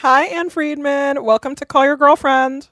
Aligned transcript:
Hi, 0.00 0.24
Ann 0.28 0.48
Friedman. 0.48 1.22
Welcome 1.24 1.54
to 1.56 1.66
Call 1.66 1.84
Your 1.84 1.94
Girlfriend. 1.98 2.70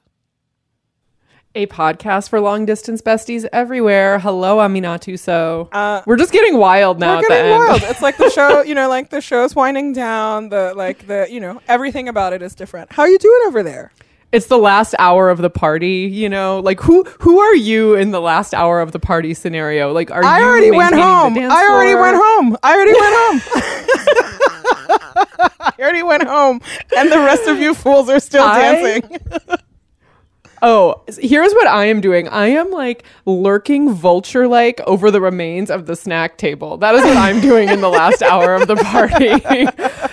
A 1.54 1.66
podcast 1.66 2.30
for 2.30 2.40
long 2.40 2.64
distance 2.64 3.02
besties 3.02 3.46
everywhere. 3.52 4.18
Hello, 4.18 4.56
Aminatou. 4.56 5.18
So 5.18 5.68
uh, 5.72 6.00
we're 6.06 6.16
just 6.16 6.32
getting 6.32 6.56
wild 6.56 6.98
now. 6.98 7.16
We're 7.16 7.28
getting 7.28 7.50
wild. 7.50 7.82
It's 7.82 8.00
like 8.00 8.16
the 8.16 8.30
show, 8.34 8.62
you 8.62 8.74
know, 8.74 8.88
like 8.88 9.10
the 9.10 9.20
show's 9.20 9.54
winding 9.54 9.92
down. 9.92 10.48
The 10.48 10.72
like 10.74 11.06
the 11.06 11.26
you 11.30 11.38
know 11.38 11.60
everything 11.68 12.08
about 12.08 12.32
it 12.32 12.40
is 12.40 12.54
different. 12.54 12.90
How 12.92 13.02
are 13.02 13.08
you 13.10 13.18
doing 13.18 13.42
over 13.48 13.62
there? 13.62 13.92
It's 14.32 14.46
the 14.46 14.56
last 14.56 14.94
hour 14.98 15.28
of 15.28 15.36
the 15.36 15.50
party, 15.50 16.08
you 16.10 16.30
know. 16.30 16.60
Like 16.60 16.80
who 16.80 17.04
who 17.20 17.40
are 17.40 17.54
you 17.54 17.94
in 17.94 18.10
the 18.10 18.22
last 18.22 18.54
hour 18.54 18.80
of 18.80 18.92
the 18.92 19.00
party 19.00 19.34
scenario? 19.34 19.92
Like 19.92 20.10
are 20.10 20.22
you? 20.22 20.28
I 20.28 20.40
already 20.42 20.70
went 20.70 20.94
home. 20.94 21.36
I 21.36 21.68
already 21.70 21.94
went 21.94 22.16
home. 22.16 22.56
I 22.62 22.74
already 22.74 22.94
went 22.98 23.14
home. 25.42 25.47
I 25.78 25.82
already 25.82 26.02
went 26.02 26.24
home, 26.24 26.60
and 26.96 27.12
the 27.12 27.18
rest 27.18 27.46
of 27.46 27.58
you 27.58 27.72
fools 27.72 28.08
are 28.08 28.18
still 28.18 28.42
I, 28.42 28.58
dancing. 28.58 29.18
oh, 30.62 31.02
here's 31.20 31.52
what 31.52 31.68
I 31.68 31.84
am 31.86 32.00
doing. 32.00 32.28
I 32.28 32.48
am 32.48 32.72
like 32.72 33.04
lurking 33.26 33.92
vulture 33.92 34.48
like 34.48 34.80
over 34.80 35.10
the 35.10 35.20
remains 35.20 35.70
of 35.70 35.86
the 35.86 35.94
snack 35.94 36.36
table. 36.36 36.76
That 36.78 36.96
is 36.96 37.04
what 37.04 37.16
I'm 37.16 37.40
doing 37.40 37.68
in 37.68 37.80
the 37.80 37.88
last 37.88 38.22
hour 38.22 38.54
of 38.54 38.66
the 38.66 38.74
party. 38.76 39.30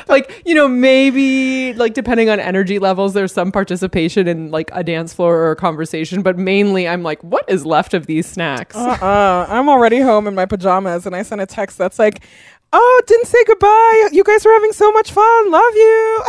like, 0.07 0.43
you 0.45 0.53
know, 0.53 0.67
maybe 0.67 1.73
like 1.73 1.93
depending 1.93 2.29
on 2.29 2.39
energy 2.39 2.79
levels, 2.79 3.13
there's 3.13 3.33
some 3.33 3.51
participation 3.51 4.27
in 4.27 4.51
like 4.51 4.69
a 4.73 4.83
dance 4.83 5.13
floor 5.13 5.35
or 5.35 5.51
a 5.51 5.55
conversation, 5.55 6.21
but 6.21 6.37
mainly 6.37 6.87
I'm 6.87 7.03
like, 7.03 7.23
what 7.23 7.49
is 7.49 7.65
left 7.65 7.93
of 7.93 8.05
these 8.05 8.27
snacks? 8.27 8.75
Uh-uh. 8.75 9.47
I'm 9.49 9.69
already 9.69 9.99
home 9.99 10.27
in 10.27 10.35
my 10.35 10.45
pajamas, 10.45 11.05
and 11.05 11.15
I 11.15 11.23
sent 11.23 11.41
a 11.41 11.45
text 11.45 11.77
that's 11.77 11.97
like, 11.97 12.23
oh, 12.73 13.01
didn't 13.07 13.27
say 13.27 13.43
goodbye. 13.45 14.09
You 14.11 14.23
guys 14.23 14.45
were 14.45 14.53
having 14.53 14.73
so 14.73 14.91
much 14.91 15.11
fun. 15.11 15.51
Love 15.51 15.75
you. 15.75 16.23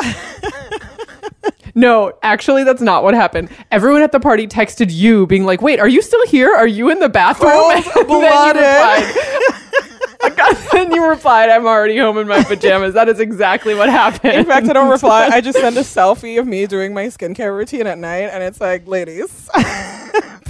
no, 1.74 2.12
actually, 2.22 2.64
that's 2.64 2.82
not 2.82 3.02
what 3.02 3.14
happened. 3.14 3.48
Everyone 3.70 4.02
at 4.02 4.12
the 4.12 4.20
party 4.20 4.46
texted 4.46 4.92
you, 4.92 5.26
being 5.26 5.44
like, 5.44 5.62
"Wait, 5.62 5.80
are 5.80 5.88
you 5.88 6.02
still 6.02 6.24
here? 6.26 6.54
Are 6.54 6.66
you 6.66 6.90
in 6.90 7.00
the 7.00 7.08
bathroom?" 7.08 7.50
blooded. 8.06 8.62
then 10.72 10.92
you 10.92 11.08
replied, 11.08 11.50
"I'm 11.50 11.66
already 11.66 11.98
home 11.98 12.18
in 12.18 12.28
my 12.28 12.42
pajamas." 12.42 12.94
That 12.94 13.08
is 13.08 13.20
exactly 13.20 13.74
what 13.74 13.88
happened. 13.88 14.34
In 14.34 14.44
fact, 14.44 14.68
I 14.68 14.72
don't 14.72 14.90
reply. 14.90 15.28
I 15.32 15.40
just 15.40 15.58
send 15.58 15.76
a 15.76 15.82
selfie 15.82 16.38
of 16.38 16.46
me 16.46 16.66
doing 16.66 16.94
my 16.94 17.06
skincare 17.06 17.56
routine 17.56 17.86
at 17.86 17.98
night, 17.98 18.30
and 18.32 18.42
it's 18.42 18.60
like, 18.60 18.86
ladies, 18.86 19.48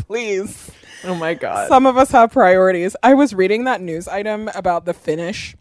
please. 0.06 0.70
Oh 1.04 1.14
my 1.14 1.34
god. 1.34 1.68
Some 1.68 1.86
of 1.86 1.96
us 1.96 2.10
have 2.10 2.32
priorities. 2.32 2.96
I 3.02 3.14
was 3.14 3.32
reading 3.32 3.64
that 3.64 3.80
news 3.80 4.08
item 4.08 4.50
about 4.54 4.86
the 4.86 4.94
Finnish 4.94 5.56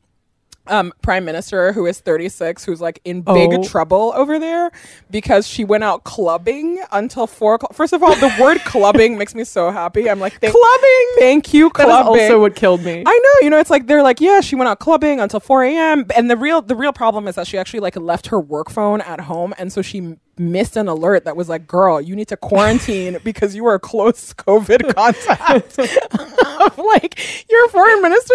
um, 0.68 0.94
prime 1.02 1.26
minister 1.26 1.74
who 1.74 1.86
is 1.86 2.00
36 2.00 2.66
who's 2.66 2.82
like 2.82 3.00
in 3.06 3.22
big 3.22 3.54
oh. 3.54 3.64
trouble 3.64 4.14
over 4.16 4.40
there 4.40 4.72
because 5.12 5.48
she 5.48 5.64
went 5.64 5.84
out 5.84 6.04
clubbing 6.04 6.84
until 6.92 7.28
four 7.28 7.56
o'clock. 7.56 7.74
First 7.74 7.94
of 7.94 8.04
all, 8.04 8.16
the 8.16 8.34
word 8.40 8.60
clubbing 8.66 9.18
makes 9.18 9.36
me 9.36 9.44
so 9.44 9.72
happy. 9.72 10.10
I'm 10.10 10.20
like, 10.20 10.40
clubbing. 10.40 11.08
Thank 11.18 11.54
you, 11.54 11.70
clubbing. 11.70 12.14
That 12.14 12.24
is 12.24 12.30
also 12.32 12.42
what 12.42 12.56
killed 12.56 12.84
me. 12.84 13.04
I 13.06 13.20
know. 13.24 13.46
You 13.46 13.50
know, 13.50 13.60
it's 13.60 13.70
like 13.70 13.88
they're 13.88 14.04
like, 14.04 14.22
yeah, 14.22 14.42
she 14.42 14.56
went 14.56 14.68
out 14.68 14.80
clubbing 14.80 15.20
until 15.20 15.40
4 15.40 15.64
a.m. 15.64 16.06
And 16.16 16.30
the 16.30 16.38
real 16.38 16.62
the 16.62 16.76
real 16.76 16.94
problem 16.94 17.28
is 17.28 17.36
that 17.36 17.48
she 17.48 17.58
actually 17.58 17.82
like 17.82 17.96
left 17.96 18.28
her 18.28 18.40
work 18.40 18.70
phone 18.70 19.02
at 19.02 19.22
home, 19.22 19.54
and 19.58 19.72
so 19.72 19.82
she 19.82 20.18
missed 20.38 20.76
an 20.78 20.88
alert 20.88 21.26
that 21.26 21.36
was 21.36 21.50
like, 21.50 21.68
girl, 21.68 22.00
you 22.02 22.16
need 22.16 22.28
to 22.30 22.38
quarantine 22.38 23.18
because 23.24 23.56
you 23.56 23.64
were 23.64 23.76
a 23.76 23.80
close 23.80 24.34
COVID 24.34 24.96
contact 24.96 25.80
of 25.80 26.78
like 26.78 27.50
your 27.50 27.68
foreign 27.70 28.02
minister. 28.02 28.34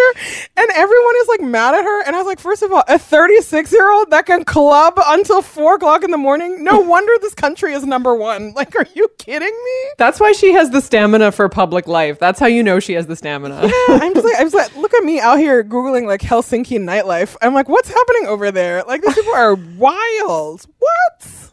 And 0.57 0.71
everyone 0.75 1.15
is 1.21 1.29
like 1.29 1.41
mad 1.43 1.75
at 1.75 1.85
her. 1.85 2.05
And 2.07 2.15
I 2.17 2.19
was 2.19 2.27
like, 2.27 2.41
first 2.41 2.63
of 2.63 2.73
all, 2.73 2.85
a 2.89 2.99
36 2.99 3.73
year 3.73 3.91
old 3.93 4.11
that 4.11 4.27
can 4.27 4.45
club 4.45 4.95
until 5.07 5.43
four 5.43 5.77
o'clock 5.77 6.05
in 6.05 6.11
the 6.11 6.19
morning. 6.19 6.63
No 6.65 6.81
wonder 6.81 7.13
this 7.21 7.35
country 7.35 7.73
is 7.73 7.85
number 7.85 8.15
one. 8.15 8.53
Like, 8.55 8.75
are 8.77 8.87
you 8.95 9.09
kidding 9.19 9.49
me? 9.49 9.91
That's 9.99 10.21
why 10.21 10.33
she 10.33 10.53
has 10.53 10.71
the 10.71 10.81
stamina 10.81 11.33
for 11.33 11.49
public 11.49 11.87
life. 11.87 12.19
That's 12.19 12.39
how 12.39 12.47
you 12.47 12.63
know 12.63 12.81
she 12.81 12.95
has 12.95 13.07
the 13.07 13.17
stamina. 13.17 13.61
Yeah, 13.63 13.73
I'm 13.89 14.15
just 14.15 14.25
like, 14.25 14.37
I 14.37 14.45
was 14.45 14.55
like, 14.55 14.75
look 14.77 14.95
at 14.95 15.05
me 15.05 15.21
out 15.21 15.39
here 15.39 15.63
Googling 15.65 16.07
like 16.07 16.21
Helsinki 16.21 16.79
nightlife. 16.79 17.37
I'm 17.43 17.55
like, 17.55 17.69
what's 17.69 17.89
happening 17.89 18.27
over 18.27 18.51
there? 18.51 18.83
Like, 18.85 19.03
these 19.03 19.15
people 19.15 19.35
are 19.35 19.55
wild. 19.55 20.67
What? 20.79 21.51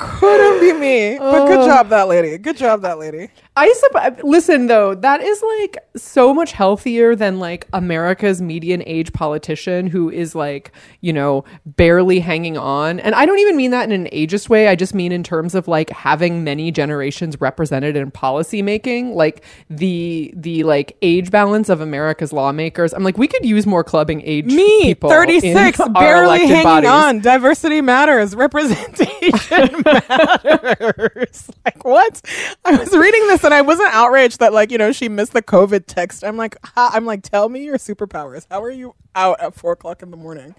Couldn't 0.00 0.60
be 0.60 0.72
me. 0.72 1.18
But 1.18 1.46
good 1.46 1.66
job, 1.66 1.88
that 1.90 2.08
lady. 2.08 2.38
Good 2.38 2.56
job, 2.56 2.80
that 2.82 2.98
lady. 2.98 3.28
I 3.60 3.72
sup- 3.72 4.20
listen 4.24 4.66
though, 4.68 4.94
that 4.94 5.20
is 5.20 5.42
like 5.58 5.76
so 5.96 6.32
much 6.32 6.52
healthier 6.52 7.14
than 7.14 7.38
like 7.38 7.68
America's 7.74 8.40
median 8.40 8.82
age 8.86 9.12
politician 9.12 9.86
who 9.86 10.08
is 10.10 10.34
like, 10.34 10.72
you 11.02 11.12
know, 11.12 11.44
barely 11.66 12.20
hanging 12.20 12.56
on. 12.56 13.00
And 13.00 13.14
I 13.14 13.26
don't 13.26 13.38
even 13.38 13.56
mean 13.58 13.70
that 13.72 13.90
in 13.90 13.92
an 14.06 14.10
ageist 14.12 14.48
way. 14.48 14.68
I 14.68 14.76
just 14.76 14.94
mean 14.94 15.12
in 15.12 15.22
terms 15.22 15.54
of 15.54 15.68
like 15.68 15.90
having 15.90 16.42
many 16.42 16.70
generations 16.70 17.38
represented 17.38 17.96
in 17.96 18.10
policy 18.10 18.62
making, 18.62 19.14
like 19.14 19.44
the 19.68 20.32
the 20.36 20.62
like 20.64 20.96
age 21.02 21.30
balance 21.30 21.68
of 21.68 21.82
America's 21.82 22.32
lawmakers. 22.32 22.94
I'm 22.94 23.02
like, 23.04 23.18
we 23.18 23.28
could 23.28 23.44
use 23.44 23.66
more 23.66 23.84
clubbing 23.84 24.22
age 24.24 24.46
Me, 24.46 24.82
people. 24.84 25.10
36, 25.10 25.78
barely 25.92 26.46
hanging 26.46 26.62
bodies. 26.62 26.88
on. 26.90 27.18
Diversity 27.20 27.82
matters. 27.82 28.34
Representation 28.34 29.82
matters. 29.84 31.50
like 31.66 31.84
what? 31.84 32.22
I 32.64 32.76
was 32.76 32.96
reading 32.96 33.26
this 33.28 33.44
and 33.50 33.56
I 33.56 33.62
wasn't 33.62 33.92
outraged 33.92 34.38
that 34.38 34.52
like 34.52 34.70
you 34.70 34.78
know 34.78 34.92
she 34.92 35.08
missed 35.08 35.32
the 35.32 35.42
COVID 35.42 35.86
text. 35.86 36.22
I'm 36.22 36.36
like, 36.36 36.56
I'm 36.76 37.04
like, 37.04 37.22
tell 37.22 37.48
me 37.48 37.64
your 37.64 37.78
superpowers. 37.78 38.46
How 38.48 38.62
are 38.62 38.70
you 38.70 38.94
out 39.16 39.40
at 39.40 39.54
four 39.54 39.72
o'clock 39.72 40.02
in 40.02 40.12
the 40.12 40.16
morning? 40.16 40.54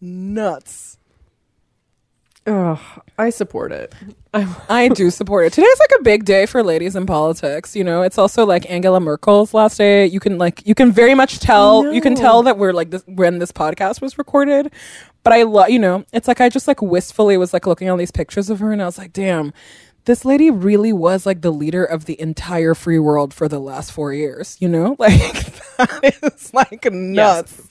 Nuts. 0.00 0.98
Oh, 2.44 2.80
I 3.16 3.30
support 3.30 3.70
it. 3.70 3.94
I 4.68 4.88
do 4.88 5.10
support 5.10 5.46
it. 5.46 5.52
Today's 5.52 5.78
like 5.78 6.00
a 6.00 6.02
big 6.02 6.24
day 6.24 6.44
for 6.46 6.64
ladies 6.64 6.96
in 6.96 7.06
politics. 7.06 7.76
You 7.76 7.84
know, 7.84 8.02
it's 8.02 8.18
also 8.18 8.44
like 8.44 8.68
Angela 8.68 8.98
Merkel's 8.98 9.54
last 9.54 9.78
day. 9.78 10.06
You 10.06 10.18
can 10.18 10.38
like 10.38 10.66
you 10.66 10.74
can 10.74 10.90
very 10.90 11.14
much 11.14 11.38
tell. 11.38 11.92
You 11.94 12.00
can 12.00 12.16
tell 12.16 12.42
that 12.42 12.58
we're 12.58 12.72
like 12.72 12.90
this 12.90 13.04
when 13.06 13.38
this 13.38 13.52
podcast 13.52 14.00
was 14.00 14.18
recorded. 14.18 14.72
But 15.22 15.34
I 15.34 15.44
love, 15.44 15.70
you 15.70 15.78
know, 15.78 16.04
it's 16.12 16.26
like 16.26 16.40
I 16.40 16.48
just 16.48 16.66
like 16.66 16.82
wistfully 16.82 17.36
was 17.36 17.52
like 17.52 17.68
looking 17.68 17.86
at 17.86 17.92
all 17.92 17.96
these 17.96 18.10
pictures 18.10 18.50
of 18.50 18.58
her, 18.58 18.72
and 18.72 18.82
I 18.82 18.86
was 18.86 18.98
like, 18.98 19.12
damn, 19.12 19.52
this 20.04 20.24
lady 20.24 20.50
really 20.50 20.92
was 20.92 21.26
like 21.26 21.42
the 21.42 21.52
leader 21.52 21.84
of 21.84 22.06
the 22.06 22.20
entire 22.20 22.74
free 22.74 22.98
world 22.98 23.32
for 23.32 23.48
the 23.48 23.60
last 23.60 23.92
four 23.92 24.12
years, 24.12 24.56
you 24.60 24.68
know? 24.68 24.96
Like, 25.78 26.00
that 26.02 26.18
is 26.22 26.54
like 26.54 26.84
nuts. 26.92 27.58
Yes. 27.58 27.68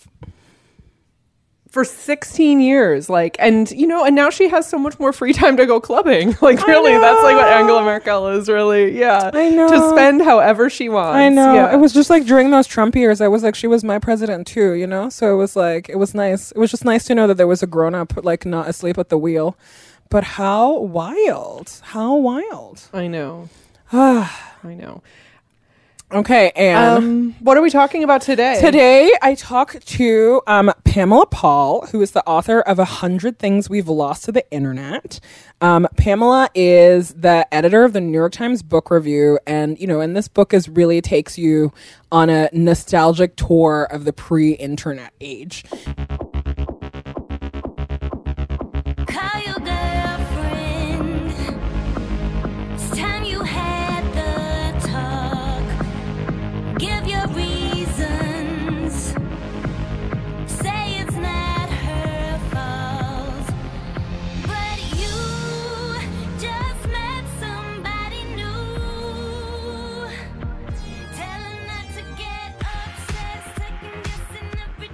For 1.70 1.86
16 1.86 2.60
years, 2.60 3.10
like, 3.10 3.38
and 3.40 3.72
you 3.72 3.88
know, 3.88 4.04
and 4.04 4.14
now 4.14 4.30
she 4.30 4.50
has 4.50 4.68
so 4.68 4.78
much 4.78 5.00
more 5.00 5.14
free 5.14 5.32
time 5.32 5.56
to 5.56 5.66
go 5.66 5.80
clubbing. 5.80 6.36
Like, 6.42 6.68
really, 6.68 6.92
that's 6.92 7.24
like 7.24 7.36
what 7.36 7.48
Angela 7.48 7.84
Merkel 7.84 8.28
is 8.28 8.50
really, 8.50 9.00
yeah. 9.00 9.32
I 9.34 9.50
know. 9.52 9.70
To 9.70 9.90
spend 9.92 10.22
however 10.22 10.70
she 10.70 10.90
wants. 10.90 11.16
I 11.16 11.30
know. 11.30 11.54
Yeah. 11.54 11.74
It 11.74 11.78
was 11.78 11.94
just 11.94 12.10
like 12.10 12.26
during 12.26 12.52
those 12.52 12.68
Trump 12.68 12.96
years, 12.96 13.22
I 13.22 13.30
was 13.30 13.44
like, 13.44 13.56
she 13.56 13.68
was 13.68 13.86
my 13.86 14.00
president 14.00 14.48
too, 14.48 14.74
you 14.74 14.88
know? 14.88 15.08
So 15.08 15.34
it 15.34 15.38
was 15.38 15.56
like, 15.56 15.88
it 15.88 15.98
was 15.98 16.14
nice. 16.14 16.52
It 16.52 16.58
was 16.58 16.72
just 16.72 16.84
nice 16.84 17.06
to 17.06 17.16
know 17.16 17.28
that 17.28 17.38
there 17.38 17.48
was 17.48 17.64
a 17.64 17.68
grown 17.68 17.96
up, 17.96 18.26
like, 18.26 18.46
not 18.46 18.68
asleep 18.68 18.98
at 18.98 19.08
the 19.08 19.18
wheel. 19.18 19.56
But 20.12 20.26
how 20.26 20.78
wild. 20.78 21.72
How 21.84 22.16
wild. 22.16 22.82
I 22.94 23.08
know. 23.08 23.48
I 23.94 24.74
know. 24.76 25.02
Okay, 26.12 26.52
and 26.54 26.78
um, 26.78 27.36
what 27.40 27.56
are 27.56 27.62
we 27.62 27.70
talking 27.70 28.04
about 28.04 28.22
today? 28.22 28.60
Today, 28.60 29.14
I 29.22 29.36
talk 29.36 29.80
to 29.80 30.42
um, 30.48 30.74
Pamela 30.84 31.28
Paul, 31.28 31.88
who 31.88 32.02
is 32.02 32.12
the 32.12 32.28
author 32.28 32.60
of 32.60 32.78
A 32.78 32.84
Hundred 32.84 33.40
Things 33.40 33.70
We've 33.70 33.88
Lost 33.88 34.26
to 34.26 34.34
the 34.34 34.44
Internet. 34.52 35.22
Um, 35.62 35.88
Pamela 35.96 36.50
is 36.54 37.14
the 37.14 37.48
editor 37.54 37.86
of 37.86 37.94
the 37.94 38.02
New 38.02 38.18
York 38.18 38.34
Times 38.34 38.62
Book 38.62 38.92
Review, 38.92 39.40
and 39.48 39.80
you 39.80 39.88
know, 39.88 40.02
and 40.02 40.14
this 40.14 40.28
book 40.28 40.54
is 40.54 40.68
really 40.68 41.00
takes 41.00 41.38
you 41.38 41.72
on 42.12 42.30
a 42.30 42.50
nostalgic 42.52 43.38
tour 43.38 43.88
of 43.90 44.04
the 44.04 44.12
pre-internet 44.12 45.14
age. 45.22 45.64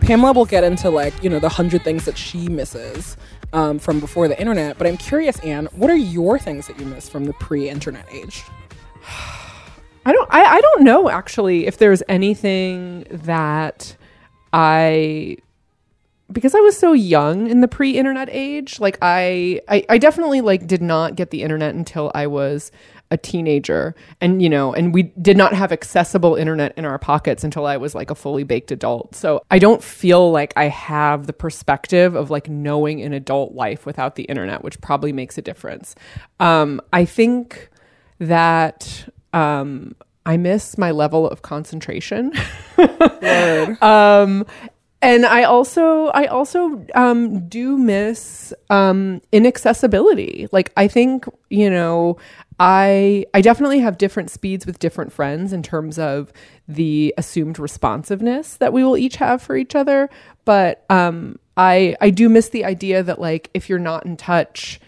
Pamela 0.07 0.31
will 0.31 0.45
get 0.45 0.63
into 0.63 0.89
like, 0.89 1.21
you 1.21 1.29
know, 1.29 1.37
the 1.37 1.49
hundred 1.49 1.83
things 1.83 2.05
that 2.05 2.17
she 2.17 2.47
misses 2.47 3.17
um, 3.51 3.77
from 3.77 3.99
before 3.99 4.29
the 4.29 4.39
internet. 4.39 4.77
But 4.77 4.87
I'm 4.87 4.95
curious, 4.95 5.37
Ann, 5.39 5.65
what 5.73 5.89
are 5.89 5.97
your 5.97 6.39
things 6.39 6.65
that 6.67 6.79
you 6.79 6.85
miss 6.85 7.09
from 7.09 7.25
the 7.25 7.33
pre-internet 7.33 8.05
age? 8.09 8.41
I 10.05 10.13
don't. 10.13 10.29
I, 10.31 10.45
I 10.45 10.61
don't 10.61 10.83
know 10.83 11.09
actually 11.09 11.67
if 11.67 11.77
there's 11.77 12.01
anything 12.07 13.05
that 13.09 13.97
I 14.53 15.39
because 16.31 16.55
I 16.55 16.59
was 16.59 16.77
so 16.77 16.93
young 16.93 17.49
in 17.49 17.59
the 17.59 17.67
pre-internet 17.67 18.29
age, 18.31 18.79
like 18.79 18.97
I, 19.01 19.59
I 19.67 19.85
I 19.89 19.97
definitely 19.97 20.39
like 20.39 20.67
did 20.67 20.81
not 20.81 21.17
get 21.17 21.31
the 21.31 21.43
internet 21.43 21.75
until 21.75 22.13
I 22.15 22.27
was 22.27 22.71
a 23.09 23.17
teenager 23.17 23.95
and 24.19 24.41
you 24.41 24.49
know 24.49 24.73
and 24.73 24.93
we 24.93 25.03
did 25.03 25.37
not 25.37 25.53
have 25.53 25.71
accessible 25.71 26.35
internet 26.35 26.73
in 26.77 26.85
our 26.85 26.99
pockets 26.99 27.43
until 27.43 27.65
I 27.65 27.77
was 27.77 27.95
like 27.95 28.11
a 28.11 28.15
fully 28.15 28.43
baked 28.43 28.71
adult. 28.71 29.15
So 29.15 29.41
I 29.49 29.59
don't 29.59 29.83
feel 29.83 30.31
like 30.31 30.53
I 30.57 30.65
have 30.65 31.27
the 31.27 31.33
perspective 31.33 32.15
of 32.15 32.29
like 32.29 32.49
knowing 32.49 33.01
an 33.01 33.13
adult 33.13 33.53
life 33.53 33.85
without 33.85 34.15
the 34.15 34.23
internet, 34.23 34.63
which 34.63 34.79
probably 34.81 35.13
makes 35.13 35.37
a 35.37 35.41
difference. 35.41 35.95
Um 36.39 36.81
I 36.91 37.05
think 37.05 37.69
that 38.19 39.07
um 39.33 39.95
I 40.25 40.35
miss 40.35 40.77
my 40.77 40.91
level 40.91 41.29
of 41.29 41.41
concentration. 41.41 42.33
um 43.81 44.45
and 45.01 45.25
I 45.25 45.43
also 45.43 46.07
I 46.07 46.25
also 46.25 46.85
um, 46.95 47.47
do 47.47 47.77
miss 47.77 48.53
um, 48.69 49.21
inaccessibility. 49.31 50.47
Like 50.51 50.71
I 50.75 50.87
think 50.87 51.25
you 51.49 51.69
know 51.69 52.17
I 52.59 53.25
I 53.33 53.41
definitely 53.41 53.79
have 53.79 53.97
different 53.97 54.31
speeds 54.31 54.65
with 54.65 54.79
different 54.79 55.11
friends 55.11 55.53
in 55.53 55.61
terms 55.61 55.99
of 55.99 56.33
the 56.67 57.13
assumed 57.17 57.59
responsiveness 57.59 58.57
that 58.57 58.73
we 58.73 58.83
will 58.83 58.97
each 58.97 59.17
have 59.17 59.41
for 59.41 59.55
each 59.55 59.75
other. 59.75 60.09
But 60.45 60.85
um, 60.89 61.39
I 61.55 61.95
I 62.01 62.09
do 62.09 62.29
miss 62.29 62.49
the 62.49 62.65
idea 62.65 63.03
that 63.03 63.19
like 63.19 63.49
if 63.53 63.69
you're 63.69 63.79
not 63.79 64.05
in 64.05 64.17
touch 64.17 64.79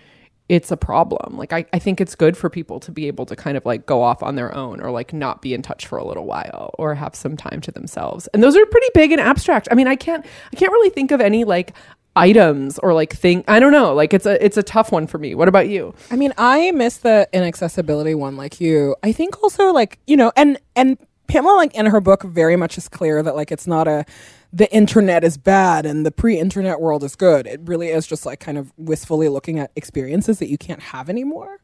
it's 0.49 0.71
a 0.71 0.77
problem. 0.77 1.37
Like 1.37 1.53
I, 1.53 1.65
I 1.71 1.77
think 1.79 2.01
it's 2.01 2.15
good 2.15 2.35
for 2.35 2.49
people 2.49 2.79
to 2.81 2.91
be 2.91 3.05
able 3.07 3.27
to 3.27 3.35
kind 3.35 3.55
of 3.55 3.65
like 3.67 3.85
go 3.85 4.01
off 4.01 4.23
on 4.23 4.35
their 4.35 4.53
own 4.53 4.81
or 4.81 4.89
like 4.89 5.13
not 5.13 5.43
be 5.43 5.53
in 5.53 5.61
touch 5.61 5.85
for 5.85 5.99
a 5.99 6.03
little 6.03 6.25
while 6.25 6.73
or 6.79 6.95
have 6.95 7.13
some 7.13 7.37
time 7.37 7.61
to 7.61 7.71
themselves. 7.71 8.25
And 8.33 8.41
those 8.41 8.57
are 8.57 8.65
pretty 8.65 8.87
big 8.95 9.11
and 9.11 9.21
abstract. 9.21 9.67
I 9.71 9.75
mean, 9.75 9.87
I 9.87 9.95
can't 9.95 10.25
I 10.51 10.55
can't 10.55 10.71
really 10.71 10.89
think 10.89 11.11
of 11.11 11.21
any 11.21 11.43
like 11.43 11.73
items 12.15 12.79
or 12.79 12.93
like 12.93 13.13
thing 13.13 13.43
I 13.47 13.59
don't 13.59 13.71
know. 13.71 13.93
Like 13.93 14.13
it's 14.13 14.25
a 14.25 14.43
it's 14.43 14.57
a 14.57 14.63
tough 14.63 14.91
one 14.91 15.07
for 15.07 15.17
me. 15.17 15.35
What 15.35 15.47
about 15.47 15.69
you? 15.69 15.93
I 16.11 16.15
mean, 16.15 16.33
I 16.37 16.71
miss 16.71 16.97
the 16.97 17.27
inaccessibility 17.33 18.15
one 18.15 18.35
like 18.37 18.59
you. 18.59 18.95
I 19.03 19.11
think 19.11 19.41
also 19.41 19.71
like, 19.71 19.99
you 20.07 20.17
know, 20.17 20.31
and 20.35 20.59
and 20.75 20.97
Pamela 21.27 21.55
like 21.55 21.73
in 21.75 21.85
her 21.85 22.01
book 22.01 22.23
very 22.23 22.55
much 22.55 22.77
is 22.77 22.89
clear 22.89 23.21
that 23.23 23.35
like 23.35 23.51
it's 23.51 23.67
not 23.67 23.87
a 23.87 24.05
the 24.51 24.71
internet 24.73 25.23
is 25.23 25.37
bad 25.37 25.85
and 25.85 26.05
the 26.05 26.11
pre-internet 26.11 26.81
world 26.81 27.03
is 27.03 27.15
good. 27.15 27.45
It 27.45 27.61
really 27.65 27.89
is 27.89 28.07
just 28.07 28.25
like 28.25 28.39
kind 28.39 28.57
of 28.57 28.73
wistfully 28.77 29.29
looking 29.29 29.59
at 29.59 29.71
experiences 29.75 30.39
that 30.39 30.49
you 30.49 30.57
can't 30.57 30.81
have 30.81 31.07
anymore. 31.07 31.59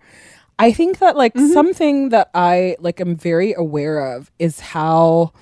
I 0.59 0.71
think 0.71 0.99
that 0.99 1.17
like 1.17 1.33
mm-hmm. 1.33 1.51
something 1.51 2.09
that 2.09 2.29
I 2.33 2.77
like 2.79 3.01
am 3.01 3.15
very 3.15 3.53
aware 3.53 4.15
of 4.15 4.31
is 4.39 4.59
how 4.59 5.33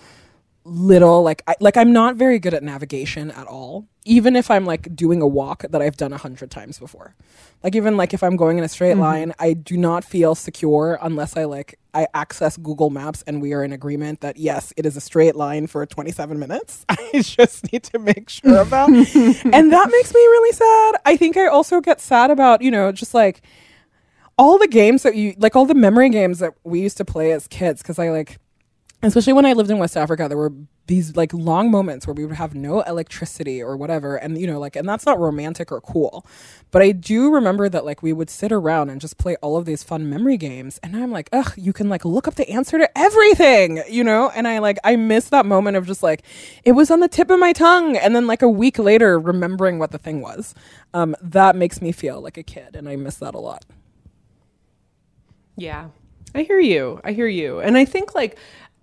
little 0.66 1.24
like 1.24 1.42
I, 1.48 1.56
like 1.60 1.78
I'm 1.78 1.92
not 1.92 2.16
very 2.16 2.40
good 2.40 2.54
at 2.54 2.64
navigation 2.64 3.32
at 3.32 3.48
all. 3.48 3.88
Even 4.06 4.36
if 4.36 4.52
I'm 4.52 4.66
like 4.66 4.96
doing 4.96 5.22
a 5.22 5.28
walk 5.28 5.64
that 5.70 5.82
I've 5.82 5.98
done 5.98 6.14
a 6.14 6.18
hundred 6.18 6.52
times 6.52 6.80
before, 6.80 7.16
like 7.64 7.76
even 7.76 7.98
like 7.98 8.14
if 8.14 8.24
I'm 8.24 8.36
going 8.36 8.58
in 8.58 8.64
a 8.64 8.70
straight 8.70 8.92
mm-hmm. 8.92 9.02
line, 9.02 9.34
I 9.40 9.54
do 9.54 9.78
not 9.78 10.04
feel 10.04 10.36
secure 10.36 11.00
unless 11.02 11.38
I 11.38 11.46
like 11.46 11.80
I 11.94 12.08
access 12.14 12.58
Google 12.58 12.90
Maps 12.90 13.24
and 13.28 13.42
we 13.42 13.54
are 13.54 13.64
in 13.64 13.72
agreement 13.72 14.22
that 14.22 14.38
yes, 14.38 14.74
it 14.76 14.86
is 14.86 14.98
a 14.98 15.02
straight 15.02 15.36
line 15.36 15.68
for 15.68 15.86
27 15.86 16.40
minutes. 16.40 16.86
I 16.90 17.22
just 17.22 17.72
need 17.72 17.84
to 17.84 18.00
make 18.00 18.30
sure 18.30 18.58
of 18.58 18.70
that, 18.72 18.90
and 19.54 19.74
that 19.74 19.90
makes 19.92 20.14
me 20.14 20.20
really 20.20 20.54
sad. 20.54 20.96
I 21.06 21.18
think 21.18 21.38
I 21.38 21.48
also 21.48 21.82
get 21.82 22.02
sad 22.02 22.32
about 22.32 22.62
you 22.62 22.72
know 22.72 22.92
just 22.92 23.14
like 23.14 23.42
all 24.38 24.58
the 24.58 24.68
games 24.68 25.04
that 25.04 25.16
you 25.16 25.36
like 25.38 25.56
all 25.56 25.66
the 25.66 25.76
memory 25.76 26.10
games 26.10 26.40
that 26.40 26.54
we 26.64 26.82
used 26.82 26.98
to 26.98 27.06
play 27.06 27.32
as 27.32 27.48
kids 27.48 27.82
because 27.82 28.00
I 28.00 28.10
like 28.10 28.40
especially 29.04 29.34
when 29.34 29.46
I 29.46 29.54
lived 29.54 29.70
in 29.70 29.80
West 29.80 29.98
Africa, 29.98 30.28
there 30.30 30.38
were 30.38 30.54
these 30.88 31.16
like 31.16 31.34
long 31.34 31.72
moments 31.72 32.06
where 32.06 32.14
we 32.14 32.26
would 32.26 32.36
have 32.36 32.56
no 32.56 32.82
electricity 32.82 33.62
or 33.62 33.76
whatever. 33.78 34.16
And, 34.16 34.38
you 34.38 34.48
know, 34.48 34.60
like, 34.60 34.76
and 34.76 34.88
that's 34.88 35.06
not 35.06 35.20
romantic 35.20 35.72
or 35.72 35.82
cool. 35.82 36.26
But 36.72 36.82
I 36.82 36.92
do 36.92 37.32
remember 37.32 37.70
that 37.70 37.86
like 37.86 38.02
we 38.02 38.14
would 38.14 38.30
sit 38.30 38.52
around 38.52 38.90
and 38.90 39.02
just 39.02 39.18
play 39.18 39.36
all 39.38 39.58
of 39.58 39.66
these 39.66 39.84
fun 39.84 40.10
memory 40.10 40.38
games. 40.38 40.80
And 40.84 40.96
I'm 40.96 41.12
like, 41.12 41.30
ugh, 41.32 41.54
you 41.58 41.74
can 41.74 41.90
like 41.90 42.06
look 42.06 42.28
up 42.28 42.36
the 42.36 42.50
answer 42.50 42.78
to 42.78 42.98
everything, 42.98 43.82
you 43.90 44.04
know? 44.04 44.30
And 44.30 44.48
I 44.48 44.60
like, 44.60 44.78
I 44.84 44.96
miss 44.96 45.30
that 45.30 45.46
moment 45.46 45.78
of 45.78 45.86
just 45.88 46.04
like, 46.04 46.24
it 46.64 46.74
was 46.74 46.92
on 46.92 47.00
the 47.00 47.08
tip 47.08 47.30
of 47.30 47.40
my 47.40 47.54
tongue. 47.54 47.98
And 47.98 48.16
then 48.16 48.28
like 48.28 48.42
a 48.42 48.50
week 48.50 48.80
later, 48.80 49.20
remembering 49.20 49.80
what 49.80 49.92
the 49.92 49.98
thing 49.98 50.22
was. 50.22 50.56
Um, 50.94 51.16
that 51.22 51.56
makes 51.56 51.82
me 51.82 51.92
feel 51.92 52.22
like 52.22 52.38
a 52.38 52.44
kid. 52.44 52.76
And 52.76 52.88
I 52.88 52.96
miss 52.96 53.16
that 53.16 53.36
a 53.36 53.40
lot. 53.40 53.66
Yeah. 55.56 55.90
I 56.36 56.44
hear 56.44 56.60
you. 56.60 57.00
I 57.04 57.12
hear 57.12 57.28
you. 57.28 57.60
And 57.60 57.78
I 57.78 57.86
think 57.86 58.16
like 58.16 58.38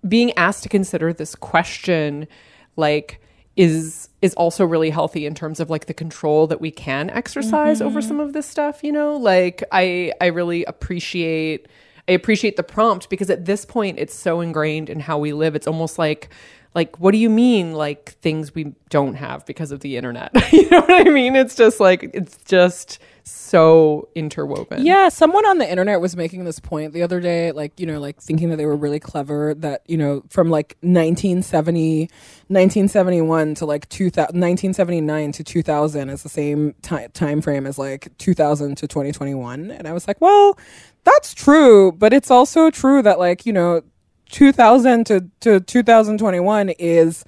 being 0.07 0.31
asked 0.37 0.63
to 0.63 0.69
consider 0.69 1.13
this 1.13 1.35
question 1.35 2.27
like 2.75 3.21
is 3.55 4.09
is 4.21 4.33
also 4.35 4.65
really 4.65 4.89
healthy 4.89 5.25
in 5.25 5.35
terms 5.35 5.59
of 5.59 5.69
like 5.69 5.85
the 5.85 5.93
control 5.93 6.47
that 6.47 6.61
we 6.61 6.71
can 6.71 7.09
exercise 7.09 7.79
mm-hmm. 7.79 7.87
over 7.87 8.01
some 8.01 8.19
of 8.19 8.33
this 8.33 8.47
stuff 8.47 8.83
you 8.83 8.91
know? 8.91 9.17
Like 9.17 9.63
i 9.71 10.11
i 10.21 10.27
really 10.27 10.63
appreciate 10.65 11.67
i 12.07 12.13
appreciate 12.13 12.55
the 12.55 12.63
prompt 12.63 13.09
because 13.09 13.29
at 13.29 13.45
this 13.45 13.65
point 13.65 13.99
it's 13.99 14.15
so 14.15 14.41
ingrained 14.41 14.89
in 14.89 14.99
how 14.99 15.17
we 15.17 15.33
live. 15.33 15.55
It's 15.55 15.67
almost 15.67 15.99
like 15.99 16.29
like 16.73 16.99
what 16.99 17.11
do 17.11 17.17
you 17.17 17.29
mean 17.29 17.73
like 17.73 18.11
things 18.21 18.55
we 18.55 18.73
don't 18.89 19.15
have 19.15 19.45
because 19.45 19.71
of 19.71 19.81
the 19.81 19.97
internet? 19.97 20.31
You 20.53 20.69
know 20.69 20.81
what 20.81 21.07
i 21.07 21.09
mean? 21.09 21.35
It's 21.35 21.55
just 21.55 21.79
like 21.79 22.09
it's 22.13 22.37
just 22.45 22.99
so 23.23 24.09
interwoven. 24.15 24.85
Yeah, 24.85 25.09
someone 25.09 25.45
on 25.45 25.57
the 25.57 25.69
internet 25.69 26.01
was 26.01 26.15
making 26.15 26.45
this 26.45 26.59
point 26.59 26.93
the 26.93 27.03
other 27.03 27.19
day, 27.19 27.51
like, 27.51 27.79
you 27.79 27.85
know, 27.85 27.99
like 27.99 28.21
thinking 28.21 28.49
that 28.49 28.57
they 28.57 28.65
were 28.65 28.75
really 28.75 28.99
clever, 28.99 29.53
that, 29.55 29.81
you 29.87 29.97
know, 29.97 30.23
from 30.29 30.49
like 30.49 30.77
1970, 30.81 32.01
1971 32.47 33.55
to 33.55 33.65
like 33.65 33.87
2000, 33.89 34.23
1979 34.39 35.31
to 35.33 35.43
2000 35.43 36.09
is 36.09 36.23
the 36.23 36.29
same 36.29 36.73
time 36.81 37.41
frame 37.41 37.65
as 37.65 37.77
like 37.77 38.15
2000 38.17 38.75
to 38.77 38.87
2021. 38.87 39.71
And 39.71 39.87
I 39.87 39.93
was 39.93 40.07
like, 40.07 40.19
well, 40.21 40.57
that's 41.03 41.33
true, 41.33 41.91
but 41.91 42.13
it's 42.13 42.31
also 42.31 42.69
true 42.69 43.01
that 43.01 43.19
like, 43.19 43.45
you 43.45 43.53
know, 43.53 43.81
2000 44.29 45.05
to, 45.07 45.29
to 45.41 45.59
2021 45.59 46.69
is 46.79 47.25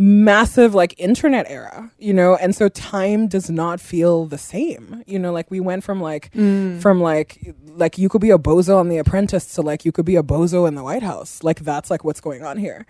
massive 0.00 0.74
like 0.74 0.94
internet 0.98 1.44
era 1.48 1.90
you 1.98 2.14
know? 2.14 2.36
And 2.36 2.54
so 2.54 2.68
time 2.68 3.26
does 3.26 3.50
not 3.50 3.80
feel 3.80 4.26
the 4.26 4.38
same 4.38 5.02
you 5.06 5.18
know? 5.18 5.32
Like 5.32 5.50
we 5.50 5.60
went 5.60 5.84
from 5.84 6.00
like 6.00 6.32
mm. 6.32 6.80
from 6.80 7.00
like 7.00 7.54
like 7.66 7.98
you 7.98 8.08
could 8.08 8.20
be 8.20 8.30
a 8.30 8.38
bozo 8.38 8.76
on 8.78 8.88
the 8.88 8.98
apprentice 8.98 9.54
to 9.54 9.62
like 9.62 9.84
you 9.84 9.92
could 9.92 10.04
be 10.06 10.16
a 10.16 10.22
bozo 10.22 10.66
in 10.66 10.74
the 10.74 10.82
white 10.82 11.02
house. 11.02 11.42
Like 11.42 11.60
that's 11.60 11.90
like 11.90 12.04
what's 12.04 12.20
going 12.20 12.42
on 12.42 12.58
here 12.58 12.86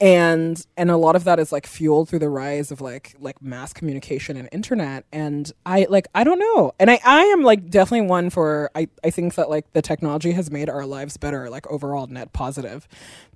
and 0.00 0.64
and 0.76 0.90
a 0.90 0.96
lot 0.96 1.16
of 1.16 1.24
that 1.24 1.40
is 1.40 1.50
like 1.50 1.66
fueled 1.66 2.08
through 2.08 2.20
the 2.20 2.28
rise 2.28 2.70
of 2.70 2.80
like 2.80 3.16
like 3.18 3.42
mass 3.42 3.72
communication 3.72 4.36
and 4.36 4.48
internet. 4.52 5.04
And 5.12 5.50
i 5.66 5.86
like 5.90 6.06
i 6.14 6.22
don't 6.22 6.38
know. 6.38 6.72
And 6.78 6.90
i 6.90 7.00
i 7.04 7.24
am 7.24 7.42
like 7.42 7.68
definitely 7.68 8.06
one 8.06 8.30
for 8.30 8.70
i 8.76 8.88
i 9.02 9.10
think 9.10 9.34
that 9.34 9.50
like 9.50 9.72
the 9.72 9.82
technology 9.82 10.32
has 10.32 10.50
made 10.50 10.70
our 10.70 10.86
lives 10.86 11.16
better 11.16 11.50
like 11.50 11.66
overall 11.66 12.06
net 12.06 12.32
positive. 12.32 12.86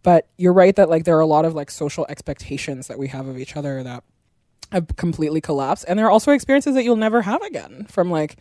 But 0.05 0.29
you're 0.39 0.53
right 0.53 0.75
that 0.77 0.89
like 0.89 1.05
there 1.05 1.17
are 1.17 1.21
a 1.21 1.27
lot 1.27 1.45
of 1.45 1.55
like 1.55 1.71
social 1.71 2.07
expectations 2.09 2.87
that 2.87 2.99
we 2.99 3.09
have 3.09 3.27
of 3.27 3.39
each 3.39 3.57
other 3.57 3.83
that 3.83 4.05
have 4.71 4.97
completely 4.97 5.41
collapsed. 5.41 5.85
And 5.89 5.99
there 5.99 6.07
are 6.07 6.11
also 6.11 6.31
experiences 6.31 6.75
that 6.75 6.85
you'll 6.85 6.97
never 6.97 7.23
have 7.23 7.43
again 7.43 7.87
from 7.89 8.11
like 8.11 8.37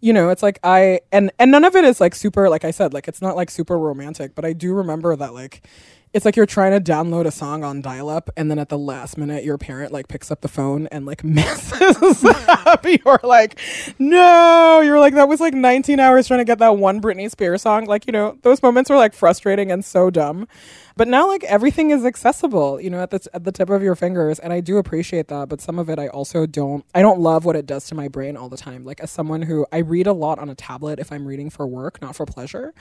you 0.00 0.12
know 0.12 0.28
it's 0.28 0.42
like 0.42 0.60
i 0.62 1.00
and 1.10 1.32
and 1.40 1.50
none 1.50 1.64
of 1.64 1.74
it 1.74 1.84
is 1.84 2.00
like 2.00 2.14
super 2.14 2.50
like 2.50 2.64
i 2.64 2.70
said 2.70 2.92
like 2.92 3.08
it's 3.08 3.20
not 3.20 3.34
like 3.34 3.50
super 3.50 3.76
romantic. 3.76 4.36
But 4.36 4.44
i 4.44 4.52
do 4.52 4.74
remember 4.74 5.16
that 5.16 5.34
like 5.34 5.66
it's 6.14 6.24
like 6.24 6.36
you're 6.36 6.46
trying 6.46 6.70
to 6.70 6.92
download 6.92 7.26
a 7.26 7.30
song 7.32 7.64
on 7.64 7.82
dial 7.82 8.08
up 8.08 8.30
and 8.36 8.48
then 8.48 8.58
at 8.58 8.68
the 8.68 8.78
last 8.78 9.18
minute 9.18 9.42
your 9.42 9.58
parent 9.58 9.92
like 9.92 10.06
picks 10.06 10.30
up 10.30 10.40
the 10.42 10.48
phone 10.48 10.86
and 10.86 11.04
like 11.04 11.24
messes 11.24 12.24
up 12.24 12.86
you're 12.86 13.20
like 13.24 13.58
no 13.98 14.80
you're 14.80 15.00
like 15.00 15.14
that 15.14 15.28
was 15.28 15.40
like 15.40 15.52
19 15.52 15.98
hours 15.98 16.28
trying 16.28 16.38
to 16.38 16.44
get 16.44 16.60
that 16.60 16.78
one 16.78 17.02
Britney 17.02 17.28
Spears 17.28 17.62
song 17.62 17.86
like 17.86 18.06
you 18.06 18.12
know 18.12 18.38
those 18.42 18.62
moments 18.62 18.88
were 18.88 18.96
like 18.96 19.12
frustrating 19.12 19.72
and 19.72 19.84
so 19.84 20.08
dumb 20.08 20.46
but 20.96 21.08
now 21.08 21.26
like 21.26 21.42
everything 21.44 21.90
is 21.90 22.04
accessible, 22.04 22.80
you 22.80 22.88
know, 22.88 23.00
at 23.00 23.10
the 23.10 23.18
t- 23.18 23.30
at 23.34 23.42
the 23.42 23.50
tip 23.50 23.68
of 23.68 23.82
your 23.82 23.96
fingers, 23.96 24.38
and 24.38 24.52
I 24.52 24.60
do 24.60 24.78
appreciate 24.78 25.26
that. 25.28 25.48
But 25.48 25.60
some 25.60 25.78
of 25.78 25.90
it 25.90 25.98
I 25.98 26.06
also 26.08 26.46
don't. 26.46 26.84
I 26.94 27.02
don't 27.02 27.18
love 27.18 27.44
what 27.44 27.56
it 27.56 27.66
does 27.66 27.86
to 27.86 27.96
my 27.96 28.06
brain 28.06 28.36
all 28.36 28.48
the 28.48 28.56
time. 28.56 28.84
Like 28.84 29.00
as 29.00 29.10
someone 29.10 29.42
who 29.42 29.66
I 29.72 29.78
read 29.78 30.06
a 30.06 30.12
lot 30.12 30.38
on 30.38 30.48
a 30.48 30.54
tablet 30.54 31.00
if 31.00 31.10
I'm 31.10 31.26
reading 31.26 31.50
for 31.50 31.66
work, 31.66 32.00
not 32.00 32.14
for 32.14 32.26
pleasure, 32.26 32.74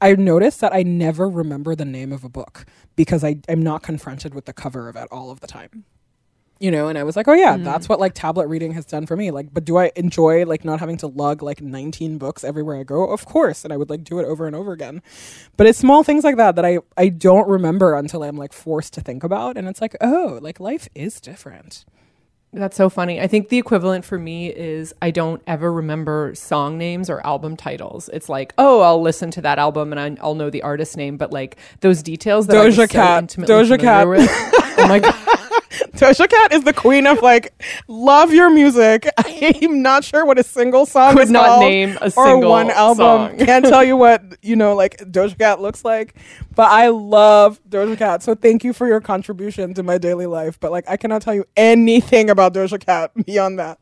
I 0.00 0.14
noticed 0.14 0.60
that 0.60 0.74
I 0.74 0.82
never 0.82 1.28
remember 1.28 1.76
the 1.76 1.84
name 1.84 2.12
of 2.12 2.24
a 2.24 2.28
book 2.28 2.66
because 2.96 3.24
I 3.24 3.38
I'm 3.48 3.62
not 3.62 3.82
confronted 3.82 4.34
with 4.34 4.44
the 4.44 4.52
cover 4.52 4.88
of 4.88 4.96
it 4.96 5.08
all 5.10 5.30
of 5.30 5.40
the 5.40 5.46
time. 5.46 5.84
You 6.58 6.70
know 6.70 6.88
and 6.88 6.98
i 6.98 7.04
was 7.04 7.16
like 7.16 7.26
oh 7.26 7.32
yeah 7.32 7.56
mm. 7.56 7.64
that's 7.64 7.88
what 7.88 7.98
like 7.98 8.12
tablet 8.12 8.46
reading 8.46 8.72
has 8.72 8.84
done 8.84 9.06
for 9.06 9.16
me. 9.16 9.30
Like 9.30 9.52
but 9.54 9.64
do 9.64 9.78
i 9.78 9.90
enjoy 9.96 10.44
like 10.44 10.62
not 10.62 10.78
having 10.78 10.98
to 10.98 11.06
lug 11.06 11.42
like 11.42 11.62
19 11.62 12.18
books 12.18 12.44
everywhere 12.44 12.76
i 12.76 12.82
go? 12.82 13.08
Of 13.08 13.24
course 13.24 13.64
and 13.64 13.72
i 13.72 13.78
would 13.78 13.88
like 13.88 14.04
do 14.04 14.18
it 14.18 14.26
over 14.26 14.46
and 14.46 14.54
over 14.54 14.72
again. 14.72 15.00
But 15.56 15.66
it's 15.66 15.78
small 15.78 16.04
things 16.04 16.22
like 16.22 16.36
that 16.36 16.56
that 16.56 16.66
i 16.66 16.80
i 16.98 17.08
don't 17.08 17.48
remember 17.48 17.94
until 17.94 18.22
i'm 18.22 18.36
like 18.36 18.52
forced 18.52 18.92
to 18.94 19.00
think 19.00 19.24
about 19.24 19.56
and 19.56 19.68
it's 19.68 19.80
like 19.80 19.96
oh 20.02 20.38
like 20.42 20.60
life 20.60 20.86
is 20.94 21.18
different 21.18 21.86
that's 22.52 22.76
so 22.76 22.88
funny. 22.90 23.20
I 23.20 23.28
think 23.28 23.48
the 23.48 23.58
equivalent 23.58 24.04
for 24.04 24.18
me 24.18 24.48
is 24.48 24.92
I 25.00 25.12
don't 25.12 25.40
ever 25.46 25.72
remember 25.72 26.34
song 26.34 26.78
names 26.78 27.08
or 27.08 27.24
album 27.24 27.56
titles. 27.56 28.10
It's 28.12 28.28
like, 28.28 28.54
oh, 28.58 28.80
I'll 28.80 29.00
listen 29.00 29.30
to 29.32 29.42
that 29.42 29.58
album 29.58 29.92
and 29.92 30.20
I, 30.20 30.26
will 30.26 30.34
know 30.34 30.50
the 30.50 30.62
artist 30.62 30.96
name, 30.96 31.16
but 31.16 31.32
like 31.32 31.56
those 31.80 32.02
details 32.02 32.48
that 32.48 32.56
Doja 32.56 32.88
Cat, 32.88 33.30
so 33.30 33.42
Doja 33.42 33.78
Cat. 33.78 34.08
With, 34.08 34.28
oh 34.28 34.86
my 34.88 34.98
god. 35.00 35.14
Doja 35.70 36.28
Cat 36.28 36.52
is 36.52 36.64
the 36.64 36.72
queen 36.72 37.06
of 37.06 37.22
like 37.22 37.52
love 37.86 38.32
your 38.32 38.50
music. 38.50 39.06
I'm 39.18 39.82
not 39.82 40.02
sure 40.04 40.26
what 40.26 40.38
a 40.38 40.42
single 40.42 40.84
song 40.84 41.14
Could 41.14 41.24
is 41.24 41.30
not 41.30 41.46
called 41.46 41.60
name 41.62 41.98
a 42.00 42.10
single 42.10 42.22
or 42.22 42.26
single 42.34 42.50
one 42.50 42.70
album. 42.70 42.96
song. 42.96 43.38
Can't 43.46 43.64
tell 43.64 43.84
you 43.84 43.96
what 43.96 44.22
you 44.42 44.56
know 44.56 44.74
like 44.74 44.98
Doja 44.98 45.38
Cat 45.38 45.60
looks 45.60 45.84
like, 45.84 46.16
but 46.56 46.70
I 46.70 46.88
love 46.88 47.60
Doja 47.68 47.96
Cat. 47.96 48.22
So 48.22 48.34
thank 48.34 48.64
you 48.64 48.72
for 48.72 48.88
your 48.88 49.00
contribution 49.00 49.72
to 49.74 49.82
my 49.82 49.96
daily 49.98 50.26
life. 50.26 50.58
But 50.58 50.72
like 50.72 50.84
I 50.88 50.96
cannot 50.96 51.22
tell 51.22 51.34
you 51.34 51.44
anything 51.56 52.30
about 52.30 52.52
Doja 52.52 52.84
Cat 52.84 53.12
beyond 53.24 53.58
that. 53.60 53.78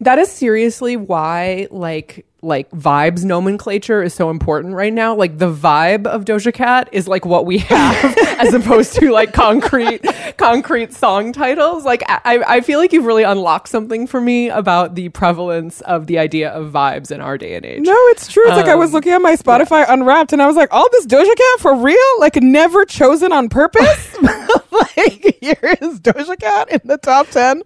That 0.00 0.18
is 0.18 0.30
seriously 0.30 0.96
why 0.96 1.68
like 1.70 2.26
like 2.42 2.70
vibes 2.70 3.24
nomenclature 3.24 4.02
is 4.02 4.14
so 4.14 4.30
important 4.30 4.74
right 4.74 4.92
now. 4.92 5.14
Like 5.14 5.38
the 5.38 5.52
vibe 5.52 6.06
of 6.06 6.24
Doja 6.24 6.52
Cat 6.52 6.88
is 6.92 7.08
like 7.08 7.24
what 7.24 7.46
we 7.46 7.58
have 7.58 8.18
as 8.38 8.52
opposed 8.54 8.94
to 8.96 9.10
like 9.10 9.32
concrete 9.32 10.02
concrete 10.36 10.92
song 10.92 11.32
titles. 11.32 11.84
Like 11.84 12.02
I, 12.08 12.44
I 12.46 12.60
feel 12.60 12.78
like 12.78 12.92
you've 12.92 13.06
really 13.06 13.22
unlocked 13.22 13.68
something 13.68 14.06
for 14.06 14.20
me 14.20 14.50
about 14.50 14.94
the 14.94 15.08
prevalence 15.08 15.80
of 15.82 16.06
the 16.06 16.18
idea 16.18 16.50
of 16.50 16.72
vibes 16.72 17.10
in 17.10 17.20
our 17.20 17.38
day 17.38 17.54
and 17.54 17.64
age. 17.64 17.82
No, 17.82 17.96
it's 18.08 18.28
true. 18.28 18.46
It's 18.46 18.56
like 18.56 18.66
I 18.66 18.74
was 18.74 18.90
Um, 18.90 18.94
looking 18.94 19.12
at 19.12 19.22
my 19.22 19.34
Spotify 19.34 19.84
Unwrapped, 19.88 20.32
and 20.32 20.42
I 20.42 20.46
was 20.46 20.56
like, 20.56 20.72
"All 20.72 20.86
this 20.92 21.06
Doja 21.06 21.34
Cat 21.34 21.60
for 21.60 21.74
real? 21.74 21.96
Like 22.18 22.36
never 22.36 22.84
chosen 22.84 23.32
on 23.32 23.48
purpose? 23.48 24.16
like 24.96 25.38
here 25.40 25.76
is 25.80 26.00
Doja 26.00 26.38
Cat 26.38 26.70
in 26.70 26.80
the 26.84 26.98
top 26.98 27.28
ten. 27.28 27.62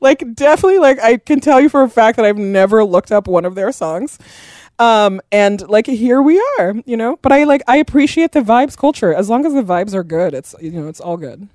Like 0.00 0.34
definitely, 0.34 0.78
like 0.78 1.00
I 1.00 1.16
can 1.16 1.40
tell 1.40 1.60
you 1.60 1.68
for 1.68 1.82
a 1.82 1.88
fact 1.88 2.16
that 2.16 2.24
I've 2.24 2.38
never 2.38 2.84
looked 2.84 3.10
up 3.12 3.26
one 3.26 3.44
of 3.44 3.56
their 3.56 3.72
songs." 3.72 4.11
Um 4.78 5.20
and 5.30 5.68
like 5.68 5.86
here 5.86 6.22
we 6.22 6.42
are, 6.58 6.74
you 6.84 6.96
know. 6.96 7.16
But 7.22 7.32
I 7.32 7.44
like 7.44 7.62
I 7.68 7.76
appreciate 7.76 8.32
the 8.32 8.40
vibes 8.40 8.76
culture. 8.76 9.14
As 9.14 9.28
long 9.28 9.46
as 9.46 9.54
the 9.54 9.62
vibes 9.62 9.94
are 9.94 10.04
good, 10.04 10.34
it's 10.34 10.54
you 10.60 10.70
know 10.70 10.88
it's 10.88 11.00
all 11.00 11.16
good. 11.16 11.48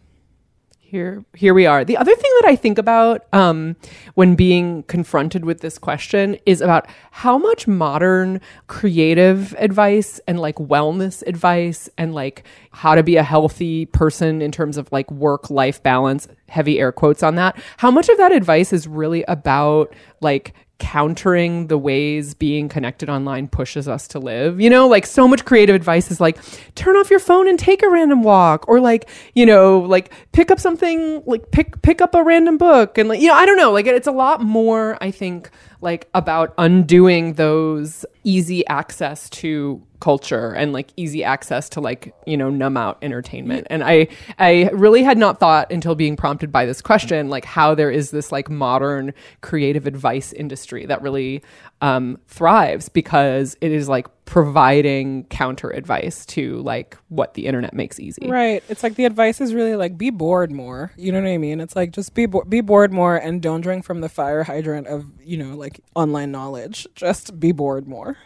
Here, 0.89 1.25
here 1.35 1.53
we 1.53 1.65
are. 1.65 1.83
The 1.83 1.97
other 1.97 2.15
thing 2.15 2.31
that 2.39 2.47
I 2.47 2.55
think 2.55 2.77
about 2.77 3.25
um, 3.33 3.75
when 4.13 4.35
being 4.35 4.83
confronted 4.83 5.43
with 5.43 5.59
this 5.59 5.77
question 5.77 6.37
is 6.45 6.61
about 6.61 6.87
how 7.11 7.37
much 7.37 7.67
modern 7.67 8.39
creative 8.67 9.53
advice 9.57 10.21
and 10.29 10.39
like 10.39 10.55
wellness 10.55 11.27
advice 11.27 11.89
and 11.97 12.15
like 12.15 12.45
how 12.71 12.95
to 12.95 13.03
be 13.03 13.17
a 13.17 13.23
healthy 13.23 13.85
person 13.87 14.41
in 14.41 14.49
terms 14.49 14.77
of 14.77 14.89
like 14.93 15.11
work 15.11 15.49
life 15.49 15.83
balance, 15.83 16.29
heavy 16.47 16.79
air 16.79 16.93
quotes 16.93 17.21
on 17.21 17.35
that. 17.35 17.61
How 17.75 17.91
much 17.91 18.07
of 18.07 18.15
that 18.15 18.31
advice 18.31 18.71
is 18.71 18.87
really 18.87 19.25
about 19.27 19.93
like 20.21 20.53
countering 20.79 21.67
the 21.67 21.77
ways 21.77 22.33
being 22.33 22.69
connected 22.69 23.09
online 23.09 23.47
pushes 23.47 23.87
us 23.87 24.07
to 24.09 24.19
live. 24.19 24.61
You 24.61 24.69
know, 24.69 24.87
like 24.87 25.05
so 25.05 25.27
much 25.27 25.45
creative 25.45 25.75
advice 25.75 26.11
is 26.11 26.19
like 26.19 26.37
turn 26.75 26.95
off 26.95 27.09
your 27.09 27.19
phone 27.19 27.47
and 27.47 27.57
take 27.57 27.81
a 27.83 27.89
random 27.89 28.23
walk 28.23 28.67
or 28.67 28.79
like, 28.79 29.09
you 29.33 29.45
know, 29.45 29.79
like 29.79 30.11
pick 30.31 30.51
up 30.51 30.59
something 30.59 31.23
like 31.25 31.51
pick 31.51 31.81
pick 31.81 32.01
up 32.01 32.13
a 32.13 32.23
random 32.23 32.57
book 32.57 32.97
and 32.97 33.09
like 33.09 33.19
you 33.19 33.27
know, 33.27 33.33
I 33.33 33.45
don't 33.45 33.57
know, 33.57 33.71
like 33.71 33.87
it's 33.87 34.07
a 34.07 34.11
lot 34.11 34.41
more 34.41 34.97
I 35.01 35.11
think 35.11 35.49
like 35.81 36.09
about 36.13 36.53
undoing 36.57 37.33
those 37.33 38.05
easy 38.27 38.67
access 38.67 39.29
to 39.29 39.81
culture 40.01 40.51
and 40.51 40.73
like 40.73 40.91
easy 40.97 41.23
access 41.23 41.69
to 41.69 41.79
like 41.79 42.13
you 42.25 42.35
know 42.35 42.49
numb 42.49 42.75
out 42.77 42.97
entertainment 43.01 43.65
and 43.69 43.83
i 43.83 44.05
i 44.37 44.69
really 44.73 45.01
had 45.01 45.17
not 45.17 45.39
thought 45.39 45.71
until 45.71 45.95
being 45.95 46.15
prompted 46.15 46.51
by 46.51 46.65
this 46.65 46.81
question 46.81 47.29
like 47.29 47.45
how 47.45 47.73
there 47.73 47.89
is 47.89 48.11
this 48.11 48.31
like 48.31 48.49
modern 48.49 49.13
creative 49.41 49.87
advice 49.87 50.33
industry 50.33 50.85
that 50.85 51.01
really 51.01 51.41
um, 51.79 52.17
thrives 52.27 52.89
because 52.89 53.55
it 53.61 53.71
is 53.71 53.87
like 53.87 54.07
providing 54.25 55.23
counter 55.25 55.69
advice 55.69 56.25
to 56.25 56.57
like 56.63 56.97
what 57.09 57.35
the 57.35 57.45
internet 57.45 57.73
makes 57.73 57.99
easy 57.99 58.27
Right. 58.27 58.63
It's 58.67 58.83
like 58.83 58.95
the 58.95 59.05
advice 59.05 59.39
is 59.41 59.53
really 59.53 59.75
like 59.75 59.97
be 59.97 60.09
bored 60.09 60.51
more. 60.51 60.91
You 60.97 61.11
know 61.11 61.21
what 61.21 61.29
I 61.29 61.37
mean? 61.37 61.61
It's 61.61 61.75
like 61.75 61.91
just 61.91 62.13
be 62.13 62.25
bo- 62.25 62.43
be 62.43 62.61
bored 62.61 62.91
more 62.91 63.15
and 63.15 63.41
don't 63.41 63.61
drink 63.61 63.85
from 63.85 64.01
the 64.01 64.09
fire 64.09 64.43
hydrant 64.43 64.87
of 64.87 65.05
you 65.21 65.37
know 65.37 65.55
like 65.55 65.79
online 65.95 66.31
knowledge. 66.31 66.87
Just 66.95 67.39
be 67.39 67.51
bored 67.51 67.87
more. 67.87 68.16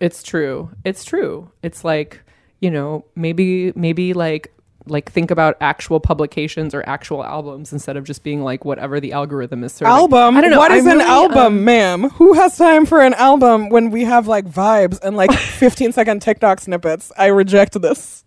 It's 0.00 0.22
true. 0.22 0.70
It's 0.84 1.04
true. 1.04 1.50
It's 1.62 1.84
like, 1.84 2.22
you 2.60 2.70
know, 2.70 3.04
maybe 3.14 3.72
maybe 3.76 4.14
like 4.14 4.52
like 4.86 5.10
think 5.12 5.30
about 5.30 5.56
actual 5.60 6.00
publications 6.00 6.74
or 6.74 6.82
actual 6.88 7.22
albums 7.24 7.72
instead 7.72 7.96
of 7.96 8.04
just 8.04 8.22
being 8.22 8.42
like 8.42 8.64
whatever 8.64 8.98
the 8.98 9.12
algorithm 9.12 9.62
is 9.62 9.72
serving. 9.72 9.92
album. 9.92 10.36
I 10.36 10.40
don't 10.40 10.50
know. 10.50 10.58
What 10.58 10.72
is 10.72 10.86
an 10.86 11.00
album, 11.00 11.38
um, 11.38 11.64
ma'am? 11.64 12.08
Who 12.10 12.32
has 12.34 12.56
time 12.56 12.86
for 12.86 13.02
an 13.02 13.14
album 13.14 13.68
when 13.68 13.90
we 13.90 14.04
have 14.04 14.26
like 14.26 14.46
vibes 14.46 14.98
and 15.02 15.16
like 15.16 15.32
15 15.34 15.92
second 15.92 16.22
TikTok 16.22 16.60
snippets? 16.60 17.12
I 17.16 17.26
reject 17.26 17.80
this. 17.80 18.24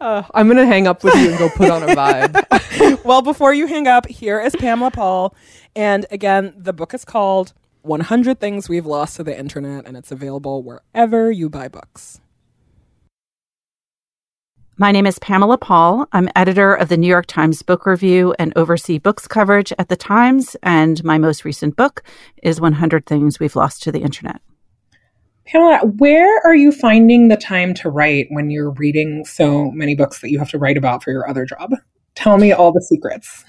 uh, 0.00 0.22
I'm 0.34 0.46
gonna 0.48 0.66
hang 0.66 0.86
up 0.86 1.02
with 1.04 1.14
you 1.14 1.30
and 1.30 1.38
go 1.38 1.48
put 1.48 1.70
on 1.70 1.82
a 1.82 1.86
vibe. 1.94 3.04
well, 3.04 3.22
before 3.22 3.54
you 3.54 3.66
hang 3.66 3.86
up, 3.86 4.06
here 4.06 4.40
is 4.40 4.54
Pamela 4.56 4.90
Paul. 4.90 5.34
And 5.74 6.04
again, 6.10 6.52
the 6.56 6.74
book 6.74 6.92
is 6.92 7.04
called 7.04 7.54
100 7.82 8.38
Things 8.38 8.68
We've 8.68 8.86
Lost 8.86 9.16
to 9.16 9.24
the 9.24 9.38
Internet, 9.38 9.86
and 9.86 9.96
it's 9.96 10.12
available 10.12 10.62
wherever 10.62 11.30
you 11.30 11.48
buy 11.48 11.68
books. 11.68 12.20
My 14.78 14.90
name 14.90 15.06
is 15.06 15.18
Pamela 15.18 15.58
Paul. 15.58 16.06
I'm 16.12 16.28
editor 16.34 16.74
of 16.74 16.88
the 16.88 16.96
New 16.96 17.06
York 17.06 17.26
Times 17.26 17.62
Book 17.62 17.84
Review 17.84 18.34
and 18.38 18.52
oversee 18.56 18.98
books 18.98 19.28
coverage 19.28 19.72
at 19.78 19.88
the 19.88 19.96
Times. 19.96 20.56
And 20.62 21.02
my 21.04 21.18
most 21.18 21.44
recent 21.44 21.76
book 21.76 22.02
is 22.42 22.60
100 22.60 23.04
Things 23.06 23.38
We've 23.38 23.54
Lost 23.54 23.82
to 23.82 23.92
the 23.92 24.00
Internet. 24.00 24.40
Pamela, 25.44 25.86
where 25.98 26.40
are 26.46 26.54
you 26.54 26.72
finding 26.72 27.28
the 27.28 27.36
time 27.36 27.74
to 27.74 27.90
write 27.90 28.28
when 28.30 28.50
you're 28.50 28.70
reading 28.70 29.24
so 29.24 29.70
many 29.72 29.94
books 29.94 30.20
that 30.20 30.30
you 30.30 30.38
have 30.38 30.50
to 30.50 30.58
write 30.58 30.76
about 30.76 31.02
for 31.02 31.10
your 31.10 31.28
other 31.28 31.44
job? 31.44 31.74
Tell 32.14 32.38
me 32.38 32.52
all 32.52 32.72
the 32.72 32.80
secrets. 32.80 33.44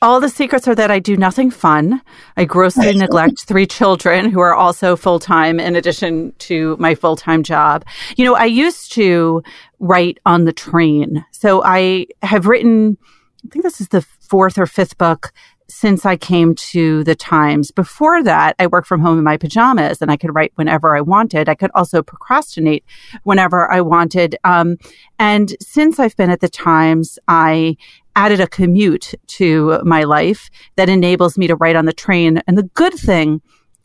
All 0.00 0.20
the 0.20 0.28
secrets 0.28 0.68
are 0.68 0.76
that 0.76 0.92
I 0.92 1.00
do 1.00 1.16
nothing 1.16 1.50
fun. 1.50 2.00
I 2.36 2.44
grossly 2.44 2.94
neglect 2.94 3.44
three 3.46 3.66
children 3.66 4.30
who 4.30 4.38
are 4.38 4.54
also 4.54 4.94
full 4.94 5.18
time 5.18 5.58
in 5.58 5.74
addition 5.74 6.32
to 6.38 6.76
my 6.78 6.94
full 6.94 7.16
time 7.16 7.42
job. 7.42 7.84
You 8.16 8.24
know, 8.24 8.36
I 8.36 8.44
used 8.44 8.92
to 8.92 9.42
write 9.80 10.18
on 10.24 10.44
the 10.44 10.52
train. 10.52 11.24
So 11.32 11.64
I 11.64 12.06
have 12.22 12.46
written, 12.46 12.96
I 13.44 13.48
think 13.48 13.64
this 13.64 13.80
is 13.80 13.88
the 13.88 14.02
fourth 14.02 14.56
or 14.56 14.66
fifth 14.66 14.98
book 14.98 15.32
since 15.70 16.06
I 16.06 16.16
came 16.16 16.54
to 16.54 17.04
the 17.04 17.14
Times. 17.14 17.70
Before 17.70 18.22
that, 18.22 18.54
I 18.58 18.68
worked 18.68 18.86
from 18.86 19.00
home 19.00 19.18
in 19.18 19.24
my 19.24 19.36
pajamas 19.36 20.00
and 20.00 20.10
I 20.10 20.16
could 20.16 20.34
write 20.34 20.52
whenever 20.54 20.96
I 20.96 21.00
wanted. 21.02 21.48
I 21.48 21.54
could 21.54 21.70
also 21.74 22.02
procrastinate 22.02 22.84
whenever 23.24 23.70
I 23.70 23.82
wanted. 23.82 24.36
Um, 24.44 24.78
and 25.18 25.54
since 25.60 25.98
I've 25.98 26.16
been 26.16 26.30
at 26.30 26.40
the 26.40 26.48
Times, 26.48 27.18
I 27.28 27.76
added 28.18 28.40
a 28.40 28.48
commute 28.48 29.14
to 29.28 29.80
my 29.84 30.02
life 30.02 30.50
that 30.74 30.88
enables 30.88 31.38
me 31.38 31.46
to 31.46 31.54
write 31.54 31.76
on 31.76 31.84
the 31.84 31.92
train. 31.92 32.42
And 32.48 32.58
the 32.58 32.64
good 32.74 32.94
thing 32.94 33.40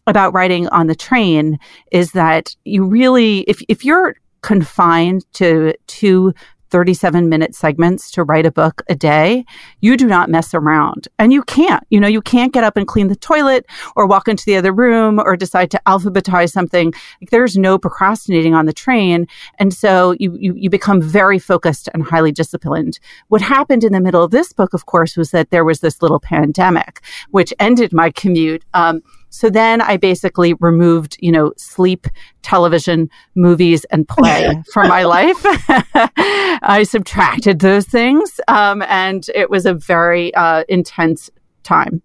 about 0.07 0.33
writing 0.33 0.67
on 0.69 0.87
the 0.87 0.95
train 0.95 1.59
is 1.91 2.13
that 2.13 2.55
you 2.65 2.83
really, 2.83 3.41
if, 3.41 3.61
if 3.69 3.85
you're 3.85 4.15
confined 4.41 5.23
to 5.33 5.75
two 5.85 6.33
37 6.73 7.29
minute 7.29 7.53
segments 7.53 8.09
to 8.09 8.23
write 8.23 8.47
a 8.47 8.51
book 8.51 8.81
a 8.89 8.95
day, 8.95 9.45
you 9.79 9.95
do 9.95 10.07
not 10.07 10.27
mess 10.27 10.55
around. 10.55 11.07
And 11.19 11.31
you 11.31 11.43
can't, 11.43 11.85
you 11.91 11.99
know, 11.99 12.07
you 12.07 12.19
can't 12.19 12.51
get 12.51 12.63
up 12.63 12.75
and 12.75 12.87
clean 12.87 13.09
the 13.09 13.15
toilet 13.15 13.67
or 13.95 14.07
walk 14.07 14.27
into 14.27 14.43
the 14.43 14.55
other 14.55 14.73
room 14.73 15.19
or 15.19 15.37
decide 15.37 15.69
to 15.69 15.81
alphabetize 15.85 16.51
something. 16.51 16.91
Like, 17.21 17.29
there's 17.29 17.55
no 17.55 17.77
procrastinating 17.77 18.55
on 18.55 18.65
the 18.65 18.73
train. 18.73 19.27
And 19.59 19.71
so 19.71 20.15
you, 20.19 20.35
you, 20.39 20.55
you 20.55 20.67
become 20.71 20.99
very 20.99 21.37
focused 21.37 21.89
and 21.93 22.01
highly 22.01 22.31
disciplined. 22.31 22.99
What 23.27 23.41
happened 23.41 23.83
in 23.83 23.93
the 23.93 24.01
middle 24.01 24.23
of 24.23 24.31
this 24.31 24.51
book, 24.51 24.73
of 24.73 24.87
course, 24.87 25.15
was 25.15 25.29
that 25.29 25.51
there 25.51 25.63
was 25.63 25.81
this 25.81 26.01
little 26.01 26.19
pandemic, 26.19 27.01
which 27.29 27.53
ended 27.59 27.93
my 27.93 28.09
commute. 28.09 28.65
Um, 28.73 29.03
so 29.33 29.49
then 29.49 29.81
I 29.81 29.97
basically 29.97 30.53
removed, 30.59 31.17
you 31.19 31.31
know, 31.31 31.53
sleep, 31.57 32.05
television, 32.43 33.09
movies, 33.33 33.83
and 33.85 34.07
play 34.07 34.61
from 34.71 34.89
my 34.89 35.05
life. 35.05 35.41
I 35.43 36.85
subtracted 36.87 37.57
those 37.57 37.87
things, 37.87 38.39
um, 38.47 38.83
and 38.83 39.27
it 39.33 39.49
was 39.49 39.65
a 39.65 39.73
very 39.73 40.31
uh, 40.35 40.65
intense 40.69 41.31
time. 41.63 42.03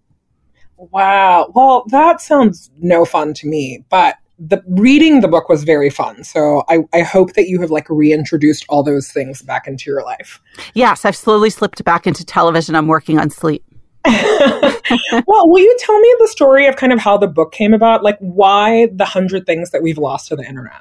Wow. 0.79 1.53
Well, 1.55 1.85
that 1.89 2.23
sounds 2.23 2.71
no 2.79 3.05
fun 3.05 3.35
to 3.35 3.47
me, 3.47 3.85
but 3.91 4.17
the 4.39 4.63
reading 4.67 5.21
the 5.21 5.29
book 5.29 5.51
was 5.51 5.65
very 5.65 5.91
fun. 5.91 6.25
So 6.25 6.65
I, 6.71 6.79
I 6.95 7.03
hope 7.03 7.35
that 7.35 7.47
you 7.49 7.61
have 7.61 7.71
like 7.71 7.91
reintroduced 7.91 8.65
all 8.71 8.83
those 8.83 9.13
things 9.13 9.43
back 9.43 9.67
into 9.67 9.91
your 9.91 10.03
life. 10.03 10.41
Yes, 10.73 11.05
I've 11.05 11.17
slowly 11.17 11.51
slipped 11.51 11.85
back 11.85 12.07
into 12.07 12.25
television. 12.25 12.75
I'm 12.75 12.87
working 12.87 13.19
on 13.19 13.29
sleep. 13.29 13.65
well, 15.27 15.49
will 15.49 15.63
you 15.63 15.77
tell 15.79 15.99
me 15.99 16.15
the 16.21 16.29
story 16.29 16.67
of 16.67 16.77
kind 16.77 16.93
of 16.93 16.99
how 16.99 17.19
the 17.19 17.27
book 17.27 17.53
came 17.53 17.75
about? 17.75 18.03
Like 18.03 18.19
why 18.21 18.89
the 18.93 19.05
hundred 19.05 19.47
things 19.47 19.71
that 19.71 19.83
we've 19.83 19.99
lost 19.99 20.29
to 20.29 20.37
the 20.37 20.45
internet? 20.45 20.81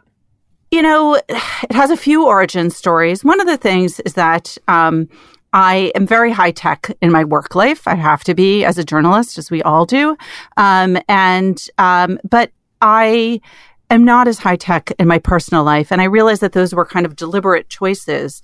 You 0.72 0.81
know, 0.81 1.15
it 1.15 1.72
has 1.72 1.91
a 1.91 1.98
few 1.98 2.25
origin 2.25 2.69
stories. 2.69 3.24
One 3.24 3.39
of 3.39 3.48
the 3.48 3.57
things 3.57 4.00
is 4.01 4.13
that 4.13 4.57
um, 4.67 5.10
I 5.53 5.91
am 5.96 6.05
very 6.05 6.31
high 6.31 6.51
tech 6.51 6.91
in 7.01 7.12
my 7.12 7.24
work 7.24 7.55
life. 7.55 7.88
I 7.88 7.96
have 7.96 8.24
to 8.25 8.34
be 8.34 8.63
as 8.63 8.77
a 8.77 8.84
journalist, 8.84 9.38
as 9.38 9.50
we 9.50 9.62
all 9.63 9.86
do. 9.86 10.17
Um, 10.57 10.98
and, 11.07 11.65
um, 11.77 12.19
but 12.29 12.51
I 12.81 13.41
am 13.89 14.03
not 14.03 14.27
as 14.27 14.39
high 14.39 14.57
tech 14.57 14.91
in 15.00 15.07
my 15.07 15.19
personal 15.19 15.63
life. 15.63 15.91
And 15.91 16.01
I 16.01 16.05
realized 16.05 16.41
that 16.41 16.51
those 16.51 16.74
were 16.74 16.86
kind 16.86 17.05
of 17.05 17.15
deliberate 17.15 17.69
choices. 17.69 18.41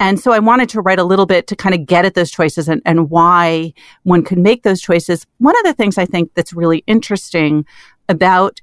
And 0.00 0.18
so 0.18 0.32
I 0.32 0.38
wanted 0.40 0.68
to 0.70 0.80
write 0.80 0.98
a 0.98 1.04
little 1.04 1.26
bit 1.26 1.46
to 1.46 1.56
kind 1.56 1.74
of 1.74 1.86
get 1.86 2.04
at 2.04 2.14
those 2.14 2.30
choices 2.30 2.68
and, 2.68 2.82
and 2.84 3.08
why 3.10 3.72
one 4.02 4.24
could 4.24 4.38
make 4.38 4.62
those 4.62 4.80
choices. 4.80 5.26
One 5.38 5.56
of 5.58 5.64
the 5.64 5.74
things 5.74 5.96
I 5.98 6.06
think 6.06 6.34
that's 6.34 6.52
really 6.52 6.82
interesting 6.86 7.64
about 8.08 8.60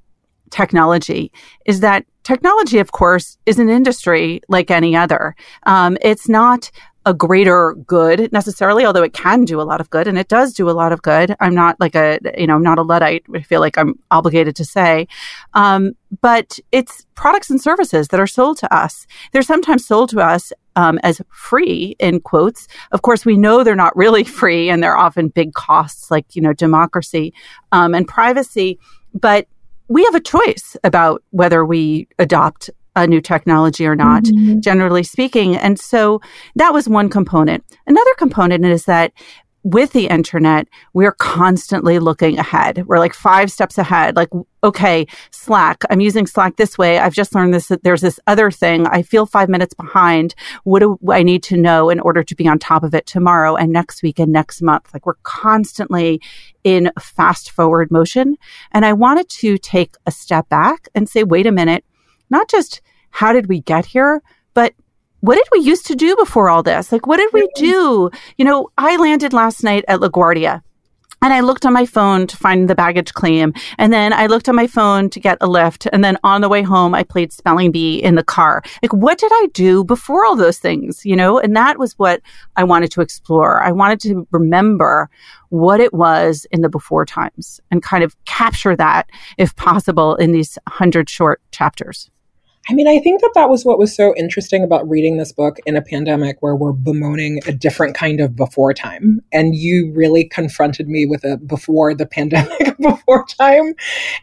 technology 0.49 1.31
is 1.65 1.79
that 1.79 2.05
technology, 2.23 2.79
of 2.79 2.91
course, 2.91 3.37
is 3.45 3.59
an 3.59 3.69
industry 3.69 4.41
like 4.49 4.69
any 4.69 4.95
other. 4.95 5.35
Um, 5.63 5.97
it's 6.01 6.27
not 6.27 6.71
a 7.09 7.13
greater 7.13 7.75
good 7.87 8.31
necessarily, 8.31 8.85
although 8.85 9.01
it 9.01 9.13
can 9.13 9.43
do 9.43 9.59
a 9.59 9.63
lot 9.63 9.81
of 9.81 9.89
good 9.89 10.07
and 10.07 10.15
it 10.15 10.27
does 10.27 10.53
do 10.53 10.69
a 10.69 10.77
lot 10.79 10.91
of 10.91 11.01
good. 11.01 11.35
I'm 11.39 11.55
not 11.55 11.75
like 11.79 11.95
a, 11.95 12.19
you 12.37 12.45
know, 12.45 12.55
I'm 12.55 12.61
not 12.61 12.77
a 12.77 12.83
Luddite. 12.83 13.25
I 13.33 13.41
feel 13.41 13.61
like 13.61 13.79
I'm 13.79 13.95
obligated 14.11 14.55
to 14.57 14.63
say. 14.63 15.07
Um, 15.55 15.93
but 16.21 16.59
it's 16.71 17.07
products 17.15 17.49
and 17.49 17.59
services 17.59 18.09
that 18.09 18.19
are 18.19 18.27
sold 18.27 18.57
to 18.59 18.71
us. 18.71 19.07
They're 19.31 19.41
sometimes 19.41 19.87
sold 19.87 20.09
to 20.11 20.19
us 20.19 20.53
um, 20.75 20.99
as 21.01 21.19
free 21.31 21.95
in 21.97 22.19
quotes. 22.21 22.67
Of 22.91 23.01
course, 23.01 23.25
we 23.25 23.37
know 23.37 23.63
they're 23.63 23.75
not 23.75 23.97
really 23.97 24.23
free 24.39 24.69
and 24.69 24.83
they're 24.83 24.95
often 24.95 25.29
big 25.29 25.53
costs 25.53 26.11
like, 26.11 26.35
you 26.35 26.43
know, 26.43 26.53
democracy 26.53 27.33
um, 27.71 27.95
and 27.95 28.07
privacy. 28.07 28.77
But 29.15 29.47
we 29.87 30.03
have 30.03 30.13
a 30.13 30.21
choice 30.21 30.77
about 30.83 31.23
whether 31.31 31.65
we 31.65 32.07
adopt 32.19 32.69
a 32.95 33.07
new 33.07 33.21
technology 33.21 33.85
or 33.85 33.95
not, 33.95 34.23
mm-hmm. 34.23 34.59
generally 34.59 35.03
speaking. 35.03 35.55
And 35.55 35.79
so 35.79 36.21
that 36.55 36.73
was 36.73 36.89
one 36.89 37.09
component. 37.09 37.63
Another 37.87 38.13
component 38.17 38.65
is 38.65 38.85
that 38.85 39.13
with 39.63 39.91
the 39.91 40.07
internet, 40.07 40.67
we're 40.93 41.11
constantly 41.11 41.99
looking 41.99 42.39
ahead. 42.39 42.85
We're 42.87 42.97
like 42.97 43.13
five 43.13 43.51
steps 43.51 43.77
ahead. 43.77 44.15
Like, 44.15 44.29
okay, 44.63 45.05
Slack, 45.31 45.83
I'm 45.89 45.99
using 45.99 46.27
Slack 46.27 46.55
this 46.55 46.77
way. 46.77 46.97
I've 46.97 47.13
just 47.13 47.35
learned 47.35 47.53
this, 47.53 47.67
that 47.67 47.83
there's 47.83 48.01
this 48.01 48.21
other 48.25 48.51
thing. 48.51 48.87
I 48.87 49.01
feel 49.01 49.25
five 49.25 49.49
minutes 49.49 49.73
behind. 49.73 50.33
What 50.63 50.79
do 50.79 50.97
I 51.09 51.23
need 51.23 51.43
to 51.43 51.57
know 51.57 51.89
in 51.89 51.99
order 51.99 52.23
to 52.23 52.35
be 52.35 52.47
on 52.47 52.57
top 52.57 52.83
of 52.83 52.93
it 52.93 53.05
tomorrow 53.05 53.57
and 53.57 53.71
next 53.71 54.01
week 54.01 54.17
and 54.17 54.31
next 54.31 54.61
month? 54.61 54.93
Like, 54.93 55.05
we're 55.05 55.15
constantly 55.23 56.21
in 56.63 56.91
fast 56.97 57.51
forward 57.51 57.91
motion. 57.91 58.37
And 58.71 58.85
I 58.85 58.93
wanted 58.93 59.27
to 59.29 59.57
take 59.57 59.95
a 60.05 60.11
step 60.11 60.47
back 60.47 60.87
and 60.95 61.09
say, 61.09 61.25
wait 61.25 61.47
a 61.47 61.51
minute, 61.51 61.83
not 62.29 62.49
just 62.49 62.81
how 63.11 63.33
did 63.33 63.47
we 63.47 63.61
get 63.61 63.85
here, 63.85 64.21
but 64.53 64.73
what 65.21 65.35
did 65.35 65.47
we 65.51 65.59
used 65.59 65.85
to 65.87 65.95
do 65.95 66.15
before 66.15 66.49
all 66.49 66.63
this? 66.63 66.91
Like, 66.91 67.05
what 67.05 67.17
did 67.17 67.31
we 67.33 67.47
do? 67.55 68.09
You 68.37 68.45
know, 68.45 68.69
I 68.77 68.97
landed 68.97 69.33
last 69.33 69.63
night 69.63 69.83
at 69.87 69.99
LaGuardia. 69.99 70.61
And 71.21 71.33
I 71.33 71.41
looked 71.41 71.65
on 71.65 71.73
my 71.73 71.85
phone 71.85 72.27
to 72.27 72.37
find 72.37 72.69
the 72.69 72.75
baggage 72.75 73.13
claim. 73.13 73.53
And 73.77 73.91
then 73.91 74.13
I 74.13 74.27
looked 74.27 74.47
on 74.47 74.55
my 74.55 74.67
phone 74.67 75.09
to 75.09 75.19
get 75.19 75.37
a 75.41 75.47
lift. 75.47 75.85
And 75.91 76.01
then 76.01 76.17
on 76.23 76.39
the 76.39 76.47
way 76.47 76.61
home, 76.61 76.95
I 76.95 77.03
played 77.03 77.33
spelling 77.33 77.73
bee 77.73 78.01
in 78.01 78.15
the 78.15 78.23
car. 78.23 78.63
Like, 78.81 78.93
what 78.93 79.17
did 79.17 79.31
I 79.33 79.47
do 79.53 79.83
before 79.83 80.25
all 80.25 80.37
those 80.37 80.59
things? 80.59 81.05
You 81.05 81.17
know, 81.17 81.37
and 81.37 81.55
that 81.57 81.77
was 81.77 81.99
what 81.99 82.21
I 82.55 82.63
wanted 82.63 82.91
to 82.91 83.01
explore. 83.01 83.61
I 83.61 83.73
wanted 83.73 83.99
to 84.01 84.25
remember 84.31 85.09
what 85.49 85.81
it 85.81 85.93
was 85.93 86.45
in 86.51 86.61
the 86.61 86.69
before 86.69 87.05
times 87.05 87.59
and 87.69 87.83
kind 87.83 88.03
of 88.03 88.15
capture 88.23 88.77
that, 88.77 89.09
if 89.37 89.53
possible, 89.57 90.15
in 90.15 90.31
these 90.31 90.57
hundred 90.69 91.09
short 91.09 91.41
chapters. 91.51 92.09
I 92.69 92.73
mean, 92.73 92.87
I 92.87 92.99
think 92.99 93.21
that 93.21 93.31
that 93.33 93.49
was 93.49 93.65
what 93.65 93.79
was 93.79 93.95
so 93.95 94.13
interesting 94.15 94.63
about 94.63 94.87
reading 94.87 95.17
this 95.17 95.31
book 95.31 95.57
in 95.65 95.75
a 95.75 95.81
pandemic 95.81 96.37
where 96.41 96.55
we're 96.55 96.71
bemoaning 96.71 97.39
a 97.47 97.51
different 97.51 97.95
kind 97.95 98.19
of 98.19 98.35
before 98.35 98.75
time. 98.75 99.21
And 99.31 99.55
you 99.55 99.91
really 99.95 100.25
confronted 100.25 100.87
me 100.87 101.07
with 101.07 101.23
a 101.23 101.37
before 101.37 101.95
the 101.95 102.05
pandemic 102.05 102.77
before 102.79 103.25
time. 103.25 103.73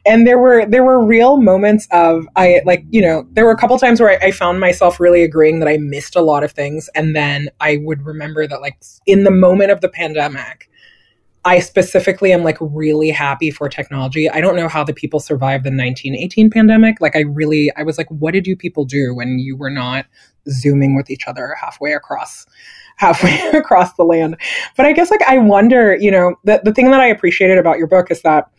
And 0.05 0.29
there 0.29 0.39
were, 0.39 0.65
there 0.65 0.85
were 0.85 1.05
real 1.05 1.39
moments 1.39 1.89
of, 1.91 2.29
I 2.37 2.63
like, 2.65 2.85
you 2.91 3.03
know, 3.03 3.27
there 3.33 3.45
were 3.45 3.51
a 3.51 3.59
couple 3.59 3.77
times 3.79 4.01
where 4.01 4.11
I, 4.11 4.29
I 4.29 4.31
found 4.31 4.61
myself 4.61 5.01
really 5.01 5.25
agreeing 5.25 5.59
that 5.59 5.69
I 5.69 5.79
missed 5.79 6.15
a 6.15 6.23
lot 6.23 6.45
of 6.45 6.53
things. 6.53 6.89
And 6.95 7.17
then 7.17 7.49
I 7.61 7.79
would 7.83 8.07
remember 8.07 8.47
that 8.47 8.61
like 8.61 8.79
in 9.07 9.25
the 9.25 9.33
moment 9.33 9.73
of 9.73 9.81
the 9.81 9.89
pandemic, 9.89 10.71
I 11.47 11.61
specifically 11.61 12.33
am 12.33 12.43
like 12.43 12.59
really 12.61 13.11
happy 13.11 13.53
for 13.53 13.69
technology. 13.69 14.29
I 14.29 14.41
don't 14.41 14.57
know 14.57 14.67
how 14.67 14.83
the 14.83 14.93
people 14.93 15.21
survived 15.21 15.63
the 15.63 15.71
1918 15.71 16.51
pandemic. 16.51 17.01
Like, 17.01 17.15
I 17.15 17.21
really, 17.21 17.73
I 17.77 17.85
was 17.85 17.97
like, 17.97 18.09
what 18.11 18.33
did 18.33 18.49
you 18.49 18.57
people 18.57 18.85
do 18.85 19.15
when 19.15 19.39
you 19.39 19.57
were 19.57 19.71
not 19.71 20.07
zooming 20.49 20.97
with 20.97 21.09
each 21.09 21.29
other 21.29 21.55
halfway 21.59 21.93
across? 21.93 22.45
halfway 22.99 23.39
across 23.55 23.93
the 23.97 24.03
land 24.03 24.39
but 24.75 24.87
i 24.87 24.93
guess 24.93 25.11
like 25.11 25.21
i 25.29 25.37
wonder 25.37 25.97
you 25.97 26.11
know 26.11 26.35
the, 26.45 26.63
the 26.65 26.73
thing 26.73 26.91
that 26.91 26.99
i 26.99 27.07
appreciated 27.07 27.59
about 27.59 27.77
your 27.77 27.87
book 27.87 28.11
is 28.11 28.23
that 28.23 28.51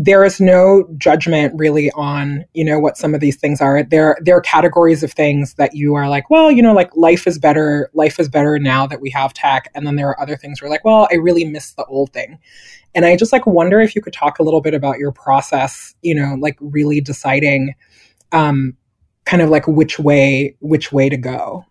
there 0.00 0.24
is 0.24 0.40
no 0.40 0.88
judgment 0.96 1.52
really 1.56 1.90
on 1.90 2.44
you 2.54 2.64
know 2.64 2.78
what 2.78 2.96
some 2.96 3.14
of 3.14 3.20
these 3.20 3.36
things 3.36 3.60
are. 3.60 3.82
There 3.82 4.16
there 4.22 4.36
are 4.36 4.40
categories 4.40 5.02
of 5.02 5.12
things 5.12 5.54
that 5.54 5.74
you 5.74 5.96
are 5.96 6.08
like 6.08 6.30
well 6.30 6.52
you 6.52 6.62
know 6.62 6.72
like 6.72 6.96
life 6.96 7.26
is 7.26 7.36
better 7.36 7.90
life 7.94 8.20
is 8.20 8.28
better 8.28 8.60
now 8.60 8.86
that 8.86 9.00
we 9.00 9.10
have 9.10 9.34
tech. 9.34 9.68
And 9.74 9.84
then 9.84 9.96
there 9.96 10.08
are 10.08 10.20
other 10.20 10.36
things 10.36 10.62
where 10.62 10.70
like 10.70 10.84
well 10.84 11.08
i 11.10 11.16
really 11.16 11.44
miss 11.44 11.72
the 11.72 11.84
old 11.86 12.12
thing. 12.12 12.38
And 12.94 13.04
i 13.04 13.16
just 13.16 13.32
like 13.32 13.44
wonder 13.44 13.80
if 13.80 13.96
you 13.96 14.00
could 14.00 14.12
talk 14.12 14.38
a 14.38 14.44
little 14.44 14.60
bit 14.60 14.72
about 14.72 14.98
your 14.98 15.10
process 15.10 15.96
you 16.02 16.14
know 16.14 16.36
like 16.38 16.56
really 16.60 17.00
deciding 17.00 17.74
um 18.30 18.76
kind 19.24 19.42
of 19.42 19.50
like 19.50 19.66
which 19.66 19.98
way 19.98 20.56
which 20.60 20.92
way 20.92 21.08
to 21.08 21.16
go 21.16 21.64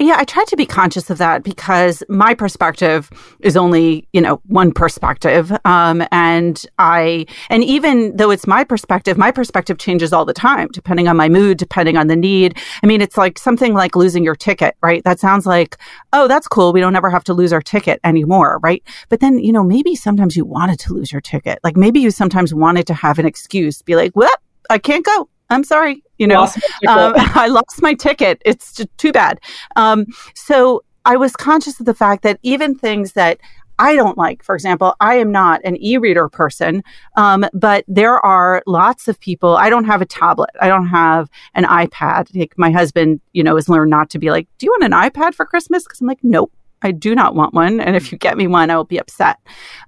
yeah, 0.00 0.16
I 0.18 0.24
tried 0.24 0.46
to 0.48 0.56
be 0.56 0.66
conscious 0.66 1.10
of 1.10 1.18
that 1.18 1.42
because 1.42 2.02
my 2.08 2.34
perspective 2.34 3.10
is 3.40 3.56
only, 3.56 4.08
you 4.12 4.20
know, 4.20 4.40
one 4.46 4.72
perspective. 4.72 5.52
Um, 5.64 6.04
and 6.10 6.64
I, 6.78 7.26
and 7.50 7.62
even 7.64 8.16
though 8.16 8.30
it's 8.30 8.46
my 8.46 8.64
perspective, 8.64 9.16
my 9.16 9.30
perspective 9.30 9.78
changes 9.78 10.12
all 10.12 10.24
the 10.24 10.32
time, 10.32 10.68
depending 10.72 11.08
on 11.08 11.16
my 11.16 11.28
mood, 11.28 11.58
depending 11.58 11.96
on 11.96 12.06
the 12.06 12.16
need. 12.16 12.58
I 12.82 12.86
mean, 12.86 13.00
it's 13.00 13.16
like 13.16 13.38
something 13.38 13.74
like 13.74 13.96
losing 13.96 14.24
your 14.24 14.36
ticket, 14.36 14.76
right? 14.82 15.04
That 15.04 15.20
sounds 15.20 15.46
like, 15.46 15.76
oh, 16.12 16.28
that's 16.28 16.48
cool. 16.48 16.72
We 16.72 16.80
don't 16.80 16.96
ever 16.96 17.10
have 17.10 17.24
to 17.24 17.34
lose 17.34 17.52
our 17.52 17.62
ticket 17.62 18.00
anymore, 18.04 18.60
right? 18.62 18.82
But 19.08 19.20
then, 19.20 19.38
you 19.38 19.52
know, 19.52 19.64
maybe 19.64 19.94
sometimes 19.94 20.36
you 20.36 20.44
wanted 20.44 20.78
to 20.80 20.94
lose 20.94 21.12
your 21.12 21.20
ticket. 21.20 21.58
Like 21.62 21.76
maybe 21.76 22.00
you 22.00 22.10
sometimes 22.10 22.54
wanted 22.54 22.86
to 22.88 22.94
have 22.94 23.18
an 23.18 23.26
excuse, 23.26 23.82
be 23.82 23.96
like, 23.96 24.12
well, 24.14 24.30
I 24.70 24.78
can't 24.78 25.04
go. 25.04 25.28
I'm 25.52 25.64
sorry. 25.64 26.02
You 26.18 26.26
know, 26.26 26.40
lost 26.40 26.56
um, 26.88 27.14
I 27.16 27.48
lost 27.48 27.82
my 27.82 27.94
ticket. 27.94 28.40
It's 28.44 28.80
too 28.96 29.12
bad. 29.12 29.40
Um, 29.76 30.06
so 30.34 30.82
I 31.04 31.16
was 31.16 31.34
conscious 31.34 31.80
of 31.80 31.86
the 31.86 31.94
fact 31.94 32.22
that 32.22 32.38
even 32.42 32.74
things 32.74 33.12
that 33.12 33.38
I 33.78 33.96
don't 33.96 34.18
like, 34.18 34.44
for 34.44 34.54
example, 34.54 34.94
I 35.00 35.16
am 35.16 35.32
not 35.32 35.60
an 35.64 35.76
e 35.82 35.96
reader 35.96 36.28
person, 36.28 36.84
um, 37.16 37.44
but 37.52 37.84
there 37.88 38.24
are 38.24 38.62
lots 38.66 39.08
of 39.08 39.18
people. 39.18 39.56
I 39.56 39.70
don't 39.70 39.86
have 39.86 40.00
a 40.02 40.06
tablet. 40.06 40.50
I 40.60 40.68
don't 40.68 40.86
have 40.86 41.28
an 41.54 41.64
iPad. 41.64 42.28
Like 42.34 42.54
my 42.56 42.70
husband, 42.70 43.20
you 43.32 43.42
know, 43.42 43.56
has 43.56 43.68
learned 43.68 43.90
not 43.90 44.10
to 44.10 44.18
be 44.18 44.30
like, 44.30 44.46
Do 44.58 44.66
you 44.66 44.72
want 44.72 44.84
an 44.84 44.92
iPad 44.92 45.34
for 45.34 45.46
Christmas? 45.46 45.84
Because 45.84 46.00
I'm 46.00 46.06
like, 46.06 46.22
Nope, 46.22 46.52
I 46.82 46.92
do 46.92 47.14
not 47.14 47.34
want 47.34 47.54
one. 47.54 47.80
And 47.80 47.96
if 47.96 48.12
you 48.12 48.18
get 48.18 48.36
me 48.36 48.46
one, 48.46 48.70
I 48.70 48.76
will 48.76 48.84
be 48.84 48.98
upset. 48.98 49.38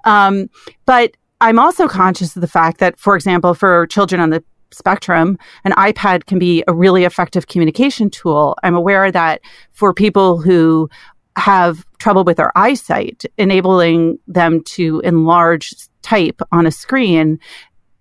Um, 0.04 0.48
but 0.86 1.16
I'm 1.40 1.58
also 1.58 1.86
conscious 1.86 2.34
of 2.34 2.40
the 2.40 2.48
fact 2.48 2.78
that, 2.78 2.98
for 2.98 3.14
example, 3.14 3.54
for 3.54 3.86
children 3.88 4.20
on 4.20 4.30
the 4.30 4.42
spectrum, 4.74 5.38
an 5.64 5.72
iPad 5.72 6.26
can 6.26 6.38
be 6.38 6.64
a 6.66 6.74
really 6.74 7.04
effective 7.04 7.46
communication 7.46 8.10
tool. 8.10 8.56
I'm 8.62 8.74
aware 8.74 9.10
that 9.10 9.40
for 9.72 9.94
people 9.94 10.40
who 10.40 10.88
have 11.36 11.84
trouble 11.98 12.24
with 12.24 12.36
their 12.36 12.56
eyesight, 12.56 13.24
enabling 13.38 14.18
them 14.26 14.62
to 14.62 15.00
enlarge 15.00 15.74
type 16.02 16.40
on 16.52 16.66
a 16.66 16.70
screen 16.70 17.38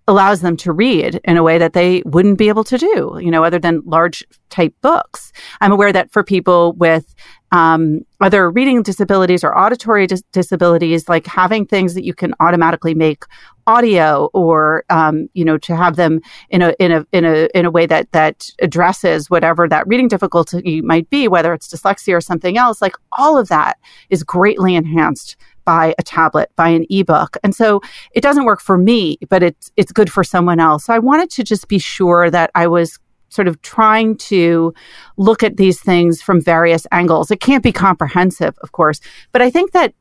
allows 0.06 0.42
them 0.42 0.56
to 0.58 0.72
read 0.72 1.20
in 1.24 1.36
a 1.36 1.42
way 1.42 1.56
that 1.56 1.72
they 1.72 2.02
wouldn't 2.04 2.38
be 2.38 2.48
able 2.48 2.64
to 2.64 2.76
do, 2.76 3.18
you 3.20 3.30
know, 3.30 3.42
other 3.42 3.58
than 3.58 3.82
large 3.86 4.22
type 4.50 4.74
books. 4.82 5.32
I'm 5.60 5.72
aware 5.72 5.92
that 5.92 6.12
for 6.12 6.22
people 6.22 6.74
with 6.74 7.14
um, 7.54 8.04
other 8.20 8.50
reading 8.50 8.82
disabilities 8.82 9.44
or 9.44 9.56
auditory 9.56 10.08
dis- 10.08 10.24
disabilities, 10.32 11.08
like 11.08 11.24
having 11.24 11.64
things 11.64 11.94
that 11.94 12.04
you 12.04 12.12
can 12.12 12.34
automatically 12.40 12.94
make 12.94 13.24
audio 13.68 14.28
or 14.34 14.84
um, 14.90 15.28
you 15.34 15.44
know 15.44 15.56
to 15.56 15.76
have 15.76 15.94
them 15.94 16.20
in 16.50 16.62
a 16.62 16.74
in 16.80 16.90
a 16.90 17.06
in 17.12 17.24
a 17.24 17.48
in 17.54 17.64
a 17.64 17.70
way 17.70 17.86
that 17.86 18.10
that 18.10 18.50
addresses 18.60 19.30
whatever 19.30 19.68
that 19.68 19.86
reading 19.86 20.08
difficulty 20.08 20.82
might 20.82 21.08
be, 21.10 21.28
whether 21.28 21.54
it's 21.54 21.72
dyslexia 21.72 22.16
or 22.16 22.20
something 22.20 22.58
else. 22.58 22.82
Like 22.82 22.96
all 23.16 23.38
of 23.38 23.46
that 23.48 23.78
is 24.10 24.24
greatly 24.24 24.74
enhanced 24.74 25.36
by 25.64 25.94
a 25.96 26.02
tablet, 26.02 26.50
by 26.56 26.68
an 26.68 26.86
ebook. 26.90 27.36
And 27.44 27.54
so 27.54 27.80
it 28.12 28.20
doesn't 28.20 28.44
work 28.44 28.60
for 28.60 28.76
me, 28.76 29.16
but 29.28 29.44
it's 29.44 29.70
it's 29.76 29.92
good 29.92 30.12
for 30.12 30.24
someone 30.24 30.58
else. 30.58 30.86
So 30.86 30.92
I 30.92 30.98
wanted 30.98 31.30
to 31.30 31.44
just 31.44 31.68
be 31.68 31.78
sure 31.78 32.30
that 32.30 32.50
I 32.56 32.66
was 32.66 32.98
sort 33.34 33.48
of 33.48 33.60
trying 33.62 34.16
to 34.16 34.72
look 35.16 35.42
at 35.42 35.56
these 35.56 35.80
things 35.80 36.22
from 36.22 36.40
various 36.40 36.86
angles. 36.92 37.30
It 37.30 37.40
can't 37.40 37.62
be 37.62 37.72
comprehensive, 37.72 38.54
of 38.62 38.72
course, 38.72 39.00
but 39.32 39.42
I 39.42 39.50
think 39.50 39.72
that 39.72 39.94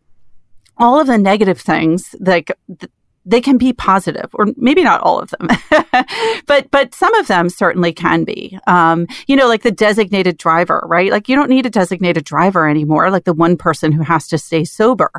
all 0.77 0.99
of 0.99 1.07
the 1.07 1.17
negative 1.17 1.59
things 1.59 2.15
like 2.19 2.51
they 3.25 3.41
can 3.41 3.57
be 3.57 3.73
positive, 3.73 4.29
or 4.33 4.47
maybe 4.57 4.83
not 4.83 5.01
all 5.01 5.19
of 5.19 5.29
them, 5.31 5.47
but 6.47 6.69
but 6.71 6.93
some 6.93 7.13
of 7.15 7.27
them 7.27 7.49
certainly 7.49 7.93
can 7.93 8.23
be. 8.23 8.57
Um, 8.67 9.07
you 9.27 9.35
know, 9.35 9.47
like 9.47 9.63
the 9.63 9.71
designated 9.71 10.37
driver, 10.37 10.83
right? 10.87 11.11
Like 11.11 11.29
you 11.29 11.35
don't 11.35 11.49
need 11.49 11.65
a 11.65 11.69
designated 11.69 12.25
driver 12.25 12.67
anymore, 12.67 13.09
like 13.09 13.23
the 13.23 13.33
one 13.33 13.57
person 13.57 13.91
who 13.91 14.03
has 14.03 14.27
to 14.29 14.37
stay 14.37 14.63
sober, 14.63 15.11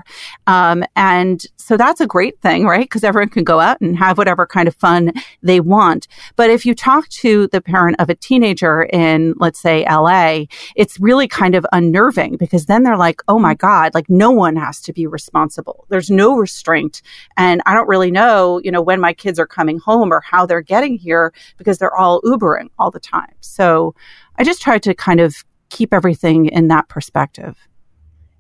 um, 0.47 0.85
and 0.97 1.45
so 1.57 1.77
that's 1.77 2.01
a 2.01 2.07
great 2.07 2.41
thing, 2.41 2.67
right? 2.67 2.85
Because 2.85 3.05
everyone 3.05 3.31
can 3.31 3.45
go 3.45 3.59
out 3.59 3.81
and 3.81 3.97
have 3.97 4.19
whatever 4.19 4.47
kind 4.47 4.69
of 4.69 4.75
fun 4.75 5.13
they 5.43 5.61
want. 5.61 6.07
But 6.37 6.51
if 6.51 6.67
you 6.67 6.75
talk 6.75 7.09
to 7.09 7.47
the 7.49 7.63
parent 7.63 7.97
of 7.99 8.11
a 8.11 8.15
teenager 8.15 8.83
in, 8.83 9.35
let's 9.39 9.61
say, 9.61 9.87
LA, 9.89 10.45
it's 10.77 11.01
really 11.01 11.27
kind 11.27 11.55
of 11.55 11.65
unnerving 11.73 12.37
because 12.37 12.67
then 12.67 12.83
they're 12.83 12.97
like, 12.97 13.23
"Oh 13.29 13.39
my 13.39 13.55
God!" 13.55 13.95
Like 13.95 14.11
no 14.11 14.31
one 14.31 14.57
has 14.57 14.81
to 14.83 14.93
be 14.93 15.07
responsible. 15.07 15.87
There's 15.89 16.11
no 16.11 16.37
restraint, 16.37 17.01
and 17.37 17.63
I 17.65 17.73
don't 17.75 17.89
know, 18.11 18.61
you 18.65 18.71
know, 18.71 18.83
when 18.83 19.01
my 19.01 19.13
kids 19.13 19.39
are 19.39 19.47
coming 19.47 19.79
home 19.79 20.13
or 20.13 20.21
how 20.21 20.47
they're 20.47 20.61
getting 20.61 20.97
here 20.97 21.33
because 21.57 21.79
they're 21.79 21.97
all 21.97 22.21
Ubering 22.23 22.69
all 22.79 22.91
the 22.91 23.01
time. 23.01 23.35
So 23.41 23.95
I 24.37 24.45
just 24.45 24.63
tried 24.63 24.83
to 24.85 24.95
kind 24.95 25.21
of 25.21 25.45
keep 25.71 25.93
everything 25.93 26.47
in 26.47 26.69
that 26.69 26.89
perspective. 26.89 27.57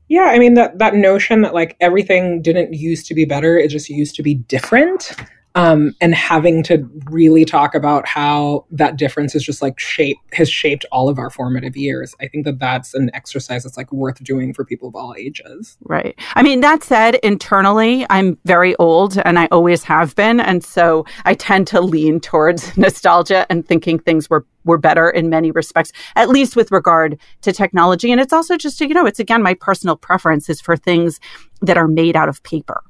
Yeah, 0.08 0.24
I 0.24 0.38
mean 0.38 0.54
that 0.54 0.78
that 0.78 0.94
notion 0.94 1.40
that 1.42 1.54
like 1.54 1.76
everything 1.80 2.42
didn't 2.42 2.74
used 2.74 3.06
to 3.06 3.14
be 3.14 3.24
better, 3.24 3.56
it 3.56 3.70
just 3.70 3.88
used 3.88 4.14
to 4.16 4.22
be 4.22 4.34
different 4.34 5.12
um, 5.54 5.94
and 6.00 6.14
having 6.14 6.62
to 6.64 6.88
really 7.06 7.44
talk 7.44 7.74
about 7.74 8.08
how 8.08 8.64
that 8.70 8.96
difference 8.96 9.34
is 9.34 9.44
just 9.44 9.62
like 9.62 9.78
shape 9.78 10.18
has 10.32 10.50
shaped 10.50 10.84
all 10.90 11.08
of 11.08 11.18
our 11.18 11.30
formative 11.30 11.76
years. 11.76 12.14
I 12.20 12.26
think 12.26 12.44
that 12.44 12.58
that's 12.58 12.92
an 12.94 13.10
exercise 13.14 13.62
that's 13.62 13.76
like 13.76 13.92
worth 13.92 14.22
doing 14.24 14.52
for 14.52 14.64
people 14.64 14.88
of 14.88 14.96
all 14.96 15.14
ages. 15.16 15.76
Right. 15.82 16.18
I 16.34 16.42
mean, 16.42 16.60
that 16.60 16.82
said, 16.82 17.16
internally, 17.16 18.04
I'm 18.10 18.36
very 18.44 18.74
old 18.76 19.16
and 19.18 19.38
I 19.38 19.46
always 19.46 19.84
have 19.84 20.14
been, 20.16 20.40
and 20.40 20.64
so 20.64 21.06
I 21.24 21.34
tend 21.34 21.68
to 21.68 21.80
lean 21.80 22.18
towards 22.18 22.76
nostalgia 22.76 23.46
and 23.48 23.66
thinking 23.66 23.98
things 23.98 24.28
were 24.28 24.44
were 24.64 24.78
better 24.78 25.10
in 25.10 25.28
many 25.28 25.50
respects, 25.50 25.92
at 26.16 26.30
least 26.30 26.56
with 26.56 26.72
regard 26.72 27.20
to 27.42 27.52
technology. 27.52 28.10
And 28.10 28.18
it's 28.18 28.32
also 28.32 28.56
just, 28.56 28.80
you 28.80 28.88
know, 28.88 29.04
it's 29.04 29.20
again 29.20 29.42
my 29.42 29.54
personal 29.54 29.94
preference 29.94 30.48
is 30.48 30.60
for 30.60 30.74
things 30.76 31.20
that 31.60 31.76
are 31.76 31.86
made 31.86 32.16
out 32.16 32.30
of 32.30 32.42
paper 32.44 32.82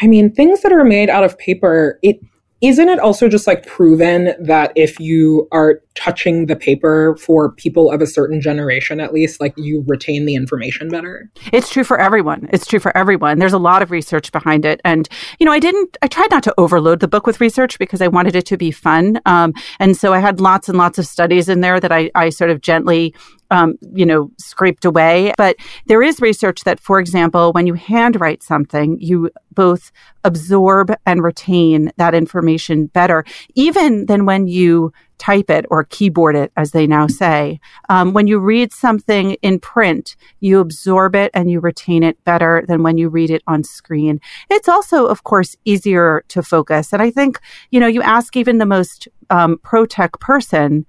I 0.00 0.06
mean, 0.06 0.32
things 0.32 0.62
that 0.62 0.72
are 0.72 0.84
made 0.84 1.08
out 1.08 1.24
of 1.24 1.38
paper, 1.38 1.98
it 2.02 2.20
isn't 2.62 2.88
it 2.88 2.98
also 2.98 3.28
just 3.28 3.46
like 3.46 3.66
proven 3.66 4.34
that 4.40 4.72
if 4.76 4.98
you 4.98 5.46
are 5.52 5.82
touching 5.94 6.46
the 6.46 6.56
paper 6.56 7.16
for 7.16 7.52
people 7.52 7.90
of 7.90 8.00
a 8.00 8.06
certain 8.06 8.40
generation 8.40 8.98
at 8.98 9.12
least 9.12 9.40
like 9.40 9.52
you 9.58 9.84
retain 9.86 10.24
the 10.24 10.34
information 10.34 10.88
better? 10.88 11.30
It's 11.52 11.68
true 11.68 11.84
for 11.84 12.00
everyone. 12.00 12.48
It's 12.52 12.66
true 12.66 12.78
for 12.78 12.96
everyone. 12.96 13.38
There's 13.38 13.52
a 13.52 13.58
lot 13.58 13.82
of 13.82 13.90
research 13.90 14.32
behind 14.32 14.64
it. 14.64 14.80
And 14.84 15.06
you 15.38 15.44
know 15.44 15.52
i 15.52 15.58
didn't 15.58 15.98
i 16.00 16.06
tried 16.06 16.30
not 16.30 16.42
to 16.44 16.54
overload 16.56 17.00
the 17.00 17.08
book 17.08 17.26
with 17.26 17.40
research 17.40 17.78
because 17.78 18.00
i 18.00 18.08
wanted 18.08 18.34
it 18.34 18.46
to 18.46 18.56
be 18.56 18.70
fun. 18.70 19.20
Um, 19.26 19.52
and 19.78 19.94
so 19.96 20.14
i 20.14 20.18
had 20.18 20.40
lots 20.40 20.68
and 20.68 20.78
lots 20.78 20.98
of 20.98 21.06
studies 21.06 21.50
in 21.50 21.60
there 21.60 21.78
that 21.78 21.92
i, 21.92 22.10
I 22.14 22.30
sort 22.30 22.50
of 22.50 22.62
gently 22.62 23.14
um, 23.50 23.78
you 23.94 24.06
know, 24.06 24.30
scraped 24.38 24.84
away. 24.84 25.32
But 25.36 25.56
there 25.86 26.02
is 26.02 26.20
research 26.20 26.64
that, 26.64 26.80
for 26.80 26.98
example, 26.98 27.52
when 27.52 27.66
you 27.66 27.74
handwrite 27.74 28.42
something, 28.42 28.98
you 29.00 29.30
both 29.52 29.92
absorb 30.24 30.94
and 31.06 31.22
retain 31.22 31.90
that 31.96 32.14
information 32.14 32.86
better, 32.86 33.24
even 33.54 34.06
than 34.06 34.26
when 34.26 34.48
you 34.48 34.92
type 35.18 35.48
it 35.48 35.64
or 35.70 35.84
keyboard 35.84 36.36
it, 36.36 36.52
as 36.56 36.72
they 36.72 36.86
now 36.86 37.06
say. 37.06 37.58
Um, 37.88 38.12
when 38.12 38.26
you 38.26 38.38
read 38.38 38.72
something 38.72 39.32
in 39.40 39.58
print, 39.58 40.14
you 40.40 40.60
absorb 40.60 41.14
it 41.14 41.30
and 41.32 41.50
you 41.50 41.60
retain 41.60 42.02
it 42.02 42.22
better 42.24 42.64
than 42.68 42.82
when 42.82 42.98
you 42.98 43.08
read 43.08 43.30
it 43.30 43.42
on 43.46 43.64
screen. 43.64 44.20
It's 44.50 44.68
also, 44.68 45.06
of 45.06 45.24
course, 45.24 45.56
easier 45.64 46.22
to 46.28 46.42
focus. 46.42 46.92
And 46.92 47.00
I 47.00 47.10
think, 47.10 47.40
you 47.70 47.80
know, 47.80 47.86
you 47.86 48.02
ask 48.02 48.36
even 48.36 48.58
the 48.58 48.66
most 48.66 49.08
um, 49.30 49.58
pro 49.62 49.86
tech 49.86 50.12
person, 50.20 50.86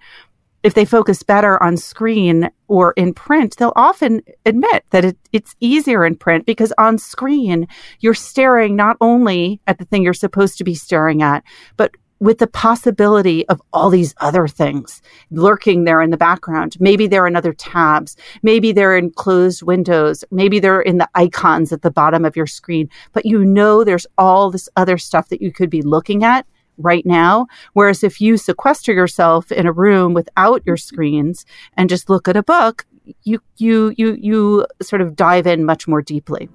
if 0.67 0.73
they 0.73 0.83
focus 0.83 1.23
better 1.23 1.63
on 1.63 1.77
screen 1.77 2.49
or 2.67 2.91
in 2.97 3.13
print, 3.13 3.55
they'll 3.55 3.71
often 3.77 4.21
admit 4.45 4.83
that 4.89 5.05
it, 5.05 5.17
it's 5.31 5.55
easier 5.61 6.05
in 6.05 6.13
print 6.13 6.45
because 6.45 6.73
on 6.77 6.97
screen, 6.97 7.65
you're 8.01 8.13
staring 8.13 8.75
not 8.75 8.97
only 8.99 9.61
at 9.65 9.77
the 9.77 9.85
thing 9.85 10.03
you're 10.03 10.13
supposed 10.13 10.57
to 10.57 10.65
be 10.65 10.75
staring 10.75 11.23
at, 11.23 11.41
but 11.77 11.95
with 12.19 12.39
the 12.39 12.47
possibility 12.47 13.47
of 13.47 13.61
all 13.71 13.89
these 13.89 14.13
other 14.17 14.45
things 14.45 15.01
lurking 15.31 15.85
there 15.85 16.01
in 16.01 16.09
the 16.09 16.17
background. 16.17 16.75
Maybe 16.81 17.07
they're 17.07 17.27
in 17.27 17.37
other 17.37 17.53
tabs. 17.53 18.17
Maybe 18.43 18.73
they're 18.73 18.97
in 18.97 19.11
closed 19.11 19.63
windows. 19.63 20.25
Maybe 20.31 20.59
they're 20.59 20.81
in 20.81 20.97
the 20.97 21.07
icons 21.15 21.71
at 21.71 21.81
the 21.81 21.91
bottom 21.91 22.25
of 22.25 22.35
your 22.35 22.47
screen. 22.47 22.89
But 23.13 23.25
you 23.25 23.45
know 23.45 23.85
there's 23.85 24.07
all 24.17 24.51
this 24.51 24.67
other 24.75 24.97
stuff 24.97 25.29
that 25.29 25.41
you 25.41 25.53
could 25.53 25.69
be 25.69 25.81
looking 25.81 26.25
at 26.25 26.45
right 26.77 27.05
now. 27.05 27.47
Whereas 27.73 28.03
if 28.03 28.21
you 28.21 28.37
sequester 28.37 28.93
yourself 28.93 29.51
in 29.51 29.65
a 29.65 29.71
room 29.71 30.13
without 30.13 30.61
your 30.65 30.77
mm-hmm. 30.77 30.95
screens 30.95 31.45
and 31.75 31.89
just 31.89 32.09
look 32.09 32.27
at 32.27 32.37
a 32.37 32.43
book, 32.43 32.85
you 33.23 33.41
you 33.57 33.93
you 33.97 34.17
you 34.19 34.65
sort 34.81 35.01
of 35.01 35.15
dive 35.15 35.47
in 35.47 35.65
much 35.65 35.87
more 35.87 36.01
deeply. 36.01 36.49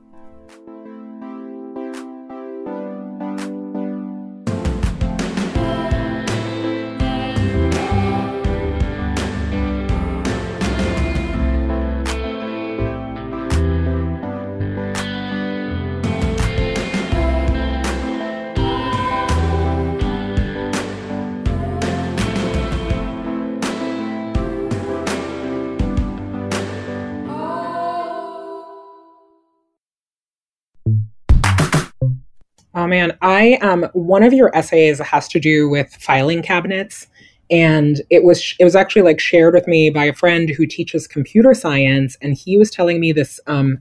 Man, 32.92 33.16
I 33.22 33.54
um 33.62 33.88
one 33.94 34.22
of 34.22 34.34
your 34.34 34.54
essays 34.54 34.98
has 34.98 35.26
to 35.28 35.40
do 35.40 35.68
with 35.68 35.96
filing 35.96 36.42
cabinets. 36.42 37.06
And 37.50 38.02
it 38.10 38.22
was 38.22 38.54
it 38.60 38.64
was 38.64 38.76
actually 38.76 39.02
like 39.02 39.18
shared 39.18 39.54
with 39.54 39.66
me 39.66 39.88
by 39.88 40.04
a 40.04 40.12
friend 40.12 40.50
who 40.50 40.66
teaches 40.66 41.06
computer 41.06 41.54
science. 41.54 42.18
And 42.20 42.34
he 42.34 42.58
was 42.58 42.70
telling 42.70 43.00
me 43.00 43.12
this 43.12 43.40
um 43.46 43.78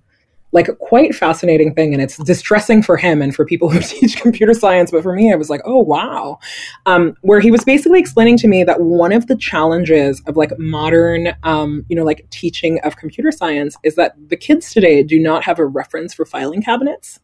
like 0.54 0.68
quite 0.80 1.14
fascinating 1.14 1.74
thing. 1.74 1.94
And 1.94 2.02
it's 2.02 2.18
distressing 2.18 2.82
for 2.84 2.96
him 2.96 3.22
and 3.22 3.36
for 3.36 3.46
people 3.46 3.70
who 3.74 3.82
teach 3.82 4.16
computer 4.16 4.54
science. 4.54 4.92
But 4.92 5.04
for 5.04 5.14
me 5.14 5.34
i 5.34 5.36
was 5.36 5.50
like 5.50 5.62
oh 5.66 5.80
wow. 5.80 6.40
Um, 6.86 7.16
where 7.22 7.42
he 7.42 7.52
was 7.52 7.66
basically 7.66 8.00
explaining 8.00 8.38
to 8.38 8.48
me 8.48 8.64
that 8.64 8.80
one 8.80 9.12
of 9.12 9.28
the 9.28 9.36
challenges 9.36 10.22
of 10.26 10.38
like 10.38 10.58
modern 10.58 11.34
um, 11.44 11.86
you 11.90 11.98
know 11.98 12.06
like 12.06 12.30
teaching 12.30 12.80
of 12.86 12.96
computer 12.96 13.34
science 13.34 13.76
is 13.84 13.96
that 13.96 14.16
the 14.30 14.38
kids 14.38 14.72
today 14.72 15.04
do 15.04 15.20
not 15.20 15.44
have 15.44 15.60
a 15.60 15.66
reference 15.66 16.14
for 16.14 16.26
filing 16.26 16.62
cabinets 16.62 17.20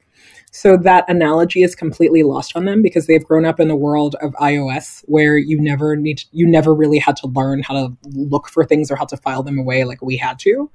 so 0.57 0.75
that 0.75 1.05
analogy 1.07 1.61
is 1.61 1.75
completely 1.75 2.23
lost 2.23 2.55
on 2.55 2.65
them 2.65 2.81
because 2.81 3.05
they've 3.05 3.23
grown 3.23 3.45
up 3.45 3.59
in 3.59 3.67
the 3.67 3.75
world 3.75 4.15
of 4.21 4.33
iOS 4.41 5.03
where 5.05 5.37
you 5.37 5.61
never 5.61 5.95
need 5.95 6.17
to, 6.17 6.25
you 6.31 6.47
never 6.47 6.73
really 6.73 6.97
had 6.97 7.15
to 7.17 7.27
learn 7.27 7.61
how 7.61 7.75
to 7.75 7.95
look 8.05 8.49
for 8.49 8.65
things 8.65 8.89
or 8.89 8.95
how 8.95 9.05
to 9.05 9.15
file 9.17 9.43
them 9.43 9.59
away 9.59 9.83
like 9.83 10.01
we 10.01 10.17
had 10.17 10.39
to. 10.39 10.71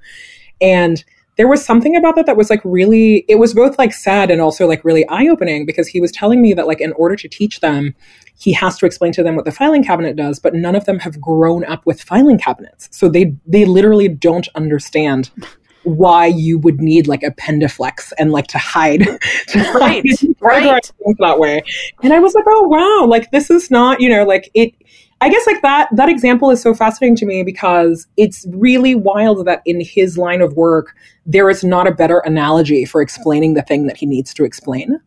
And 0.61 1.03
there 1.35 1.49
was 1.49 1.65
something 1.65 1.97
about 1.97 2.15
that 2.15 2.27
that 2.27 2.37
was 2.37 2.49
like 2.49 2.61
really 2.63 3.25
it 3.27 3.39
was 3.39 3.53
both 3.53 3.77
like 3.77 3.91
sad 3.91 4.31
and 4.31 4.39
also 4.39 4.67
like 4.67 4.85
really 4.85 5.05
eye-opening 5.09 5.65
because 5.65 5.89
he 5.89 5.99
was 5.99 6.13
telling 6.13 6.41
me 6.41 6.53
that 6.53 6.67
like 6.67 6.79
in 6.79 6.93
order 6.93 7.17
to 7.17 7.27
teach 7.27 7.59
them 7.59 7.93
he 8.35 8.53
has 8.53 8.77
to 8.77 8.85
explain 8.85 9.11
to 9.11 9.23
them 9.23 9.35
what 9.35 9.43
the 9.43 9.51
filing 9.51 9.83
cabinet 9.83 10.15
does 10.15 10.39
but 10.39 10.53
none 10.53 10.75
of 10.75 10.85
them 10.85 10.99
have 10.99 11.19
grown 11.19 11.65
up 11.65 11.85
with 11.87 12.03
filing 12.03 12.37
cabinets 12.37 12.87
so 12.91 13.09
they 13.09 13.35
they 13.47 13.65
literally 13.65 14.07
don't 14.07 14.47
understand 14.53 15.31
why 15.83 16.25
you 16.25 16.57
would 16.59 16.79
need 16.79 17.07
like 17.07 17.23
a 17.23 17.31
Pendaflex 17.31 18.11
and 18.17 18.31
like 18.31 18.47
to 18.47 18.57
hide 18.57 18.99
to 19.47 19.59
right 19.73 20.03
right 20.39 20.91
that 21.19 21.39
way 21.39 21.61
and 22.01 22.13
i 22.13 22.19
was 22.19 22.33
like 22.33 22.45
oh 22.47 22.67
wow 22.67 23.07
like 23.07 23.29
this 23.31 23.49
is 23.49 23.69
not 23.69 23.99
you 23.99 24.09
know 24.09 24.23
like 24.23 24.49
it 24.53 24.73
i 25.21 25.29
guess 25.29 25.45
like 25.45 25.61
that 25.61 25.89
that 25.95 26.09
example 26.09 26.49
is 26.49 26.61
so 26.61 26.73
fascinating 26.73 27.15
to 27.15 27.25
me 27.25 27.43
because 27.43 28.07
it's 28.17 28.45
really 28.49 28.95
wild 28.95 29.45
that 29.45 29.61
in 29.65 29.81
his 29.81 30.17
line 30.17 30.41
of 30.41 30.53
work 30.53 30.95
there 31.25 31.49
is 31.49 31.63
not 31.63 31.87
a 31.87 31.91
better 31.91 32.19
analogy 32.19 32.85
for 32.85 33.01
explaining 33.01 33.53
the 33.53 33.61
thing 33.61 33.85
that 33.87 33.97
he 33.97 34.05
needs 34.05 34.33
to 34.33 34.43
explain 34.43 34.99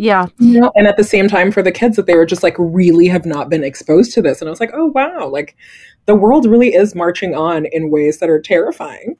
yeah. 0.00 0.28
You 0.38 0.60
know, 0.60 0.72
and 0.76 0.86
at 0.86 0.96
the 0.96 1.04
same 1.04 1.28
time 1.28 1.52
for 1.52 1.60
the 1.62 1.70
kids 1.70 1.96
that 1.96 2.06
they 2.06 2.14
were 2.14 2.24
just 2.24 2.42
like 2.42 2.56
really 2.58 3.06
have 3.08 3.26
not 3.26 3.50
been 3.50 3.62
exposed 3.62 4.14
to 4.14 4.22
this. 4.22 4.40
And 4.40 4.48
I 4.48 4.50
was 4.50 4.58
like, 4.58 4.70
oh 4.72 4.86
wow, 4.86 5.28
like 5.28 5.56
the 6.06 6.14
world 6.14 6.46
really 6.46 6.72
is 6.72 6.94
marching 6.94 7.34
on 7.34 7.66
in 7.66 7.90
ways 7.90 8.18
that 8.18 8.30
are 8.30 8.40
terrifying. 8.40 9.18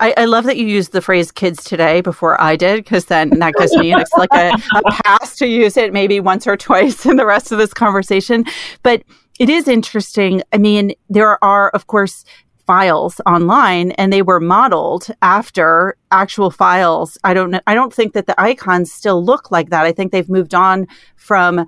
I, 0.00 0.14
I, 0.16 0.24
love 0.24 0.44
that 0.44 0.56
you 0.56 0.66
used 0.66 0.92
the 0.92 1.02
phrase 1.02 1.30
kids 1.30 1.64
today 1.64 2.00
before 2.00 2.40
I 2.40 2.56
did, 2.56 2.84
because 2.84 3.06
then 3.06 3.30
that 3.38 3.54
gives 3.54 3.76
me 3.76 3.94
like 3.94 4.32
a, 4.32 4.52
a 4.74 4.82
pass 5.02 5.36
to 5.36 5.46
use 5.46 5.76
it 5.76 5.92
maybe 5.92 6.20
once 6.20 6.46
or 6.46 6.56
twice 6.56 7.06
in 7.06 7.16
the 7.16 7.26
rest 7.26 7.52
of 7.52 7.58
this 7.58 7.74
conversation. 7.74 8.44
But 8.82 9.02
it 9.38 9.48
is 9.48 9.68
interesting. 9.68 10.42
I 10.52 10.58
mean, 10.58 10.94
there 11.08 11.42
are, 11.42 11.70
of 11.70 11.86
course, 11.86 12.24
files 12.66 13.20
online 13.26 13.90
and 13.92 14.12
they 14.12 14.22
were 14.22 14.40
modeled 14.40 15.08
after 15.20 15.96
actual 16.10 16.50
files. 16.50 17.18
I 17.24 17.34
don't. 17.34 17.60
I 17.66 17.74
don't 17.74 17.92
think 17.92 18.12
that 18.12 18.26
the 18.26 18.40
icons 18.40 18.92
still 18.92 19.24
look 19.24 19.50
like 19.50 19.70
that. 19.70 19.84
I 19.84 19.92
think 19.92 20.12
they've 20.12 20.28
moved 20.28 20.54
on 20.54 20.86
from 21.16 21.66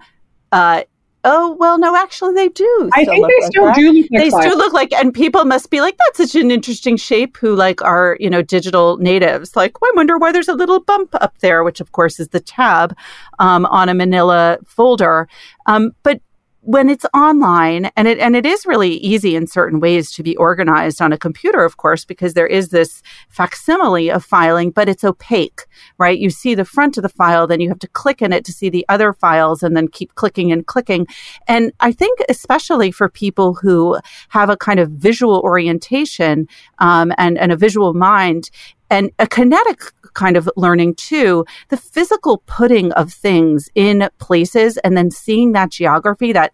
uh, 0.53 0.83
Oh 1.27 1.57
well, 1.59 1.79
no, 1.79 1.97
actually 1.97 2.35
they 2.35 2.51
do. 2.51 2.91
I 2.93 3.05
think 3.05 3.27
they 3.27 3.47
still 3.47 3.73
do 3.73 3.93
look 3.93 4.11
like 4.11 4.21
They 4.21 4.31
still 4.31 4.59
look 4.59 4.73
like, 4.75 4.93
and 4.93 5.13
people 5.13 5.45
must 5.47 5.71
be 5.71 5.81
like, 5.81 5.97
"That's 5.97 6.31
such 6.31 6.41
an 6.41 6.51
interesting 6.51 6.99
shape." 6.99 7.39
Who 7.39 7.55
like 7.55 7.83
are 7.83 8.19
you 8.21 8.29
know 8.29 8.43
digital 8.43 8.99
natives? 8.99 9.57
Like, 9.57 9.73
"Oh, 9.83 9.87
I 9.87 9.93
wonder 9.97 10.19
why 10.19 10.33
there's 10.33 10.49
a 10.49 10.55
little 10.55 10.81
bump 10.81 11.15
up 11.21 11.39
there, 11.39 11.65
which 11.65 11.81
of 11.81 11.93
course 11.93 12.21
is 12.21 12.29
the 12.29 12.41
tab 12.41 12.95
um, 13.39 13.65
on 13.67 13.89
a 13.89 13.95
Manila 13.95 14.59
folder. 14.67 15.27
Um, 15.67 15.93
but 16.03 16.21
when 16.65 16.89
it's 16.89 17.05
online 17.13 17.91
and 17.95 18.09
it 18.09 18.19
and 18.19 18.35
it 18.35 18.47
is 18.47 18.65
really 18.65 18.95
easy 18.97 19.37
in 19.37 19.47
certain 19.47 19.81
ways 19.81 20.11
to 20.11 20.23
be 20.23 20.35
organized 20.37 21.03
on 21.03 21.13
a 21.13 21.19
computer 21.19 21.63
of 21.63 21.77
course 21.77 22.07
because 22.07 22.33
there 22.33 22.47
is 22.47 22.71
this 22.71 23.03
facsimile 23.29 24.11
of 24.11 24.25
filing 24.25 24.71
but 24.71 24.89
it's 24.89 25.05
opaque 25.05 25.67
right? 25.99 26.19
You 26.19 26.31
see 26.31 26.55
the 26.55 26.65
front 26.65 26.97
of 26.97 27.03
the 27.03 27.09
file 27.09 27.47
then 27.47 27.61
you 27.61 27.69
have 27.69 27.79
to 27.81 27.89
click 27.89 28.23
in 28.23 28.33
it 28.33 28.45
to 28.47 28.53
see 28.53 28.71
the 28.71 28.87
other 28.89 29.13
files 29.13 29.63
and 29.63 29.77
then 29.77 29.89
keep 29.89 30.15
clicking 30.15 30.51
and 30.53 30.67
clicking. 30.67 31.07
And 31.47 31.73
i 31.81 31.93
think 31.93 32.19
especially 32.29 32.91
for 32.91 33.09
people 33.09 33.55
who 33.55 33.99
have 34.29 34.49
a 34.49 34.57
kind 34.57 34.81
of 34.81 34.91
visual 34.91 35.41
orientation 35.41 36.49
um, 36.79 37.13
and 37.19 37.37
and 37.39 37.53
a 37.53 37.57
visual 37.57 37.93
mind 37.93 38.51
and 38.91 39.11
a 39.19 39.27
kinetic 39.27 39.81
kind 40.15 40.37
of 40.37 40.49
learning 40.57 40.95
too 40.95 41.45
the 41.69 41.77
physical 41.77 42.43
putting 42.47 42.93
of 42.93 43.13
things 43.13 43.69
in 43.75 44.09
places 44.19 44.77
and 44.79 44.97
then 44.97 45.11
seeing 45.11 45.53
that 45.53 45.71
geography 45.71 46.33
that 46.33 46.53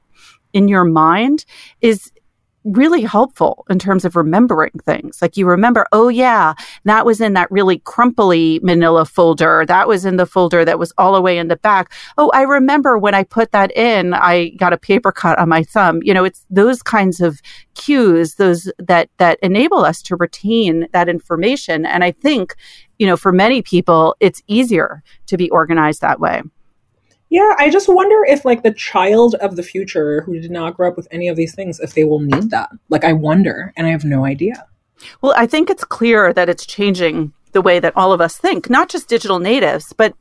in 0.52 0.68
your 0.68 0.84
mind 0.84 1.44
is 1.80 2.12
really 2.64 3.02
helpful 3.02 3.64
in 3.70 3.78
terms 3.78 4.04
of 4.04 4.16
remembering 4.16 4.72
things. 4.84 5.22
Like 5.22 5.36
you 5.36 5.46
remember, 5.46 5.86
oh 5.92 6.08
yeah, 6.08 6.54
that 6.84 7.06
was 7.06 7.20
in 7.20 7.32
that 7.34 7.50
really 7.50 7.78
crumply 7.78 8.60
manila 8.62 9.04
folder. 9.06 9.64
That 9.66 9.88
was 9.88 10.04
in 10.04 10.16
the 10.16 10.26
folder 10.26 10.64
that 10.64 10.78
was 10.78 10.92
all 10.98 11.14
the 11.14 11.22
way 11.22 11.38
in 11.38 11.48
the 11.48 11.56
back. 11.56 11.92
Oh, 12.18 12.30
I 12.34 12.42
remember 12.42 12.98
when 12.98 13.14
I 13.14 13.24
put 13.24 13.52
that 13.52 13.74
in, 13.76 14.12
I 14.12 14.50
got 14.50 14.72
a 14.72 14.78
paper 14.78 15.12
cut 15.12 15.38
on 15.38 15.48
my 15.48 15.62
thumb. 15.62 16.00
You 16.02 16.12
know, 16.12 16.24
it's 16.24 16.44
those 16.50 16.82
kinds 16.82 17.20
of 17.20 17.40
cues, 17.74 18.34
those 18.34 18.70
that 18.78 19.08
that 19.18 19.38
enable 19.42 19.84
us 19.84 20.02
to 20.02 20.16
retain 20.16 20.86
that 20.92 21.08
information. 21.08 21.86
And 21.86 22.04
I 22.04 22.12
think, 22.12 22.56
you 23.00 23.06
know, 23.06 23.16
for 23.16 23.32
many 23.32 23.62
people, 23.62 24.14
it's 24.20 24.42
easier 24.46 25.02
to 25.26 25.38
be 25.38 25.48
organized 25.50 26.02
that 26.02 26.20
way. 26.20 26.42
Yeah, 27.30 27.54
I 27.58 27.70
just 27.70 27.88
wonder 27.88 28.24
if 28.28 28.44
like 28.44 28.62
the 28.62 28.74
child 28.74 29.36
of 29.36 29.56
the 29.56 29.62
future 29.62 30.20
who 30.20 30.38
did 30.38 30.50
not 30.50 30.76
grow 30.76 30.88
up 30.88 30.98
with 30.98 31.08
any 31.10 31.28
of 31.28 31.36
these 31.36 31.54
things, 31.54 31.80
if 31.80 31.94
they 31.94 32.04
will 32.04 32.20
need 32.20 32.50
that. 32.50 32.68
Like 32.90 33.04
I 33.04 33.14
wonder, 33.14 33.72
and 33.74 33.86
I 33.86 33.90
have 33.90 34.04
no 34.04 34.26
idea. 34.26 34.66
Well, 35.22 35.32
I 35.34 35.46
think 35.46 35.70
it's 35.70 35.82
clear 35.82 36.34
that 36.34 36.50
it's 36.50 36.66
changing 36.66 37.32
the 37.52 37.62
way 37.62 37.80
that 37.80 37.96
all 37.96 38.12
of 38.12 38.20
us 38.20 38.36
think, 38.36 38.68
not 38.68 38.90
just 38.90 39.08
digital 39.08 39.38
natives, 39.38 39.94
but 39.96 40.14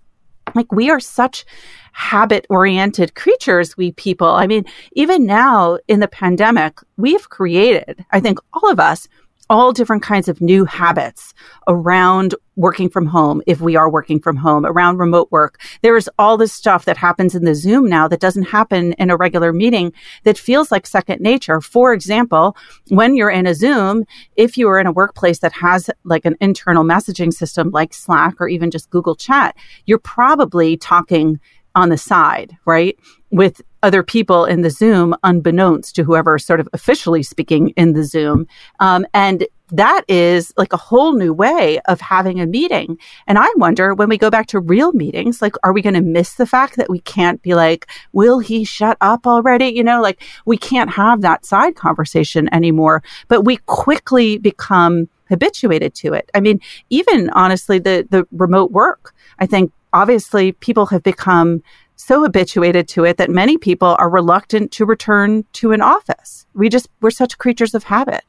like 0.55 0.71
we 0.71 0.89
are 0.89 1.01
such 1.01 1.43
habit 1.91 2.47
oriented 2.49 3.13
creatures, 3.13 3.75
we 3.75 3.91
people. 3.91 4.29
I 4.29 4.47
mean, 4.47 4.63
even 4.93 5.25
now 5.25 5.79
in 5.89 5.99
the 5.99 6.07
pandemic, 6.07 6.79
we've 6.95 7.27
created, 7.29 8.05
I 8.11 8.21
think 8.21 8.39
all 8.53 8.71
of 8.71 8.79
us, 8.79 9.09
all 9.49 9.73
different 9.73 10.03
kinds 10.03 10.27
of 10.27 10.41
new 10.41 10.63
habits 10.65 11.33
around 11.67 12.35
working 12.55 12.89
from 12.89 13.05
home, 13.05 13.41
if 13.47 13.61
we 13.61 13.75
are 13.75 13.89
working 13.89 14.19
from 14.19 14.35
home, 14.35 14.65
around 14.65 14.97
remote 14.97 15.31
work. 15.31 15.61
There 15.81 15.95
is 15.95 16.09
all 16.19 16.37
this 16.37 16.53
stuff 16.53 16.85
that 16.85 16.97
happens 16.97 17.33
in 17.33 17.45
the 17.45 17.55
Zoom 17.55 17.87
now 17.87 18.07
that 18.07 18.19
doesn't 18.19 18.43
happen 18.43 18.93
in 18.93 19.09
a 19.09 19.17
regular 19.17 19.53
meeting 19.53 19.93
that 20.23 20.37
feels 20.37 20.71
like 20.71 20.85
second 20.85 21.21
nature. 21.21 21.61
For 21.61 21.93
example, 21.93 22.55
when 22.89 23.15
you're 23.15 23.29
in 23.29 23.47
a 23.47 23.55
Zoom, 23.55 24.03
if 24.35 24.57
you 24.57 24.67
are 24.67 24.79
in 24.79 24.87
a 24.87 24.91
workplace 24.91 25.39
that 25.39 25.53
has 25.53 25.89
like 26.03 26.25
an 26.25 26.35
internal 26.41 26.83
messaging 26.83 27.33
system 27.33 27.71
like 27.71 27.93
Slack 27.93 28.35
or 28.39 28.47
even 28.47 28.69
just 28.69 28.89
Google 28.89 29.15
Chat, 29.15 29.55
you're 29.85 29.99
probably 29.99 30.77
talking 30.77 31.39
on 31.75 31.89
the 31.89 31.97
side, 31.97 32.57
right? 32.65 32.97
With 33.31 33.61
other 33.81 34.03
people 34.03 34.45
in 34.45 34.61
the 34.61 34.69
Zoom, 34.69 35.15
unbeknownst 35.23 35.95
to 35.95 36.03
whoever 36.03 36.37
sort 36.37 36.59
of 36.59 36.67
officially 36.73 37.23
speaking 37.23 37.69
in 37.69 37.93
the 37.93 38.03
Zoom. 38.03 38.47
Um, 38.79 39.05
and 39.13 39.47
that 39.71 40.03
is 40.07 40.51
like 40.57 40.73
a 40.73 40.77
whole 40.77 41.13
new 41.13 41.31
way 41.31 41.79
of 41.85 42.01
having 42.01 42.39
a 42.39 42.47
meeting. 42.47 42.97
And 43.27 43.37
I 43.37 43.47
wonder 43.55 43.93
when 43.93 44.09
we 44.09 44.17
go 44.17 44.29
back 44.29 44.47
to 44.47 44.59
real 44.59 44.91
meetings, 44.93 45.41
like, 45.41 45.55
are 45.63 45.73
we 45.73 45.81
going 45.81 45.93
to 45.93 46.01
miss 46.01 46.35
the 46.35 46.47
fact 46.47 46.75
that 46.77 46.89
we 46.89 46.99
can't 46.99 47.41
be 47.41 47.53
like, 47.53 47.87
will 48.11 48.39
he 48.39 48.63
shut 48.63 48.97
up 48.99 49.27
already? 49.27 49.67
You 49.67 49.83
know, 49.83 50.01
like 50.01 50.23
we 50.45 50.57
can't 50.57 50.89
have 50.89 51.21
that 51.21 51.45
side 51.45 51.75
conversation 51.75 52.51
anymore, 52.53 53.03
but 53.27 53.43
we 53.43 53.57
quickly 53.67 54.37
become 54.39 55.07
habituated 55.29 55.93
to 55.93 56.13
it. 56.13 56.29
I 56.33 56.39
mean, 56.39 56.59
even 56.89 57.29
honestly, 57.29 57.77
the, 57.77 58.07
the 58.09 58.27
remote 58.31 58.71
work, 58.71 59.13
I 59.37 59.45
think 59.45 59.71
obviously 59.93 60.53
people 60.53 60.87
have 60.87 61.03
become 61.03 61.61
so 61.99 62.21
habituated 62.21 62.87
to 62.87 63.03
it 63.03 63.17
that 63.17 63.29
many 63.29 63.57
people 63.57 63.95
are 63.99 64.09
reluctant 64.09 64.71
to 64.71 64.85
return 64.85 65.43
to 65.51 65.73
an 65.73 65.81
office. 65.81 66.45
We 66.53 66.69
just, 66.69 66.87
we're 67.01 67.11
such 67.11 67.37
creatures 67.37 67.75
of 67.75 67.83
habit. 67.83 68.23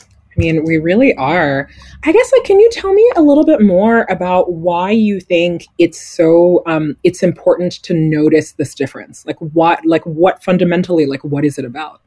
I 0.00 0.38
mean, 0.38 0.64
we 0.64 0.76
really 0.76 1.12
are. 1.16 1.68
I 2.04 2.12
guess, 2.12 2.32
like, 2.32 2.44
can 2.44 2.60
you 2.60 2.70
tell 2.70 2.92
me 2.92 3.10
a 3.16 3.22
little 3.22 3.44
bit 3.44 3.60
more 3.60 4.06
about 4.08 4.52
why 4.52 4.92
you 4.92 5.18
think 5.18 5.66
it's 5.78 6.00
so 6.00 6.62
um, 6.66 6.96
it's 7.02 7.24
important 7.24 7.72
to 7.82 7.92
notice 7.92 8.52
this 8.52 8.72
difference? 8.74 9.26
Like, 9.26 9.38
what, 9.38 9.84
like, 9.84 10.04
what 10.04 10.44
fundamentally, 10.44 11.06
like, 11.06 11.24
what 11.24 11.44
is 11.44 11.58
it 11.58 11.64
about? 11.64 12.02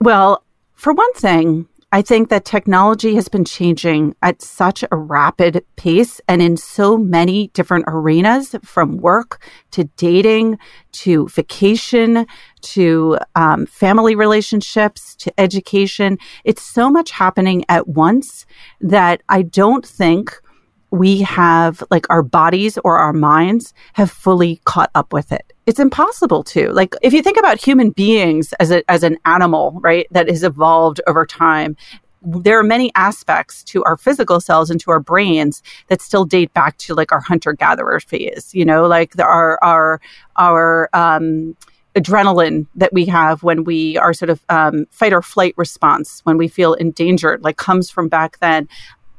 Well, 0.00 0.44
for 0.74 0.92
one 0.92 1.12
thing, 1.14 1.68
I 1.94 2.02
think 2.02 2.28
that 2.30 2.44
technology 2.44 3.14
has 3.14 3.28
been 3.28 3.44
changing 3.44 4.16
at 4.20 4.42
such 4.42 4.82
a 4.90 4.96
rapid 4.96 5.64
pace 5.76 6.20
and 6.26 6.42
in 6.42 6.56
so 6.56 6.98
many 6.98 7.52
different 7.54 7.84
arenas 7.86 8.56
from 8.64 8.96
work 8.96 9.40
to 9.70 9.84
dating 9.96 10.58
to 11.04 11.28
vacation 11.28 12.26
to 12.62 13.18
um, 13.36 13.66
family 13.66 14.16
relationships 14.16 15.14
to 15.14 15.32
education. 15.38 16.18
It's 16.42 16.62
so 16.62 16.90
much 16.90 17.12
happening 17.12 17.64
at 17.68 17.86
once 17.86 18.44
that 18.80 19.22
I 19.28 19.42
don't 19.42 19.86
think 19.86 20.32
we 20.90 21.20
have 21.20 21.80
like 21.92 22.10
our 22.10 22.24
bodies 22.24 22.76
or 22.78 22.98
our 22.98 23.12
minds 23.12 23.72
have 23.92 24.10
fully 24.10 24.60
caught 24.64 24.90
up 24.96 25.12
with 25.12 25.30
it. 25.30 25.53
It's 25.66 25.80
impossible 25.80 26.44
to. 26.44 26.70
Like 26.72 26.94
if 27.02 27.12
you 27.12 27.22
think 27.22 27.38
about 27.38 27.58
human 27.60 27.90
beings 27.90 28.52
as 28.60 28.70
a, 28.70 28.88
as 28.90 29.02
an 29.02 29.18
animal, 29.24 29.78
right, 29.80 30.06
that 30.10 30.28
has 30.28 30.42
evolved 30.42 31.00
over 31.06 31.24
time, 31.24 31.76
there 32.22 32.58
are 32.58 32.64
many 32.64 32.90
aspects 32.94 33.62
to 33.64 33.84
our 33.84 33.96
physical 33.96 34.40
cells 34.40 34.70
and 34.70 34.80
to 34.80 34.90
our 34.90 35.00
brains 35.00 35.62
that 35.88 36.00
still 36.00 36.24
date 36.24 36.52
back 36.54 36.76
to 36.78 36.94
like 36.94 37.12
our 37.12 37.20
hunter 37.20 37.52
gatherer 37.52 38.00
phase, 38.00 38.54
you 38.54 38.64
know, 38.64 38.86
like 38.86 39.12
the, 39.12 39.24
our 39.24 39.58
our 39.62 40.00
our 40.36 40.88
um 40.92 41.56
adrenaline 41.94 42.66
that 42.74 42.92
we 42.92 43.06
have 43.06 43.42
when 43.42 43.64
we 43.64 43.96
are 43.98 44.12
sort 44.12 44.30
of 44.30 44.44
um, 44.48 44.84
fight 44.90 45.12
or 45.12 45.22
flight 45.22 45.54
response 45.56 46.20
when 46.24 46.36
we 46.36 46.48
feel 46.48 46.74
endangered 46.74 47.44
like 47.44 47.56
comes 47.56 47.88
from 47.88 48.08
back 48.08 48.38
then 48.40 48.68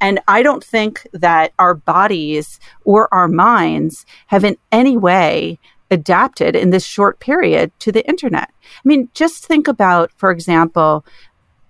and 0.02 0.20
I 0.28 0.44
don't 0.44 0.64
think 0.64 1.08
that 1.14 1.54
our 1.58 1.74
bodies 1.74 2.60
or 2.84 3.12
our 3.14 3.30
minds 3.30 4.06
have 4.28 4.44
in 4.44 4.58
any 4.74 4.98
way 4.98 5.58
adapted 5.92 6.56
in 6.56 6.70
this 6.70 6.86
short 6.86 7.20
period 7.20 7.72
to 7.80 7.92
the 7.92 8.08
internet. 8.08 8.52
I 8.64 8.82
mean, 8.88 9.10
just 9.14 9.46
think 9.46 9.68
about, 9.68 10.12
for 10.16 10.32
example, 10.32 11.06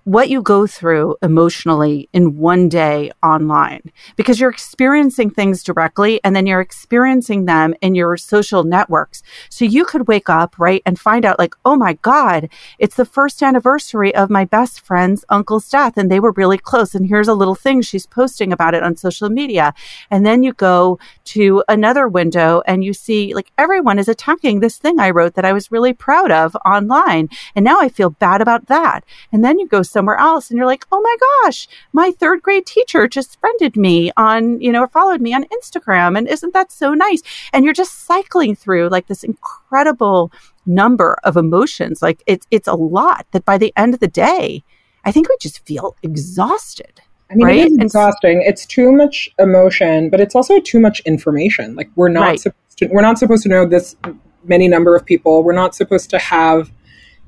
what 0.05 0.29
you 0.29 0.39
go 0.39 0.67
through 0.67 1.15
emotionally 1.23 2.07
in 2.13 2.37
one 2.37 2.69
day 2.69 3.11
online 3.23 3.81
because 4.15 4.39
you're 4.39 4.51
experiencing 4.51 5.31
things 5.31 5.63
directly 5.63 6.23
and 6.23 6.35
then 6.35 6.45
you're 6.45 6.61
experiencing 6.61 7.45
them 7.45 7.73
in 7.81 7.95
your 7.95 8.15
social 8.15 8.63
networks. 8.63 9.23
So 9.49 9.65
you 9.65 9.83
could 9.83 10.07
wake 10.07 10.29
up, 10.29 10.59
right, 10.59 10.83
and 10.85 10.99
find 10.99 11.25
out, 11.25 11.39
like, 11.39 11.55
oh 11.65 11.75
my 11.75 11.93
God, 12.03 12.49
it's 12.77 12.95
the 12.95 13.03
first 13.03 13.41
anniversary 13.41 14.13
of 14.13 14.29
my 14.29 14.45
best 14.45 14.81
friend's 14.81 15.25
uncle's 15.29 15.67
death 15.67 15.97
and 15.97 16.11
they 16.11 16.19
were 16.19 16.33
really 16.33 16.59
close. 16.59 16.93
And 16.93 17.07
here's 17.07 17.27
a 17.27 17.33
little 17.33 17.55
thing 17.55 17.81
she's 17.81 18.05
posting 18.05 18.53
about 18.53 18.75
it 18.75 18.83
on 18.83 18.95
social 18.95 19.29
media. 19.29 19.73
And 20.11 20.23
then 20.23 20.43
you 20.43 20.53
go 20.53 20.99
to 21.25 21.63
another 21.67 22.07
window 22.07 22.61
and 22.67 22.83
you 22.83 22.93
see, 22.93 23.33
like, 23.33 23.51
everyone 23.57 23.97
is 23.97 24.07
attacking 24.07 24.59
this 24.59 24.77
thing 24.77 24.99
I 24.99 25.09
wrote 25.09 25.33
that 25.33 25.45
I 25.45 25.53
was 25.53 25.71
really 25.71 25.93
proud 25.93 26.29
of 26.29 26.55
online. 26.63 27.27
And 27.55 27.65
now 27.65 27.81
I 27.81 27.89
feel 27.89 28.11
bad 28.11 28.39
about 28.39 28.67
that. 28.67 29.03
And 29.31 29.43
then 29.43 29.57
you 29.57 29.67
go 29.67 29.81
somewhere 29.95 30.17
else 30.17 30.49
and 30.49 30.57
you're 30.57 30.65
like, 30.73 30.85
oh 30.91 30.99
my 31.01 31.15
gosh, 31.43 31.67
my 31.93 32.11
third 32.11 32.41
grade 32.41 32.65
teacher 32.65 33.07
just 33.07 33.39
friended 33.39 33.77
me 33.77 34.11
on, 34.17 34.59
you 34.59 34.71
know, 34.73 34.81
or 34.83 34.87
followed 34.89 35.21
me 35.21 35.33
on 35.33 35.45
Instagram. 35.57 36.17
And 36.17 36.27
isn't 36.27 36.53
that 36.53 36.69
so 36.71 36.93
nice? 36.93 37.21
And 37.53 37.63
you're 37.63 37.73
just 37.73 37.99
cycling 38.05 38.55
through 38.55 38.89
like 38.89 39.07
this 39.07 39.23
incredible 39.23 40.31
number 40.65 41.17
of 41.23 41.37
emotions. 41.37 42.01
Like 42.01 42.21
it's 42.27 42.45
it's 42.51 42.67
a 42.67 42.73
lot 42.75 43.25
that 43.31 43.45
by 43.45 43.57
the 43.57 43.71
end 43.77 43.93
of 43.93 44.01
the 44.01 44.07
day, 44.09 44.63
I 45.05 45.11
think 45.13 45.29
we 45.29 45.37
just 45.39 45.65
feel 45.65 45.95
exhausted. 46.03 46.99
I 47.31 47.35
mean, 47.35 47.47
Right? 47.47 47.57
it 47.59 47.67
is 47.67 47.73
And- 47.73 47.83
exhausting. 47.83 48.41
It's 48.45 48.65
too 48.65 48.91
much 48.91 49.29
emotion, 49.39 50.09
but 50.09 50.19
it's 50.19 50.35
also 50.35 50.59
too 50.59 50.79
much 50.79 50.99
information. 51.05 51.75
Like 51.75 51.89
we're 51.95 52.09
not 52.09 52.21
Right. 52.29 52.39
supposed 52.39 52.77
to. 52.79 52.87
We're 52.87 53.01
not 53.09 53.17
supposed 53.17 53.43
to 53.43 53.49
know 53.49 53.65
this 53.65 53.95
many 54.43 54.67
number 54.67 54.93
of 54.95 55.05
people. 55.05 55.43
We're 55.43 55.53
not 55.63 55.73
supposed 55.73 56.09
to 56.11 56.19
have 56.19 56.69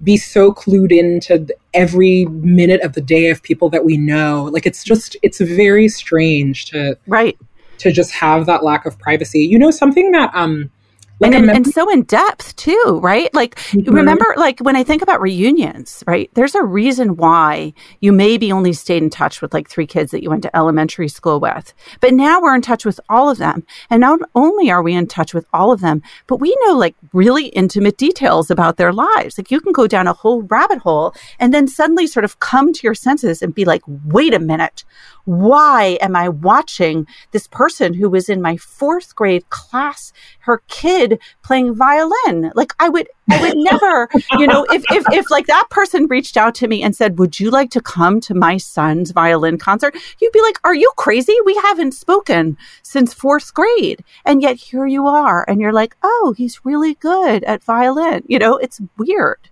be 0.04 0.18
so 0.18 0.54
clued 0.54 0.92
into 0.92 1.48
every 1.74 2.26
minute 2.26 2.82
of 2.82 2.94
the 2.94 3.02
day 3.02 3.30
of 3.30 3.42
people 3.42 3.70
that 3.70 3.84
we 3.84 3.98
know. 3.98 4.50
Like 4.52 4.66
it's 4.66 4.84
just 4.84 5.16
it's 5.24 5.40
very 5.40 5.88
strange 5.88 6.66
to 6.66 6.98
right 7.08 7.38
to 7.80 7.92
just 7.92 8.12
have 8.12 8.46
that 8.46 8.64
lack 8.64 8.86
of 8.86 8.98
privacy. 9.00 9.40
You 9.40 9.60
know, 9.60 9.72
something 9.72 10.12
that 10.12 10.32
um 10.34 10.70
like 11.19 11.34
and, 11.34 11.49
and, 11.49 11.65
so 11.65 11.89
in 11.89 12.03
depth 12.03 12.56
too, 12.56 12.99
right? 13.01 13.34
Like 13.34 13.56
mm-hmm. 13.56 13.91
remember, 13.91 14.25
like 14.38 14.60
when 14.60 14.75
I 14.75 14.84
think 14.84 15.01
about 15.01 15.19
reunions, 15.19 16.03
right? 16.06 16.30
There's 16.36 16.53
a 16.53 16.63
reason 16.63 17.15
why 17.17 17.73
you 18.01 18.12
maybe 18.12 18.51
only 18.51 18.73
stayed 18.73 19.01
in 19.01 19.10
touch 19.10 19.41
with 19.41 19.53
like 19.53 19.67
three 19.67 19.88
kids 19.88 20.12
that 20.12 20.21
you 20.21 20.30
went 20.30 20.43
to 20.43 20.56
elementary 20.56 21.08
school 21.08 21.39
with, 21.39 21.73
but 22.01 22.13
now 22.13 22.39
we're 22.39 22.56
in 22.56 22.62
touch 22.62 22.86
with 22.86 22.99
all 23.10 23.30
of 23.30 23.39
them. 23.39 23.65
And 23.89 24.01
not 24.01 24.19
only 24.36 24.69
are 24.69 24.84
we 24.84 24.93
in 24.93 25.08
touch 25.08 25.34
with 25.34 25.47
all 25.53 25.71
of 25.71 25.82
them, 25.82 26.03
but 26.27 26.39
we 26.39 26.56
know 26.65 26.73
like 26.73 26.95
really 27.13 27.47
intimate 27.47 27.97
details 27.97 28.51
about 28.51 28.77
their 28.77 28.93
lives. 28.93 29.38
Like 29.38 29.49
you 29.49 29.60
can 29.60 29.73
go 29.73 29.88
down 29.88 30.08
a 30.08 30.13
whole 30.13 30.43
rabbit 30.43 30.80
hole 30.80 31.15
and 31.39 31.53
then 31.53 31.67
suddenly 31.67 32.06
sort 32.06 32.25
of 32.25 32.39
come 32.39 32.73
to 32.73 32.84
your 32.84 32.95
senses 32.95 33.41
and 33.41 33.56
be 33.56 33.65
like, 33.65 33.82
wait 33.88 34.36
a 34.36 34.39
minute, 34.39 34.84
why 35.27 35.97
am 35.99 36.15
I 36.15 36.30
watching 36.30 37.06
this 37.32 37.47
person 37.47 37.93
who 37.93 38.10
was 38.10 38.30
in 38.30 38.41
my 38.41 38.56
fourth 38.56 39.13
grade 39.13 39.49
class, 39.49 40.13
her 40.48 40.64
kid 40.68 41.20
playing 41.44 41.76
violin? 41.76 42.52
Like 42.56 42.74
I 42.80 42.90
would, 42.90 43.08
I 43.30 43.42
would 43.42 43.58
never, 43.58 44.10
you 44.40 44.48
know, 44.48 44.66
if, 44.72 44.84
if, 44.90 45.06
if 45.12 45.30
like 45.30 45.46
that 45.48 45.68
person 45.70 46.08
reached 46.08 46.38
out 46.38 46.56
to 46.56 46.68
me 46.68 46.82
and 46.82 46.96
said, 46.96 47.20
would 47.20 47.40
you 47.40 47.52
like 47.52 47.70
to 47.72 47.82
come 47.82 48.20
to 48.22 48.34
my 48.34 48.58
son's 48.58 49.12
violin 49.12 49.58
concert? 49.58 49.96
You'd 50.20 50.34
be 50.34 50.42
like, 50.42 50.60
are 50.64 50.74
you 50.76 50.92
crazy? 50.98 51.36
We 51.46 51.56
haven't 51.56 51.94
spoken 51.94 52.58
since 52.82 53.14
fourth 53.14 53.54
grade. 53.54 54.04
And 54.26 54.42
yet 54.42 54.56
here 54.56 54.88
you 54.88 55.06
are. 55.06 55.46
And 55.48 55.62
you're 55.62 55.74
like, 55.74 55.96
oh, 56.02 56.34
he's 56.38 56.66
really 56.66 56.96
good 56.96 57.44
at 57.44 57.64
violin. 57.64 58.24
You 58.28 58.40
know, 58.40 58.58
it's 58.58 58.82
weird. 58.98 59.50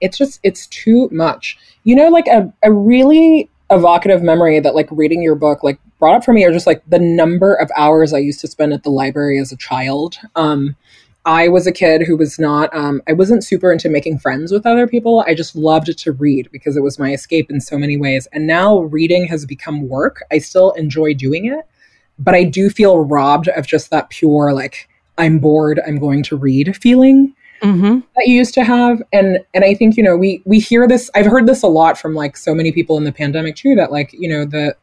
It's 0.00 0.18
just, 0.18 0.38
it's 0.42 0.66
too 0.66 1.08
much. 1.10 1.58
You 1.84 1.96
know, 1.96 2.08
like 2.08 2.26
a, 2.26 2.52
a 2.62 2.70
really 2.70 3.48
evocative 3.70 4.22
memory 4.22 4.60
that 4.60 4.74
like 4.74 4.88
reading 4.90 5.22
your 5.22 5.34
book 5.34 5.62
like 5.62 5.78
brought 5.98 6.16
up 6.16 6.24
for 6.24 6.32
me 6.32 6.44
are 6.44 6.52
just 6.52 6.66
like 6.66 6.82
the 6.88 6.98
number 6.98 7.54
of 7.54 7.70
hours 7.76 8.12
I 8.12 8.18
used 8.18 8.40
to 8.40 8.46
spend 8.48 8.72
at 8.72 8.82
the 8.82 8.90
library 8.90 9.38
as 9.38 9.52
a 9.52 9.56
child. 9.56 10.16
Um, 10.36 10.76
I 11.26 11.48
was 11.48 11.66
a 11.66 11.72
kid 11.72 12.02
who 12.02 12.18
was 12.18 12.38
not, 12.38 12.74
um, 12.76 13.00
I 13.08 13.14
wasn't 13.14 13.42
super 13.42 13.72
into 13.72 13.88
making 13.88 14.18
friends 14.18 14.52
with 14.52 14.66
other 14.66 14.86
people. 14.86 15.24
I 15.26 15.34
just 15.34 15.56
loved 15.56 15.96
to 15.96 16.12
read 16.12 16.50
because 16.52 16.76
it 16.76 16.82
was 16.82 16.98
my 16.98 17.12
escape 17.12 17.50
in 17.50 17.62
so 17.62 17.78
many 17.78 17.96
ways. 17.96 18.28
And 18.32 18.46
now 18.46 18.80
reading 18.80 19.26
has 19.28 19.46
become 19.46 19.88
work. 19.88 20.22
I 20.30 20.38
still 20.38 20.72
enjoy 20.72 21.14
doing 21.14 21.46
it, 21.46 21.64
but 22.18 22.34
I 22.34 22.44
do 22.44 22.68
feel 22.68 22.98
robbed 22.98 23.48
of 23.48 23.66
just 23.66 23.88
that 23.90 24.10
pure, 24.10 24.52
like, 24.52 24.86
I'm 25.16 25.38
bored, 25.38 25.80
I'm 25.86 25.98
going 25.98 26.22
to 26.24 26.36
read 26.36 26.76
feeling 26.76 27.34
mm-hmm. 27.62 28.00
that 28.16 28.26
you 28.26 28.34
used 28.34 28.54
to 28.54 28.64
have 28.64 29.02
and 29.12 29.38
and 29.54 29.64
i 29.64 29.74
think 29.74 29.96
you 29.96 30.02
know 30.02 30.16
we 30.16 30.42
we 30.44 30.58
hear 30.58 30.86
this 30.86 31.10
i've 31.14 31.26
heard 31.26 31.46
this 31.46 31.62
a 31.62 31.68
lot 31.68 31.98
from 31.98 32.14
like 32.14 32.36
so 32.36 32.54
many 32.54 32.72
people 32.72 32.96
in 32.96 33.04
the 33.04 33.12
pandemic 33.12 33.56
too 33.56 33.74
that 33.74 33.90
like 33.90 34.12
you 34.12 34.28
know 34.28 34.44
the 34.44 34.74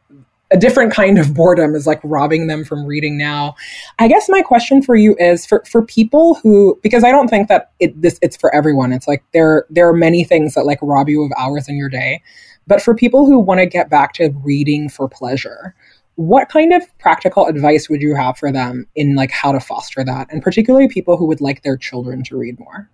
a 0.52 0.56
different 0.56 0.92
kind 0.92 1.18
of 1.18 1.34
boredom 1.34 1.74
is 1.74 1.86
like 1.86 2.00
robbing 2.04 2.46
them 2.46 2.64
from 2.64 2.84
reading 2.84 3.16
now. 3.16 3.54
I 3.98 4.06
guess 4.06 4.28
my 4.28 4.42
question 4.42 4.82
for 4.82 4.94
you 4.94 5.16
is 5.18 5.46
for 5.46 5.64
for 5.66 5.82
people 5.82 6.34
who 6.42 6.78
because 6.82 7.02
I 7.02 7.10
don't 7.10 7.28
think 7.28 7.48
that 7.48 7.72
it 7.80 8.00
this 8.00 8.18
it's 8.22 8.36
for 8.36 8.54
everyone. 8.54 8.92
It's 8.92 9.08
like 9.08 9.24
there 9.32 9.64
there 9.70 9.88
are 9.88 9.94
many 9.94 10.24
things 10.24 10.54
that 10.54 10.66
like 10.66 10.78
rob 10.82 11.08
you 11.08 11.24
of 11.24 11.32
hours 11.38 11.68
in 11.68 11.76
your 11.76 11.88
day. 11.88 12.22
But 12.66 12.80
for 12.80 12.94
people 12.94 13.26
who 13.26 13.40
want 13.40 13.58
to 13.58 13.66
get 13.66 13.90
back 13.90 14.12
to 14.14 14.30
reading 14.44 14.88
for 14.88 15.08
pleasure, 15.08 15.74
what 16.16 16.48
kind 16.48 16.72
of 16.72 16.82
practical 16.98 17.46
advice 17.46 17.88
would 17.88 18.02
you 18.02 18.14
have 18.14 18.36
for 18.36 18.52
them 18.52 18.86
in 18.94 19.14
like 19.14 19.30
how 19.30 19.52
to 19.52 19.60
foster 19.60 20.04
that 20.04 20.28
and 20.30 20.42
particularly 20.42 20.88
people 20.88 21.16
who 21.16 21.26
would 21.26 21.40
like 21.40 21.62
their 21.62 21.76
children 21.76 22.22
to 22.22 22.36
read 22.36 22.58
more 22.58 22.90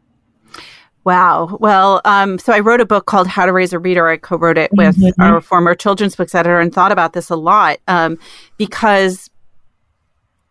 Wow. 1.05 1.57
Well, 1.59 2.03
um, 2.05 2.39
so 2.39 2.53
I 2.53 2.61
wrote 2.61 2.83
a 2.83 2.85
book 2.85 3.07
called 3.07 3.29
How 3.29 3.47
to 3.47 3.53
Raise 3.53 3.73
a 3.73 3.79
Reader. 3.79 4.07
I 4.09 4.19
co-wrote 4.19 4.59
it 4.59 4.71
with 4.75 4.95
mm-hmm. 4.99 5.23
our 5.23 5.41
former 5.41 5.75
children's 5.75 6.15
books 6.15 6.35
editor 6.35 6.61
and 6.61 6.71
thought 6.71 6.93
about 6.93 7.15
this 7.15 7.31
a 7.31 7.37
lot 7.37 7.79
um, 7.89 8.19
because 8.59 9.31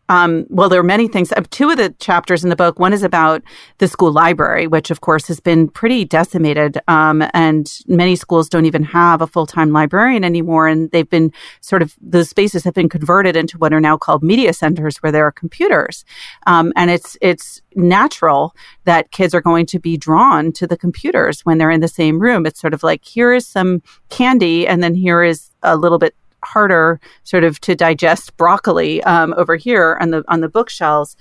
um, 0.09 0.45
well, 0.49 0.69
there 0.69 0.79
are 0.79 0.83
many 0.83 1.07
things. 1.07 1.31
Uh, 1.31 1.43
two 1.49 1.69
of 1.69 1.77
the 1.77 1.89
chapters 1.99 2.43
in 2.43 2.49
the 2.49 2.55
book, 2.55 2.79
one 2.79 2.93
is 2.93 3.03
about 3.03 3.43
the 3.79 3.87
school 3.87 4.11
library, 4.11 4.67
which 4.67 4.89
of 4.89 5.01
course 5.01 5.27
has 5.27 5.39
been 5.39 5.67
pretty 5.67 6.05
decimated. 6.05 6.79
Um, 6.87 7.23
and 7.33 7.71
many 7.87 8.15
schools 8.15 8.47
don't 8.47 8.65
even 8.65 8.83
have 8.83 9.21
a 9.21 9.27
full 9.27 9.45
time 9.45 9.71
librarian 9.71 10.23
anymore. 10.23 10.67
And 10.67 10.89
they've 10.91 11.09
been 11.09 11.33
sort 11.61 11.81
of, 11.81 11.95
those 12.01 12.29
spaces 12.29 12.63
have 12.63 12.73
been 12.73 12.89
converted 12.89 13.35
into 13.35 13.57
what 13.57 13.73
are 13.73 13.81
now 13.81 13.97
called 13.97 14.23
media 14.23 14.53
centers 14.53 14.97
where 14.97 15.11
there 15.11 15.25
are 15.25 15.31
computers. 15.31 16.05
Um, 16.45 16.71
and 16.75 16.89
it's, 16.89 17.17
it's 17.21 17.61
natural 17.75 18.55
that 18.85 19.11
kids 19.11 19.33
are 19.33 19.41
going 19.41 19.65
to 19.67 19.79
be 19.79 19.97
drawn 19.97 20.51
to 20.53 20.65
the 20.65 20.77
computers 20.77 21.41
when 21.41 21.57
they're 21.57 21.71
in 21.71 21.81
the 21.81 21.87
same 21.87 22.19
room. 22.19 22.45
It's 22.45 22.59
sort 22.59 22.73
of 22.73 22.81
like, 22.81 23.03
here 23.03 23.33
is 23.33 23.45
some 23.45 23.81
candy 24.09 24.67
and 24.67 24.81
then 24.81 24.95
here 24.95 25.23
is 25.23 25.49
a 25.63 25.75
little 25.75 25.97
bit 25.97 26.15
harder 26.53 26.99
sort 27.23 27.43
of 27.43 27.59
to 27.61 27.75
digest 27.75 28.35
broccoli 28.37 29.03
um, 29.03 29.33
over 29.37 29.55
here 29.55 29.97
on 30.01 30.11
the 30.11 30.23
on 30.27 30.41
the 30.41 30.49
bookshelves. 30.49 31.15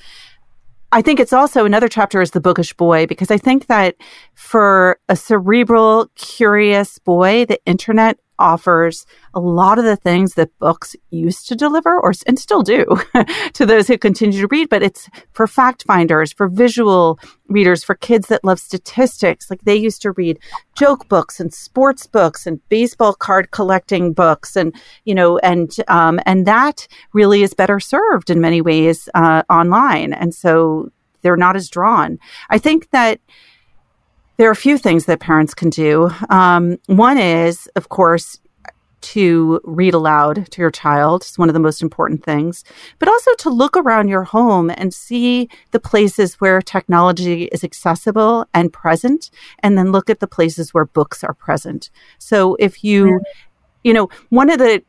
I 0.93 1.03
think 1.03 1.19
it's 1.19 1.33
also 1.33 1.65
another 1.65 1.89
chapter 1.89 2.23
is 2.23 2.31
the 2.31 2.41
bookish 2.41 2.73
boy 2.73 3.07
because 3.07 3.31
I 3.31 3.39
think 3.39 3.67
that 3.67 3.97
for 4.35 4.99
a 5.09 5.17
cerebral, 5.17 6.09
curious 6.15 6.99
boy, 6.99 7.45
the 7.45 7.61
internet 7.67 8.19
offers 8.39 9.07
a 9.35 9.41
lot 9.41 9.79
of 9.79 9.85
the 9.85 9.97
things 9.97 10.35
that 10.35 10.57
books 10.59 10.97
used 11.11 11.49
to 11.49 11.55
deliver 11.55 11.99
or 12.01 12.13
and 12.27 12.39
still 12.39 12.63
do 12.63 12.85
to 13.53 13.67
those 13.67 13.89
who 13.89 13.99
continue 13.99 14.41
to 14.41 14.49
read 14.49 14.69
but 14.69 14.83
it's 14.83 15.09
for 15.33 15.47
fact 15.47 15.85
finders 15.87 16.33
for 16.33 16.49
visual 16.49 17.19
readers 17.49 17.85
for 17.85 17.95
kids 17.95 18.29
that 18.29 18.45
love 18.45 18.59
statistics. 18.59 19.51
Like 19.51 19.63
they 19.63 19.77
used 19.77 20.03
to 20.03 20.13
read 20.13 20.39
joke 20.77 21.09
books 21.09 21.41
and 21.41 21.53
sports 21.53 22.07
books 22.07 22.47
and 22.47 22.67
baseball 22.69 23.15
card 23.15 23.51
collecting 23.51 24.13
books 24.13 24.57
and 24.57 24.75
you 25.05 25.15
know 25.15 25.39
and 25.39 25.75
um, 25.89 26.21
and 26.27 26.47
that 26.47 26.87
really 27.13 27.43
is 27.43 27.55
better 27.55 27.81
served 27.81 28.31
in 28.31 28.41
many 28.41 28.61
ways 28.61 29.09
uh, 29.15 29.43
online. 29.51 30.13
And 30.13 30.35
so 30.35 30.91
they're 31.23 31.37
not 31.37 31.57
as 31.57 31.69
drawn. 31.69 32.19
I 32.51 32.59
think 32.59 32.91
that 32.91 33.21
there 34.37 34.49
are 34.49 34.53
a 34.53 34.57
few 34.57 34.79
things 34.79 35.07
that 35.07 35.21
parents 35.21 35.55
can 35.55 35.71
do. 35.71 36.11
Um, 36.31 36.79
one 36.87 37.19
is, 37.19 37.69
of 37.77 37.89
course, 37.89 38.39
to 39.01 39.61
read 39.65 39.95
aloud 39.95 40.51
to 40.51 40.61
your 40.61 40.71
child. 40.71 41.23
It's 41.23 41.39
one 41.39 41.49
of 41.49 41.55
the 41.55 41.61
most 41.61 41.81
important 41.81 42.25
things, 42.25 42.65
but 42.99 43.09
also 43.09 43.31
to 43.39 43.51
look 43.51 43.77
around 43.77 44.09
your 44.09 44.25
home 44.25 44.71
and 44.71 44.93
see 44.93 45.49
the 45.71 45.79
places 45.79 46.35
where 46.41 46.61
technology 46.61 47.45
is 47.45 47.63
accessible 47.63 48.47
and 48.53 48.73
present, 48.73 49.31
and 49.61 49.79
then 49.79 49.93
look 49.93 50.11
at 50.11 50.21
the 50.21 50.27
places 50.27 50.75
where 50.75 50.87
books 50.87 51.23
are 51.23 51.35
present. 51.35 51.91
So 52.19 52.57
if 52.57 52.83
you, 52.83 53.21
you 53.85 53.93
know, 53.93 54.09
one 54.31 54.51
of 54.51 54.59
the 54.59 54.83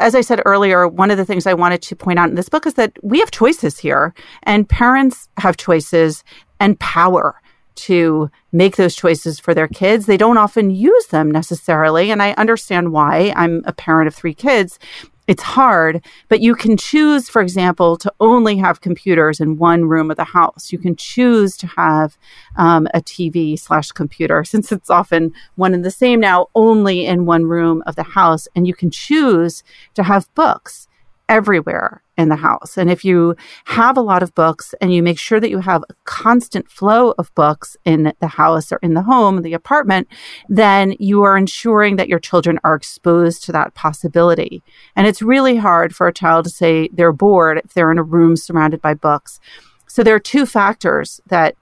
as 0.00 0.14
I 0.14 0.22
said 0.22 0.42
earlier, 0.44 0.88
one 0.88 1.10
of 1.10 1.18
the 1.18 1.24
things 1.24 1.46
I 1.46 1.54
wanted 1.54 1.80
to 1.82 1.94
point 1.94 2.18
out 2.18 2.28
in 2.28 2.34
this 2.34 2.48
book 2.48 2.66
is 2.66 2.74
that 2.74 2.92
we 3.02 3.20
have 3.20 3.30
choices 3.30 3.78
here, 3.78 4.12
and 4.42 4.68
parents 4.68 5.28
have 5.38 5.56
choices 5.56 6.24
and 6.58 6.78
power 6.80 7.40
to 7.74 8.30
make 8.52 8.76
those 8.76 8.94
choices 8.94 9.40
for 9.40 9.54
their 9.54 9.68
kids. 9.68 10.06
They 10.06 10.16
don't 10.16 10.38
often 10.38 10.70
use 10.70 11.06
them 11.06 11.30
necessarily. 11.30 12.10
And 12.10 12.22
I 12.22 12.32
understand 12.32 12.92
why. 12.92 13.32
I'm 13.36 13.62
a 13.66 13.72
parent 13.72 14.08
of 14.08 14.14
three 14.14 14.34
kids. 14.34 14.78
It's 15.26 15.42
hard, 15.42 16.04
but 16.28 16.40
you 16.40 16.54
can 16.54 16.76
choose, 16.76 17.30
for 17.30 17.40
example, 17.40 17.96
to 17.96 18.12
only 18.20 18.58
have 18.58 18.82
computers 18.82 19.40
in 19.40 19.56
one 19.56 19.86
room 19.86 20.10
of 20.10 20.18
the 20.18 20.24
house. 20.24 20.70
You 20.70 20.78
can 20.78 20.96
choose 20.96 21.56
to 21.58 21.66
have 21.66 22.18
um, 22.56 22.86
a 22.92 23.00
TV 23.00 23.58
slash 23.58 23.90
computer, 23.90 24.44
since 24.52 24.70
it's 24.70 24.90
often 24.90 25.32
one 25.56 25.72
and 25.72 25.84
the 25.84 25.90
same 25.90 26.20
now, 26.20 26.48
only 26.54 27.06
in 27.06 27.24
one 27.24 27.46
room 27.46 27.82
of 27.86 27.96
the 27.96 28.02
house. 28.02 28.46
And 28.54 28.66
you 28.66 28.74
can 28.74 28.90
choose 28.90 29.64
to 29.94 30.02
have 30.02 30.32
books 30.34 30.88
everywhere 31.26 32.03
in 32.16 32.28
the 32.28 32.36
house. 32.36 32.76
And 32.76 32.90
if 32.90 33.04
you 33.04 33.36
have 33.64 33.96
a 33.96 34.02
lot 34.02 34.22
of 34.22 34.34
books 34.34 34.74
and 34.80 34.92
you 34.92 35.02
make 35.02 35.18
sure 35.18 35.40
that 35.40 35.50
you 35.50 35.58
have 35.58 35.82
a 35.88 35.94
constant 36.04 36.70
flow 36.70 37.12
of 37.18 37.34
books 37.34 37.76
in 37.84 38.12
the 38.20 38.28
house 38.28 38.70
or 38.70 38.78
in 38.82 38.94
the 38.94 39.02
home, 39.02 39.42
the 39.42 39.54
apartment, 39.54 40.08
then 40.48 40.94
you 40.98 41.22
are 41.22 41.36
ensuring 41.36 41.96
that 41.96 42.08
your 42.08 42.20
children 42.20 42.58
are 42.64 42.74
exposed 42.74 43.44
to 43.44 43.52
that 43.52 43.74
possibility. 43.74 44.62
And 44.94 45.06
it's 45.06 45.22
really 45.22 45.56
hard 45.56 45.94
for 45.94 46.06
a 46.06 46.12
child 46.12 46.44
to 46.44 46.50
say 46.50 46.88
they're 46.92 47.12
bored 47.12 47.60
if 47.64 47.74
they're 47.74 47.90
in 47.90 47.98
a 47.98 48.02
room 48.02 48.36
surrounded 48.36 48.80
by 48.80 48.94
books. 48.94 49.40
So 49.86 50.02
there 50.02 50.14
are 50.14 50.20
two 50.20 50.46
factors 50.46 51.20
that 51.26 51.56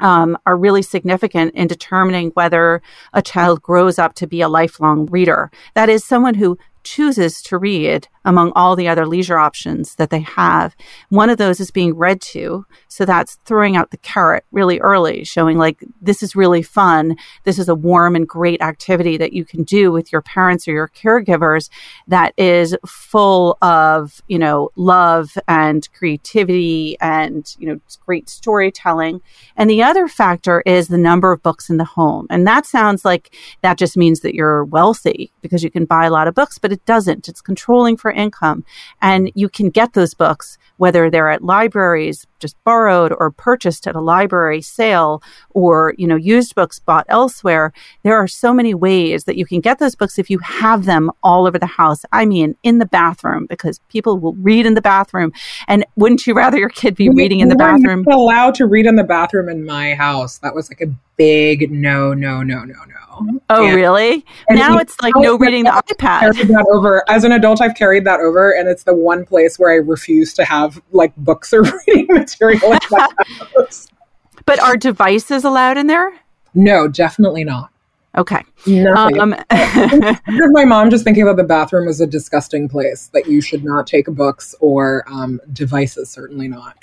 um, 0.00 0.38
are 0.46 0.56
really 0.56 0.82
significant 0.82 1.54
in 1.54 1.66
determining 1.66 2.30
whether 2.30 2.82
a 3.12 3.22
child 3.22 3.62
grows 3.62 3.98
up 3.98 4.14
to 4.14 4.26
be 4.26 4.40
a 4.40 4.48
lifelong 4.48 5.06
reader. 5.06 5.50
That 5.74 5.88
is 5.88 6.04
someone 6.04 6.34
who 6.34 6.56
chooses 6.88 7.42
to 7.42 7.58
read 7.58 8.08
among 8.24 8.52
all 8.56 8.74
the 8.74 8.88
other 8.88 9.06
leisure 9.06 9.38
options 9.38 9.94
that 9.96 10.10
they 10.10 10.20
have. 10.20 10.74
One 11.10 11.28
of 11.28 11.36
those 11.38 11.60
is 11.60 11.70
being 11.70 11.94
read 11.94 12.20
to. 12.32 12.64
So 12.88 13.04
that's 13.04 13.36
throwing 13.44 13.76
out 13.76 13.90
the 13.90 13.98
carrot 13.98 14.44
really 14.52 14.80
early, 14.80 15.24
showing 15.24 15.58
like 15.58 15.84
this 16.00 16.22
is 16.22 16.34
really 16.34 16.62
fun. 16.62 17.16
This 17.44 17.58
is 17.58 17.68
a 17.68 17.74
warm 17.74 18.16
and 18.16 18.26
great 18.26 18.62
activity 18.62 19.16
that 19.18 19.32
you 19.32 19.44
can 19.44 19.64
do 19.64 19.92
with 19.92 20.12
your 20.12 20.22
parents 20.22 20.66
or 20.66 20.72
your 20.72 20.88
caregivers 20.88 21.68
that 22.06 22.32
is 22.36 22.76
full 22.86 23.58
of, 23.60 24.22
you 24.28 24.38
know, 24.38 24.70
love 24.76 25.36
and 25.46 25.88
creativity 25.92 26.96
and, 27.00 27.54
you 27.58 27.68
know, 27.68 27.80
great 28.04 28.28
storytelling. 28.28 29.20
And 29.56 29.68
the 29.68 29.82
other 29.82 30.08
factor 30.08 30.62
is 30.64 30.88
the 30.88 30.98
number 30.98 31.32
of 31.32 31.42
books 31.42 31.68
in 31.68 31.76
the 31.76 31.84
home. 31.84 32.26
And 32.30 32.46
that 32.46 32.64
sounds 32.64 33.04
like 33.04 33.34
that 33.62 33.78
just 33.78 33.96
means 33.96 34.20
that 34.20 34.34
you're 34.34 34.64
wealthy 34.64 35.32
because 35.42 35.62
you 35.62 35.70
can 35.70 35.84
buy 35.84 36.06
a 36.06 36.10
lot 36.10 36.28
of 36.28 36.34
books, 36.34 36.58
but 36.58 36.77
it 36.78 36.84
doesn't. 36.86 37.28
It's 37.28 37.40
controlling 37.40 37.96
for 37.96 38.12
income. 38.12 38.64
And 39.02 39.32
you 39.34 39.48
can 39.48 39.68
get 39.70 39.94
those 39.94 40.14
books, 40.14 40.58
whether 40.76 41.10
they're 41.10 41.28
at 41.28 41.42
libraries, 41.42 42.24
just 42.38 42.56
borrowed 42.64 43.12
or 43.12 43.30
purchased 43.30 43.86
at 43.86 43.96
a 43.96 44.00
library 44.00 44.60
sale 44.60 45.22
or, 45.50 45.94
you 45.98 46.06
know, 46.06 46.16
used 46.16 46.54
books 46.54 46.78
bought 46.78 47.06
elsewhere. 47.08 47.72
There 48.02 48.16
are 48.16 48.28
so 48.28 48.52
many 48.52 48.74
ways 48.74 49.24
that 49.24 49.36
you 49.36 49.46
can 49.46 49.60
get 49.60 49.78
those 49.78 49.94
books 49.94 50.18
if 50.18 50.30
you 50.30 50.38
have 50.38 50.84
them 50.84 51.10
all 51.22 51.46
over 51.46 51.58
the 51.58 51.66
house. 51.66 52.02
I 52.12 52.26
mean, 52.26 52.56
in 52.62 52.78
the 52.78 52.86
bathroom, 52.86 53.46
because 53.46 53.80
people 53.88 54.18
will 54.18 54.34
read 54.34 54.66
in 54.66 54.74
the 54.74 54.82
bathroom. 54.82 55.32
And 55.66 55.84
wouldn't 55.96 56.26
you 56.26 56.34
rather 56.34 56.58
your 56.58 56.68
kid 56.68 56.94
be 56.94 57.08
reading 57.08 57.40
in 57.40 57.48
the 57.48 57.56
bathroom? 57.56 58.04
allowed 58.08 58.54
to 58.56 58.66
read 58.66 58.86
in 58.86 58.96
the 58.96 59.04
bathroom 59.04 59.48
in 59.48 59.64
my 59.64 59.94
house. 59.94 60.38
That 60.38 60.54
was 60.54 60.70
like 60.70 60.80
a 60.80 60.92
big 61.16 61.70
no, 61.70 62.14
no, 62.14 62.42
no, 62.42 62.64
no, 62.64 62.74
no. 62.74 63.40
Oh, 63.50 63.66
and, 63.66 63.74
really? 63.74 64.24
And 64.48 64.58
now 64.58 64.78
it's 64.78 65.00
like 65.02 65.14
no 65.16 65.36
reading 65.36 65.64
the 65.64 65.70
iPad. 65.70 66.34
That 66.48 66.66
over 66.72 67.02
as 67.08 67.24
an 67.24 67.32
adult, 67.32 67.60
I've 67.60 67.74
carried 67.74 68.04
that 68.04 68.20
over, 68.20 68.52
and 68.52 68.68
it's 68.68 68.84
the 68.84 68.94
one 68.94 69.24
place 69.24 69.58
where 69.58 69.70
I 69.70 69.76
refuse 69.76 70.32
to 70.34 70.44
have 70.44 70.80
like 70.92 71.14
books 71.16 71.52
or 71.52 71.62
reading 71.88 72.06
material 72.28 72.72
in 72.72 72.78
my 72.90 73.08
house. 73.56 73.88
But 74.46 74.60
are 74.60 74.78
devices 74.78 75.44
allowed 75.44 75.76
in 75.76 75.88
there? 75.88 76.10
No, 76.54 76.88
definitely 76.88 77.44
not. 77.44 77.70
Okay. 78.16 78.42
Nothing. 78.66 79.20
Um, 79.20 79.36
my 80.52 80.64
mom 80.64 80.88
just 80.88 81.04
thinking 81.04 81.26
that 81.26 81.36
the 81.36 81.44
bathroom 81.44 81.86
was 81.86 82.00
a 82.00 82.06
disgusting 82.06 82.68
place, 82.68 83.10
that 83.12 83.26
you 83.26 83.42
should 83.42 83.62
not 83.62 83.86
take 83.86 84.06
books 84.06 84.54
or 84.60 85.04
um, 85.06 85.38
devices, 85.52 86.08
certainly 86.08 86.48
not. 86.48 86.78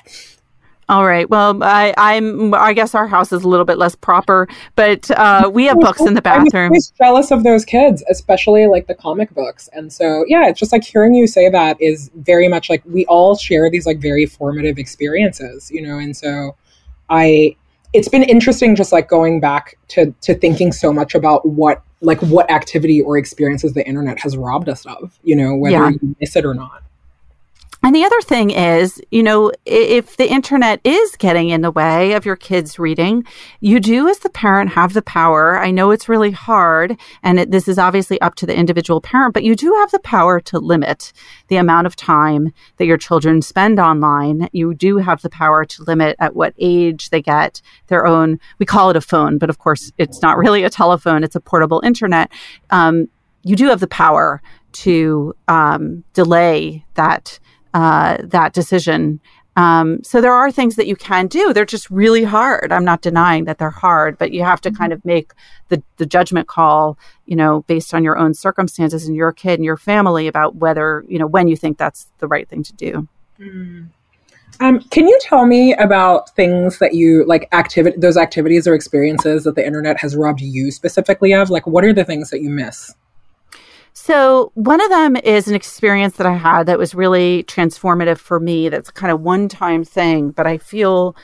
All 0.87 1.05
right. 1.05 1.27
Well, 1.27 1.63
I, 1.63 1.95
I'm. 1.97 2.53
I 2.53 2.73
guess 2.73 2.93
our 2.93 3.07
house 3.07 3.31
is 3.31 3.43
a 3.43 3.47
little 3.47 3.65
bit 3.65 3.79
less 3.79 3.95
proper, 3.95 4.47
but 4.75 5.09
uh, 5.11 5.49
we 5.51 5.65
have 5.65 5.79
books 5.79 6.01
in 6.01 6.13
the 6.13 6.21
bathroom. 6.23 6.73
I'm 6.73 6.81
jealous 6.97 7.31
of 7.31 7.43
those 7.43 7.65
kids, 7.65 8.03
especially 8.07 8.67
like 8.67 8.85
the 8.85 8.93
comic 8.93 9.33
books. 9.33 9.67
And 9.73 9.91
so, 9.91 10.25
yeah, 10.27 10.47
it's 10.47 10.59
just 10.59 10.71
like 10.71 10.83
hearing 10.83 11.15
you 11.15 11.25
say 11.25 11.49
that 11.49 11.81
is 11.81 12.11
very 12.17 12.47
much 12.47 12.69
like 12.69 12.83
we 12.85 13.03
all 13.07 13.35
share 13.35 13.67
these 13.71 13.87
like 13.87 13.97
very 13.97 14.27
formative 14.27 14.77
experiences, 14.77 15.71
you 15.71 15.81
know. 15.81 15.97
And 15.97 16.15
so, 16.15 16.55
I. 17.09 17.55
It's 17.93 18.09
been 18.09 18.23
interesting, 18.23 18.75
just 18.75 18.91
like 18.91 19.07
going 19.07 19.39
back 19.39 19.77
to 19.89 20.13
to 20.21 20.35
thinking 20.35 20.73
so 20.73 20.91
much 20.91 21.15
about 21.15 21.47
what 21.47 21.81
like 22.01 22.21
what 22.23 22.51
activity 22.51 23.01
or 23.01 23.17
experiences 23.17 23.73
the 23.73 23.87
internet 23.87 24.19
has 24.19 24.35
robbed 24.35 24.67
us 24.67 24.85
of, 24.85 25.17
you 25.23 25.33
know, 25.33 25.55
whether 25.55 25.77
yeah. 25.77 25.89
you 26.01 26.15
miss 26.19 26.35
it 26.35 26.43
or 26.43 26.53
not. 26.53 26.83
And 27.85 27.95
the 27.95 28.03
other 28.03 28.19
thing 28.21 28.49
is, 28.49 28.99
you 29.11 29.21
know, 29.21 29.51
if 29.63 30.17
the 30.17 30.27
internet 30.27 30.81
is 30.83 31.15
getting 31.17 31.49
in 31.49 31.61
the 31.61 31.69
way 31.69 32.13
of 32.13 32.25
your 32.25 32.35
kids 32.35 32.79
reading, 32.79 33.23
you 33.59 33.79
do 33.79 34.07
as 34.07 34.17
the 34.17 34.29
parent 34.31 34.71
have 34.71 34.93
the 34.93 35.03
power. 35.03 35.59
I 35.59 35.69
know 35.69 35.91
it's 35.91 36.09
really 36.09 36.31
hard 36.31 36.99
and 37.21 37.39
it, 37.39 37.51
this 37.51 37.67
is 37.67 37.77
obviously 37.77 38.19
up 38.21 38.33
to 38.35 38.47
the 38.47 38.57
individual 38.57 39.01
parent, 39.01 39.35
but 39.35 39.43
you 39.43 39.55
do 39.55 39.71
have 39.75 39.91
the 39.91 39.99
power 39.99 40.39
to 40.39 40.57
limit 40.57 41.13
the 41.47 41.57
amount 41.57 41.85
of 41.85 41.95
time 41.95 42.51
that 42.77 42.87
your 42.87 42.97
children 42.97 43.43
spend 43.43 43.79
online. 43.79 44.49
You 44.51 44.73
do 44.73 44.97
have 44.97 45.21
the 45.21 45.29
power 45.29 45.63
to 45.63 45.83
limit 45.83 46.15
at 46.17 46.35
what 46.35 46.55
age 46.57 47.11
they 47.11 47.21
get 47.21 47.61
their 47.85 48.07
own, 48.07 48.39
we 48.57 48.65
call 48.65 48.89
it 48.89 48.97
a 48.97 49.01
phone, 49.01 49.37
but 49.37 49.51
of 49.51 49.59
course 49.59 49.91
it's 49.99 50.23
not 50.23 50.39
really 50.39 50.63
a 50.63 50.71
telephone. 50.71 51.23
It's 51.23 51.35
a 51.35 51.39
portable 51.39 51.81
internet. 51.85 52.31
Um, 52.71 53.09
you 53.43 53.55
do 53.55 53.67
have 53.67 53.79
the 53.79 53.87
power 53.87 54.41
to 54.71 55.35
um, 55.47 56.03
delay 56.13 56.83
that 56.95 57.37
uh, 57.75 58.17
that 58.23 58.53
decision. 58.53 59.19
Um, 59.57 60.01
so 60.01 60.21
there 60.21 60.33
are 60.33 60.49
things 60.49 60.77
that 60.77 60.87
you 60.87 60.95
can 60.95 61.27
do. 61.27 61.53
They're 61.53 61.65
just 61.65 61.89
really 61.89 62.23
hard. 62.23 62.71
I'm 62.71 62.85
not 62.85 63.01
denying 63.01 63.45
that 63.45 63.57
they're 63.57 63.69
hard, 63.69 64.17
but 64.17 64.31
you 64.31 64.43
have 64.43 64.61
to 64.61 64.71
kind 64.71 64.93
of 64.93 65.03
make 65.03 65.33
the, 65.67 65.83
the 65.97 66.05
judgment 66.05 66.47
call, 66.47 66.97
you 67.25 67.35
know, 67.35 67.63
based 67.67 67.93
on 67.93 68.03
your 68.03 68.17
own 68.17 68.33
circumstances 68.33 69.07
and 69.07 69.15
your 69.15 69.33
kid 69.33 69.55
and 69.55 69.65
your 69.65 69.75
family 69.75 70.27
about 70.27 70.55
whether, 70.55 71.03
you 71.07 71.19
know, 71.19 71.27
when 71.27 71.49
you 71.49 71.57
think 71.57 71.77
that's 71.77 72.07
the 72.19 72.27
right 72.27 72.47
thing 72.47 72.63
to 72.63 72.73
do. 72.73 73.07
Mm. 73.39 73.89
Um, 74.61 74.79
can 74.79 75.05
you 75.05 75.19
tell 75.21 75.45
me 75.45 75.73
about 75.73 76.33
things 76.35 76.79
that 76.79 76.93
you 76.93 77.25
like 77.25 77.49
activity 77.51 77.97
those 77.99 78.15
activities 78.15 78.67
or 78.67 78.73
experiences 78.73 79.43
that 79.43 79.55
the 79.55 79.65
internet 79.65 79.99
has 79.99 80.15
robbed 80.15 80.39
you 80.39 80.71
specifically 80.71 81.33
of? 81.33 81.49
Like 81.49 81.67
what 81.67 81.83
are 81.83 81.91
the 81.91 82.05
things 82.05 82.29
that 82.29 82.41
you 82.41 82.49
miss? 82.49 82.93
So, 83.97 84.51
one 84.55 84.81
of 84.81 84.89
them 84.89 85.15
is 85.15 85.47
an 85.47 85.55
experience 85.55 86.17
that 86.17 86.27
I 86.27 86.33
had 86.33 86.65
that 86.65 86.77
was 86.77 86.93
really 86.93 87.43
transformative 87.45 88.17
for 88.17 88.41
me. 88.41 88.67
That's 88.67 88.91
kind 88.91 89.09
of 89.09 89.21
one 89.21 89.47
time 89.47 89.85
thing, 89.85 90.31
but 90.31 90.45
I 90.45 90.57
feel 90.57 91.15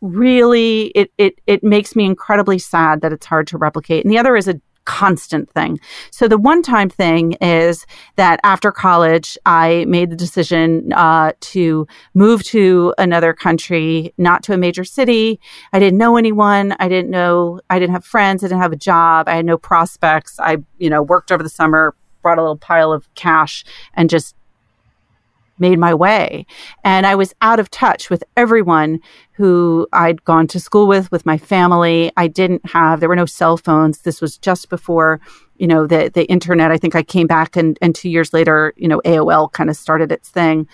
really 0.00 0.86
it, 0.96 1.12
it 1.18 1.38
it 1.46 1.62
makes 1.62 1.94
me 1.94 2.04
incredibly 2.06 2.58
sad 2.58 3.02
that 3.02 3.12
it's 3.12 3.26
hard 3.26 3.46
to 3.48 3.58
replicate. 3.58 4.04
And 4.04 4.10
the 4.10 4.18
other 4.18 4.36
is 4.36 4.48
a 4.48 4.58
constant 4.84 5.50
thing. 5.50 5.78
So 6.10 6.28
the 6.28 6.38
one 6.38 6.62
time 6.62 6.88
thing 6.88 7.32
is 7.40 7.86
that 8.16 8.40
after 8.44 8.72
college, 8.72 9.38
I 9.46 9.84
made 9.86 10.10
the 10.10 10.16
decision 10.16 10.92
uh, 10.92 11.32
to 11.40 11.86
move 12.14 12.42
to 12.44 12.94
another 12.98 13.32
country, 13.32 14.12
not 14.18 14.42
to 14.44 14.54
a 14.54 14.58
major 14.58 14.84
city. 14.84 15.40
I 15.72 15.78
didn't 15.78 15.98
know 15.98 16.16
anyone. 16.16 16.74
I 16.78 16.88
didn't 16.88 17.10
know, 17.10 17.60
I 17.70 17.78
didn't 17.78 17.94
have 17.94 18.04
friends. 18.04 18.42
I 18.42 18.48
didn't 18.48 18.62
have 18.62 18.72
a 18.72 18.76
job. 18.76 19.28
I 19.28 19.36
had 19.36 19.46
no 19.46 19.58
prospects. 19.58 20.38
I, 20.38 20.58
you 20.78 20.90
know, 20.90 21.02
worked 21.02 21.32
over 21.32 21.42
the 21.42 21.48
summer, 21.48 21.94
brought 22.22 22.38
a 22.38 22.42
little 22.42 22.56
pile 22.56 22.92
of 22.92 23.12
cash 23.14 23.64
and 23.94 24.08
just 24.08 24.34
made 25.62 25.78
my 25.78 25.94
way. 25.94 26.44
And 26.84 27.06
I 27.06 27.14
was 27.14 27.34
out 27.40 27.58
of 27.58 27.70
touch 27.70 28.10
with 28.10 28.22
everyone 28.36 29.00
who 29.32 29.86
I'd 29.94 30.22
gone 30.24 30.46
to 30.48 30.60
school 30.60 30.86
with, 30.86 31.10
with 31.10 31.24
my 31.24 31.38
family. 31.38 32.12
I 32.18 32.26
didn't 32.26 32.66
have, 32.66 33.00
there 33.00 33.08
were 33.08 33.16
no 33.16 33.24
cell 33.24 33.56
phones. 33.56 34.02
This 34.02 34.20
was 34.20 34.36
just 34.36 34.68
before, 34.68 35.20
you 35.56 35.66
know, 35.66 35.86
the, 35.86 36.10
the 36.12 36.26
internet. 36.26 36.70
I 36.70 36.76
think 36.76 36.94
I 36.94 37.02
came 37.02 37.26
back 37.26 37.56
and, 37.56 37.78
and 37.80 37.94
two 37.94 38.10
years 38.10 38.34
later, 38.34 38.74
you 38.76 38.88
know, 38.88 39.00
AOL 39.06 39.50
kind 39.52 39.70
of 39.70 39.76
started 39.76 40.12
its 40.12 40.28
thing. 40.28 40.68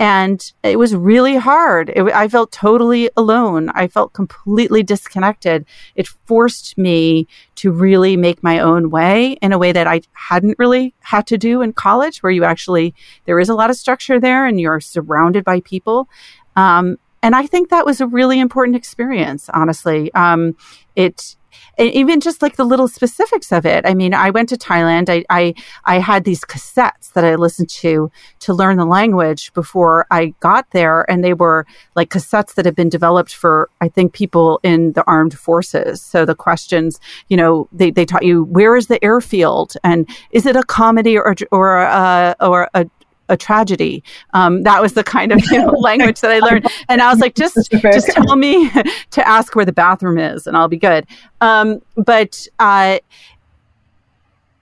And 0.00 0.52
it 0.62 0.78
was 0.78 0.96
really 0.96 1.36
hard. 1.36 1.90
It, 1.90 2.02
I 2.04 2.26
felt 2.26 2.50
totally 2.52 3.10
alone. 3.18 3.68
I 3.68 3.86
felt 3.86 4.14
completely 4.14 4.82
disconnected. 4.82 5.66
It 5.94 6.08
forced 6.08 6.78
me 6.78 7.28
to 7.56 7.70
really 7.70 8.16
make 8.16 8.42
my 8.42 8.60
own 8.60 8.88
way 8.88 9.32
in 9.42 9.52
a 9.52 9.58
way 9.58 9.72
that 9.72 9.86
I 9.86 10.00
hadn't 10.12 10.58
really 10.58 10.94
had 11.00 11.26
to 11.26 11.36
do 11.36 11.60
in 11.60 11.74
college, 11.74 12.22
where 12.22 12.32
you 12.32 12.44
actually, 12.44 12.94
there 13.26 13.38
is 13.38 13.50
a 13.50 13.54
lot 13.54 13.68
of 13.68 13.76
structure 13.76 14.18
there 14.18 14.46
and 14.46 14.58
you're 14.58 14.80
surrounded 14.80 15.44
by 15.44 15.60
people. 15.60 16.08
Um, 16.56 16.96
and 17.22 17.36
I 17.36 17.46
think 17.46 17.68
that 17.68 17.84
was 17.84 18.00
a 18.00 18.06
really 18.06 18.40
important 18.40 18.76
experience, 18.76 19.50
honestly. 19.52 20.10
Um, 20.14 20.56
it 20.96 21.36
and 21.78 21.90
even 21.90 22.20
just 22.20 22.42
like 22.42 22.56
the 22.56 22.64
little 22.64 22.88
specifics 22.88 23.52
of 23.52 23.64
it. 23.66 23.86
I 23.86 23.94
mean, 23.94 24.14
I 24.14 24.30
went 24.30 24.48
to 24.50 24.56
Thailand. 24.56 25.08
I, 25.08 25.24
I, 25.30 25.54
I 25.84 25.98
had 25.98 26.24
these 26.24 26.40
cassettes 26.40 27.12
that 27.12 27.24
I 27.24 27.34
listened 27.34 27.68
to 27.70 28.10
to 28.40 28.54
learn 28.54 28.76
the 28.76 28.84
language 28.84 29.52
before 29.54 30.06
I 30.10 30.34
got 30.40 30.70
there. 30.72 31.10
And 31.10 31.24
they 31.24 31.34
were 31.34 31.66
like 31.94 32.10
cassettes 32.10 32.54
that 32.54 32.64
had 32.64 32.76
been 32.76 32.88
developed 32.88 33.34
for, 33.34 33.70
I 33.80 33.88
think, 33.88 34.12
people 34.12 34.60
in 34.62 34.92
the 34.92 35.04
armed 35.06 35.38
forces. 35.38 36.02
So 36.02 36.24
the 36.24 36.34
questions, 36.34 37.00
you 37.28 37.36
know, 37.36 37.68
they, 37.72 37.90
they 37.90 38.04
taught 38.04 38.24
you 38.24 38.44
where 38.44 38.76
is 38.76 38.86
the 38.88 39.02
airfield 39.04 39.74
and 39.84 40.08
is 40.30 40.46
it 40.46 40.56
a 40.56 40.62
comedy 40.62 41.16
or, 41.16 41.34
or, 41.50 41.78
a, 41.78 42.36
or 42.40 42.68
a 42.74 42.86
a 43.30 43.36
tragedy. 43.36 44.02
Um, 44.34 44.64
that 44.64 44.82
was 44.82 44.92
the 44.92 45.04
kind 45.04 45.32
of 45.32 45.40
you 45.50 45.58
know, 45.58 45.70
language 45.78 46.20
that 46.20 46.30
I 46.30 46.40
learned. 46.40 46.66
And 46.88 47.00
I 47.00 47.10
was 47.10 47.20
like, 47.20 47.34
just 47.34 47.56
just 47.72 48.08
tell 48.08 48.36
me 48.36 48.70
to 49.10 49.26
ask 49.26 49.54
where 49.54 49.64
the 49.64 49.72
bathroom 49.72 50.18
is, 50.18 50.46
and 50.46 50.56
I'll 50.56 50.68
be 50.68 50.76
good. 50.76 51.06
Um, 51.40 51.80
but 51.96 52.46
uh, 52.58 52.98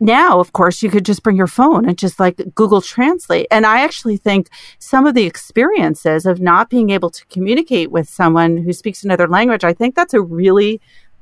now, 0.00 0.38
of 0.38 0.52
course, 0.52 0.82
you 0.82 0.90
could 0.90 1.04
just 1.04 1.22
bring 1.22 1.36
your 1.36 1.48
phone 1.48 1.88
and 1.88 1.98
just 1.98 2.20
like 2.20 2.54
Google 2.54 2.80
Translate. 2.80 3.48
And 3.50 3.66
I 3.66 3.80
actually 3.80 4.16
think 4.16 4.48
some 4.78 5.06
of 5.06 5.14
the 5.14 5.26
experiences 5.26 6.24
of 6.24 6.40
not 6.40 6.70
being 6.70 6.90
able 6.90 7.10
to 7.10 7.26
communicate 7.26 7.90
with 7.90 8.08
someone 8.08 8.58
who 8.58 8.72
speaks 8.72 9.02
another 9.02 9.26
language, 9.26 9.64
I 9.64 9.72
think 9.72 9.96
that's 9.96 10.14
a 10.14 10.20
really 10.20 10.80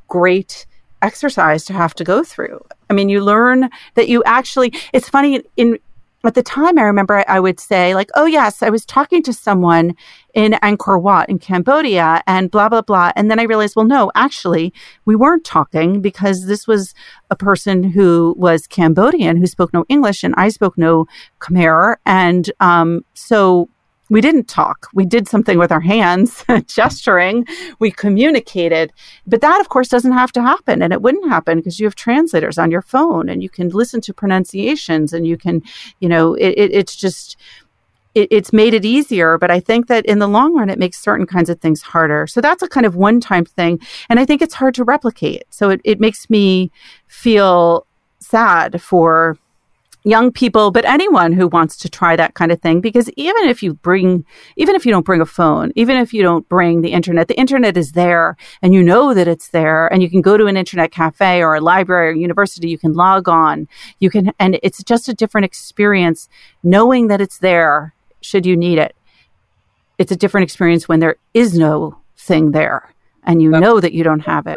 great 0.08 0.66
exercise 1.02 1.64
to 1.66 1.72
have 1.72 1.94
to 1.94 2.04
go 2.04 2.22
through. 2.22 2.60
I 2.90 2.94
mean, 2.94 3.08
you 3.08 3.22
learn 3.22 3.70
that 3.94 4.08
you 4.08 4.22
actually, 4.24 4.72
it's 4.92 5.08
funny 5.08 5.42
in 5.56 5.78
at 6.24 6.34
the 6.34 6.42
time, 6.42 6.78
I 6.78 6.82
remember 6.82 7.24
I 7.28 7.38
would 7.38 7.60
say, 7.60 7.94
like, 7.94 8.10
oh, 8.14 8.26
yes, 8.26 8.62
I 8.62 8.70
was 8.70 8.84
talking 8.84 9.22
to 9.24 9.32
someone 9.32 9.94
in 10.34 10.52
Angkor 10.62 11.00
Wat 11.00 11.28
in 11.28 11.38
Cambodia 11.38 12.22
and 12.26 12.50
blah, 12.50 12.68
blah, 12.68 12.82
blah. 12.82 13.12
And 13.16 13.30
then 13.30 13.38
I 13.38 13.44
realized, 13.44 13.76
well, 13.76 13.84
no, 13.84 14.10
actually, 14.14 14.72
we 15.04 15.14
weren't 15.14 15.44
talking 15.44 16.00
because 16.00 16.46
this 16.46 16.66
was 16.66 16.94
a 17.30 17.36
person 17.36 17.84
who 17.84 18.34
was 18.36 18.66
Cambodian 18.66 19.36
who 19.36 19.46
spoke 19.46 19.72
no 19.72 19.84
English 19.88 20.24
and 20.24 20.34
I 20.36 20.48
spoke 20.48 20.76
no 20.76 21.06
Khmer. 21.40 21.96
And 22.04 22.50
um, 22.60 23.04
so 23.14 23.68
we 24.08 24.20
didn't 24.20 24.48
talk. 24.48 24.88
We 24.94 25.04
did 25.04 25.26
something 25.28 25.58
with 25.58 25.72
our 25.72 25.80
hands, 25.80 26.44
gesturing. 26.66 27.46
We 27.78 27.90
communicated. 27.90 28.92
But 29.26 29.40
that, 29.40 29.60
of 29.60 29.68
course, 29.68 29.88
doesn't 29.88 30.12
have 30.12 30.32
to 30.32 30.42
happen. 30.42 30.82
And 30.82 30.92
it 30.92 31.02
wouldn't 31.02 31.28
happen 31.28 31.58
because 31.58 31.80
you 31.80 31.86
have 31.86 31.96
translators 31.96 32.58
on 32.58 32.70
your 32.70 32.82
phone 32.82 33.28
and 33.28 33.42
you 33.42 33.50
can 33.50 33.68
listen 33.68 34.00
to 34.02 34.14
pronunciations 34.14 35.12
and 35.12 35.26
you 35.26 35.36
can, 35.36 35.62
you 36.00 36.08
know, 36.08 36.34
it, 36.34 36.50
it, 36.56 36.72
it's 36.72 36.94
just, 36.94 37.36
it, 38.14 38.28
it's 38.30 38.52
made 38.52 38.74
it 38.74 38.84
easier. 38.84 39.38
But 39.38 39.50
I 39.50 39.58
think 39.58 39.88
that 39.88 40.06
in 40.06 40.20
the 40.20 40.28
long 40.28 40.54
run, 40.54 40.70
it 40.70 40.78
makes 40.78 41.00
certain 41.00 41.26
kinds 41.26 41.50
of 41.50 41.60
things 41.60 41.82
harder. 41.82 42.28
So 42.28 42.40
that's 42.40 42.62
a 42.62 42.68
kind 42.68 42.86
of 42.86 42.94
one 42.94 43.20
time 43.20 43.44
thing. 43.44 43.80
And 44.08 44.20
I 44.20 44.24
think 44.24 44.40
it's 44.40 44.54
hard 44.54 44.74
to 44.76 44.84
replicate. 44.84 45.44
So 45.50 45.70
it, 45.70 45.80
it 45.82 45.98
makes 45.98 46.30
me 46.30 46.70
feel 47.08 47.86
sad 48.20 48.80
for 48.80 49.36
young 50.06 50.30
people, 50.30 50.70
but 50.70 50.84
anyone 50.84 51.32
who 51.32 51.48
wants 51.48 51.76
to 51.76 51.88
try 51.88 52.14
that 52.14 52.34
kind 52.34 52.52
of 52.52 52.62
thing. 52.62 52.80
Because 52.80 53.10
even 53.16 53.48
if 53.48 53.60
you 53.60 53.74
bring, 53.74 54.24
even 54.56 54.76
if 54.76 54.86
you 54.86 54.92
don't 54.92 55.04
bring 55.04 55.20
a 55.20 55.26
phone, 55.26 55.72
even 55.74 55.96
if 55.96 56.14
you 56.14 56.22
don't 56.22 56.48
bring 56.48 56.80
the 56.80 56.92
internet, 56.92 57.26
the 57.26 57.38
internet 57.38 57.76
is 57.76 57.92
there 57.92 58.36
and 58.62 58.72
you 58.72 58.84
know 58.84 59.12
that 59.14 59.26
it's 59.26 59.48
there 59.48 59.92
and 59.92 60.02
you 60.02 60.08
can 60.08 60.22
go 60.22 60.36
to 60.36 60.46
an 60.46 60.56
internet 60.56 60.92
cafe 60.92 61.42
or 61.42 61.56
a 61.56 61.60
library 61.60 62.10
or 62.10 62.14
university, 62.14 62.68
you 62.68 62.78
can 62.78 62.92
log 62.92 63.28
on, 63.28 63.66
you 63.98 64.08
can, 64.08 64.32
and 64.38 64.60
it's 64.62 64.82
just 64.84 65.08
a 65.08 65.14
different 65.14 65.44
experience 65.44 66.28
knowing 66.62 67.08
that 67.08 67.20
it's 67.20 67.38
there 67.38 67.92
should 68.20 68.46
you 68.46 68.56
need 68.56 68.78
it. 68.78 68.94
It's 69.98 70.12
a 70.12 70.16
different 70.16 70.44
experience 70.44 70.88
when 70.88 71.00
there 71.00 71.16
is 71.34 71.58
no 71.58 71.98
thing 72.16 72.52
there 72.52 72.94
and 73.24 73.42
you 73.42 73.50
That's 73.50 73.60
know 73.60 73.80
that 73.80 73.92
you 73.92 74.04
don't 74.04 74.20
have 74.20 74.46
it. 74.46 74.56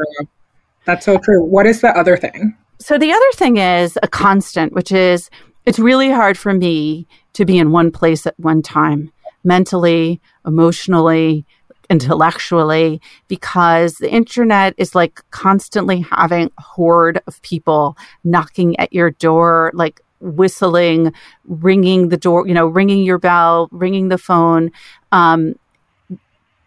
That's 0.85 1.05
so 1.05 1.17
true. 1.17 1.43
What 1.43 1.65
is 1.65 1.81
the 1.81 1.89
other 1.89 2.17
thing? 2.17 2.55
So 2.79 2.97
the 2.97 3.11
other 3.11 3.31
thing 3.33 3.57
is 3.57 3.97
a 4.01 4.07
constant, 4.07 4.73
which 4.73 4.91
is 4.91 5.29
it's 5.65 5.79
really 5.79 6.09
hard 6.09 6.37
for 6.37 6.53
me 6.53 7.07
to 7.33 7.45
be 7.45 7.57
in 7.57 7.71
one 7.71 7.91
place 7.91 8.25
at 8.25 8.39
one 8.39 8.61
time, 8.61 9.11
mentally, 9.43 10.21
emotionally, 10.45 11.45
intellectually, 11.89 13.01
because 13.27 13.95
the 13.95 14.09
internet 14.09 14.75
is 14.77 14.95
like 14.95 15.21
constantly 15.31 16.05
having 16.09 16.49
a 16.57 16.61
horde 16.61 17.21
of 17.27 17.41
people 17.41 17.97
knocking 18.23 18.79
at 18.79 18.93
your 18.93 19.11
door, 19.11 19.71
like 19.73 20.01
whistling, 20.21 21.13
ringing 21.45 22.09
the 22.09 22.17
door, 22.17 22.47
you 22.47 22.53
know, 22.53 22.67
ringing 22.67 23.03
your 23.03 23.19
bell, 23.19 23.67
ringing 23.71 24.07
the 24.07 24.17
phone. 24.17 24.71
Um, 25.11 25.55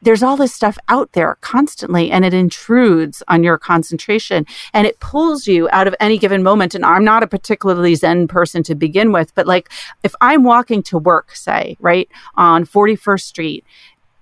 there's 0.03 0.23
all 0.23 0.37
this 0.37 0.53
stuff 0.53 0.77
out 0.89 1.13
there 1.13 1.39
constantly 1.41 2.11
and 2.11 2.25
it 2.25 2.35
intrudes 2.35 3.23
on 3.29 3.43
your 3.43 3.57
concentration 3.57 4.45
and 4.75 4.87
it 4.87 5.01
pulls 5.01 5.47
you 5.47 5.69
out 5.71 5.87
of 5.87 5.95
any 6.01 6.19
given 6.19 6.43
moment. 6.43 6.75
And 6.75 6.85
I'm 6.85 7.05
not 7.05 7.23
a 7.23 7.27
particularly 7.27 7.95
Zen 7.95 8.29
person 8.29 8.63
to 8.65 8.75
begin 8.75 9.13
with, 9.13 9.35
but 9.35 9.47
like 9.47 9.71
if 10.03 10.15
I'm 10.21 10.43
walking 10.43 10.83
to 10.85 10.99
work, 10.99 11.35
say, 11.35 11.77
right, 11.81 12.09
on 12.35 12.67
41st 12.67 13.23
Street, 13.23 13.65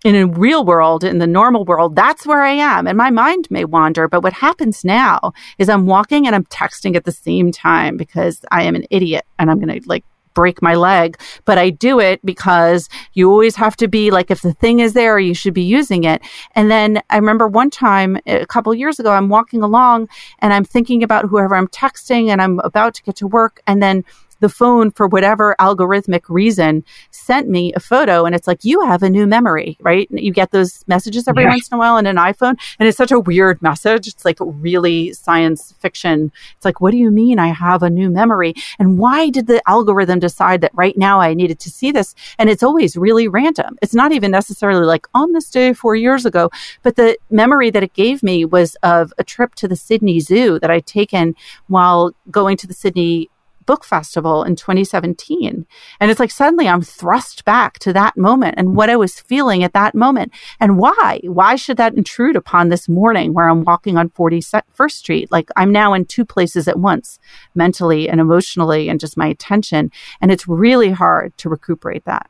in 0.05 0.15
a 0.15 0.27
real 0.27 0.65
world, 0.65 1.05
in 1.05 1.19
the 1.19 1.27
normal 1.27 1.65
world, 1.65 1.95
that's 1.95 2.27
where 2.27 2.41
I 2.41 2.53
am. 2.53 2.87
And 2.87 2.97
my 2.97 3.11
mind 3.11 3.47
may 3.51 3.67
wander. 3.67 4.09
But 4.09 4.23
what 4.23 4.33
happens 4.33 4.83
now 4.83 5.33
is 5.59 5.69
I'm 5.69 5.87
walking 5.87 6.27
and 6.27 6.35
I'm 6.35 6.47
texting 6.47 6.97
at 6.97 7.05
the 7.05 7.13
same 7.13 7.53
time 7.53 7.99
because 7.99 8.43
I 8.51 8.63
am 8.63 8.75
an 8.75 8.87
idiot 8.91 9.27
and 9.39 9.51
I'm 9.51 9.61
going 9.61 9.81
to 9.81 9.87
like 9.87 10.05
break 10.35 10.63
my 10.63 10.75
leg, 10.75 11.19
but 11.45 11.59
I 11.59 11.71
do 11.71 12.01
it 12.01 12.25
because 12.25 12.89
you 13.15 13.31
always 13.31 13.57
have 13.57 13.77
to 13.77 13.89
be 13.89 14.11
like, 14.11 14.31
if 14.31 14.43
the 14.43 14.55
thing 14.55 14.81
is 14.81 14.93
there, 14.93 15.19
you 15.19 15.35
should 15.35 15.55
be 15.55 15.63
using 15.63 16.05
it. 16.05 16.23
And 16.55 16.71
then 16.71 17.03
I 17.11 17.17
remember 17.17 17.47
one 17.49 17.71
time 17.71 18.19
a 18.27 18.47
couple 18.47 18.73
years 18.75 18.99
ago, 18.99 19.13
I'm 19.13 19.29
walking 19.29 19.63
along 19.63 20.09
and 20.39 20.53
I'm 20.53 20.65
thinking 20.65 21.03
about 21.03 21.27
whoever 21.27 21.55
I'm 21.55 21.69
texting 21.69 22.29
and 22.29 22.41
I'm 22.41 22.59
about 22.61 22.95
to 22.95 23.03
get 23.03 23.17
to 23.17 23.27
work. 23.27 23.61
And 23.67 23.83
then 23.83 24.05
the 24.41 24.49
phone, 24.49 24.91
for 24.91 25.07
whatever 25.07 25.55
algorithmic 25.61 26.23
reason, 26.29 26.85
sent 27.11 27.49
me 27.49 27.73
a 27.75 27.81
photo 27.81 28.25
and 28.25 28.35
it's 28.35 28.47
like, 28.47 28.65
you 28.65 28.81
have 28.87 29.03
a 29.03 29.11
new 29.11 29.27
memory, 29.27 29.77
right? 29.81 30.09
You 30.11 30.33
get 30.33 30.51
those 30.51 30.85
messages 30.87 31.29
every 31.29 31.45
yeah. 31.45 31.51
once 31.51 31.69
in 31.69 31.77
a 31.77 31.79
while 31.79 31.95
on 31.95 32.07
an 32.07 32.17
iPhone. 32.17 32.57
And 32.79 32.89
it's 32.89 32.99
such 32.99 33.13
a 33.13 33.21
weird 33.21 33.63
message. 33.63 34.09
It's 34.09 34.25
like 34.25 34.39
really 34.41 35.13
science 35.13 35.75
fiction. 35.79 36.33
It's 36.57 36.65
like, 36.65 36.81
what 36.81 36.91
do 36.91 36.97
you 36.97 37.11
mean 37.11 37.39
I 37.39 37.49
have 37.49 37.83
a 37.83 37.91
new 37.91 38.11
memory? 38.11 38.55
And 38.79 38.99
why 38.99 39.31
did 39.31 39.47
the 39.47 39.63
algorithm 39.69 40.19
decide 40.19 40.61
that 40.63 40.73
right 40.75 40.97
now 40.97 41.21
I 41.21 41.35
needed 41.35 41.61
to 41.61 41.71
see 41.71 41.93
this? 41.93 42.15
And 42.39 42.51
it's 42.51 42.63
always 42.63 42.97
really 42.97 43.29
random. 43.29 43.77
It's 43.83 43.95
not 43.95 44.13
even 44.13 44.31
necessarily 44.31 44.87
like 44.87 45.07
on 45.15 45.33
this 45.33 45.51
day 45.51 45.73
four 45.73 45.95
years 45.95 46.27
ago, 46.27 46.51
but 46.83 46.97
the 46.97 47.19
memory 47.31 47.71
that 47.71 47.83
it 47.83 47.93
gave 47.93 48.23
me 48.23 48.45
was 48.45 48.77
of 48.83 49.13
a 49.19 49.25
trip 49.25 49.55
to 49.57 49.69
the 49.69 49.77
Sydney 49.77 50.21
Zoo 50.21 50.59
that 50.61 50.71
I'd 50.71 50.87
taken 50.87 51.35
while 51.69 52.13
going 52.31 52.57
to 52.59 52.67
the 52.67 52.75
Sydney 52.75 53.31
Book 53.71 53.85
Festival 53.85 54.43
in 54.43 54.57
2017. 54.57 55.65
And 56.01 56.11
it's 56.11 56.19
like 56.19 56.33
suddenly 56.33 56.67
I'm 56.67 56.83
thrust 56.83 57.45
back 57.45 57.79
to 57.79 57.93
that 57.93 58.17
moment 58.17 58.57
and 58.59 58.75
what 58.75 58.91
I 58.91 58.97
was 58.97 59.21
feeling 59.21 59.63
at 59.63 59.75
that 59.75 59.95
moment. 59.95 60.33
And 60.59 60.77
why? 60.77 61.21
Why 61.23 61.55
should 61.55 61.77
that 61.77 61.95
intrude 61.95 62.35
upon 62.35 62.69
this 62.69 62.89
morning 62.89 63.33
where 63.33 63.49
I'm 63.49 63.63
walking 63.63 63.97
on 63.97 64.09
41st 64.09 64.91
Street? 64.91 65.31
Like 65.31 65.51
I'm 65.55 65.71
now 65.71 65.95
in 65.95 66.05
two 66.05 66.25
places 66.25 66.67
at 66.67 66.81
once, 66.81 67.21
mentally 67.55 68.09
and 68.09 68.21
emotionally, 68.21 68.89
and 68.89 68.99
just 68.99 69.17
my 69.17 69.29
attention. 69.29 69.93
And 70.21 70.33
it's 70.33 70.49
really 70.49 70.91
hard 70.91 71.39
to 71.39 71.49
recuperate 71.49 72.05
that. 72.07 72.29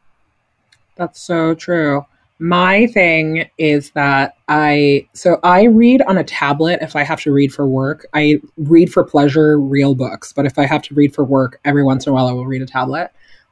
That's 0.96 1.22
so 1.22 1.54
true. 1.54 2.04
My 2.42 2.86
thing 2.86 3.50
is 3.58 3.90
that 3.90 4.36
I 4.48 5.06
so 5.12 5.38
I 5.42 5.64
read 5.64 6.00
on 6.02 6.16
a 6.16 6.24
tablet 6.24 6.78
if 6.80 6.96
I 6.96 7.02
have 7.02 7.20
to 7.22 7.32
read 7.32 7.52
for 7.52 7.66
work. 7.66 8.06
I 8.14 8.40
read 8.56 8.90
for 8.90 9.04
pleasure 9.04 9.60
real 9.60 9.94
books, 9.94 10.32
but 10.32 10.46
if 10.46 10.58
I 10.58 10.64
have 10.64 10.80
to 10.84 10.94
read 10.94 11.14
for 11.14 11.22
work, 11.22 11.60
every 11.66 11.82
once 11.82 12.06
in 12.06 12.10
a 12.10 12.14
while 12.14 12.28
I 12.28 12.32
will 12.32 12.46
read 12.46 12.62
a 12.62 12.66
tablet 12.66 13.10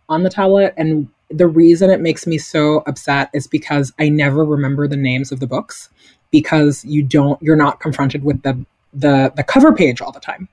on 0.08 0.22
the 0.22 0.30
tablet 0.30 0.72
and 0.78 1.06
the 1.30 1.46
reason 1.46 1.90
it 1.90 2.00
makes 2.00 2.26
me 2.26 2.38
so 2.38 2.82
upset 2.86 3.28
is 3.34 3.46
because 3.46 3.92
I 3.98 4.08
never 4.08 4.42
remember 4.42 4.88
the 4.88 4.96
names 4.96 5.30
of 5.30 5.40
the 5.40 5.46
books 5.46 5.90
because 6.30 6.82
you 6.84 7.02
don't 7.02 7.40
you're 7.42 7.56
not 7.56 7.80
confronted 7.80 8.24
with 8.24 8.40
the 8.42 8.64
the 8.94 9.32
the 9.36 9.44
cover 9.44 9.72
page 9.72 10.00
all 10.00 10.12
the 10.12 10.20
time. 10.20 10.48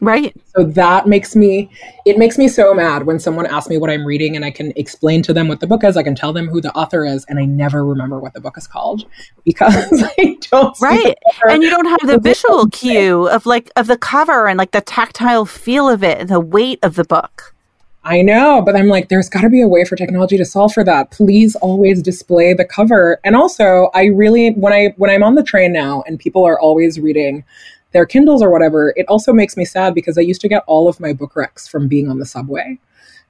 Right. 0.00 0.36
So 0.54 0.64
that 0.64 1.06
makes 1.06 1.34
me, 1.34 1.70
it 2.04 2.18
makes 2.18 2.36
me 2.36 2.48
so 2.48 2.74
mad 2.74 3.06
when 3.06 3.18
someone 3.18 3.46
asks 3.46 3.70
me 3.70 3.78
what 3.78 3.88
I'm 3.88 4.04
reading 4.04 4.36
and 4.36 4.44
I 4.44 4.50
can 4.50 4.72
explain 4.76 5.22
to 5.22 5.32
them 5.32 5.48
what 5.48 5.60
the 5.60 5.66
book 5.66 5.84
is. 5.84 5.96
I 5.96 6.02
can 6.02 6.14
tell 6.14 6.34
them 6.34 6.48
who 6.48 6.60
the 6.60 6.70
author 6.72 7.04
is 7.04 7.24
and 7.28 7.38
I 7.38 7.46
never 7.46 7.84
remember 7.84 8.18
what 8.18 8.34
the 8.34 8.40
book 8.40 8.58
is 8.58 8.66
called 8.66 9.06
because 9.44 10.04
I 10.18 10.36
don't. 10.50 10.78
Right. 10.80 11.16
And 11.48 11.62
you 11.62 11.70
don't 11.70 11.86
have 11.86 12.06
the 12.06 12.20
visual 12.20 12.68
cue 12.68 13.28
of 13.28 13.46
like, 13.46 13.70
of 13.76 13.86
the 13.86 13.96
cover 13.96 14.48
and 14.48 14.58
like 14.58 14.72
the 14.72 14.82
tactile 14.82 15.46
feel 15.46 15.88
of 15.88 16.04
it, 16.04 16.28
the 16.28 16.40
weight 16.40 16.78
of 16.82 16.96
the 16.96 17.04
book. 17.04 17.54
I 18.04 18.22
know, 18.22 18.62
but 18.62 18.76
I'm 18.76 18.86
like, 18.86 19.08
there's 19.08 19.28
got 19.28 19.40
to 19.40 19.50
be 19.50 19.60
a 19.60 19.66
way 19.66 19.84
for 19.84 19.96
technology 19.96 20.36
to 20.36 20.44
solve 20.44 20.72
for 20.72 20.84
that. 20.84 21.10
Please 21.10 21.56
always 21.56 22.00
display 22.00 22.54
the 22.54 22.64
cover. 22.64 23.18
And 23.24 23.34
also, 23.34 23.90
I 23.94 24.04
really 24.04 24.50
when 24.50 24.72
I 24.72 24.94
when 24.96 25.10
I'm 25.10 25.24
on 25.24 25.34
the 25.34 25.42
train 25.42 25.72
now 25.72 26.04
and 26.06 26.16
people 26.16 26.44
are 26.44 26.58
always 26.60 27.00
reading 27.00 27.42
their 27.96 28.04
Kindles 28.04 28.42
or 28.42 28.50
whatever, 28.50 28.92
it 28.94 29.06
also 29.08 29.32
makes 29.32 29.56
me 29.56 29.64
sad 29.64 29.94
because 29.94 30.18
I 30.18 30.20
used 30.20 30.42
to 30.42 30.48
get 30.48 30.62
all 30.66 30.86
of 30.86 31.00
my 31.00 31.14
book 31.14 31.32
recs 31.32 31.66
from 31.66 31.88
being 31.88 32.10
on 32.10 32.18
the 32.18 32.26
subway. 32.26 32.78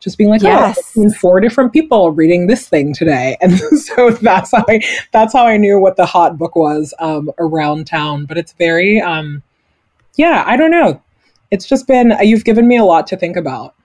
Just 0.00 0.18
being 0.18 0.28
like, 0.28 0.42
oh, 0.42 0.48
yes. 0.48 0.92
oh, 0.98 1.08
four 1.12 1.38
different 1.38 1.72
people 1.72 2.10
reading 2.10 2.48
this 2.48 2.68
thing 2.68 2.92
today, 2.92 3.36
and 3.40 3.56
so 3.58 4.10
that's 4.10 4.50
how 4.50 4.64
I 4.68 4.82
that's 5.12 5.32
how 5.32 5.46
I 5.46 5.56
knew 5.56 5.78
what 5.78 5.96
the 5.96 6.04
hot 6.04 6.36
book 6.36 6.56
was 6.56 6.92
um, 6.98 7.30
around 7.38 7.86
town. 7.86 8.26
But 8.26 8.36
it's 8.36 8.52
very, 8.54 9.00
um, 9.00 9.42
yeah, 10.16 10.42
I 10.46 10.56
don't 10.56 10.72
know. 10.72 11.00
It's 11.50 11.66
just 11.66 11.86
been 11.86 12.12
you've 12.20 12.44
given 12.44 12.66
me 12.66 12.76
a 12.76 12.84
lot 12.84 13.06
to 13.06 13.16
think 13.16 13.36
about. 13.36 13.75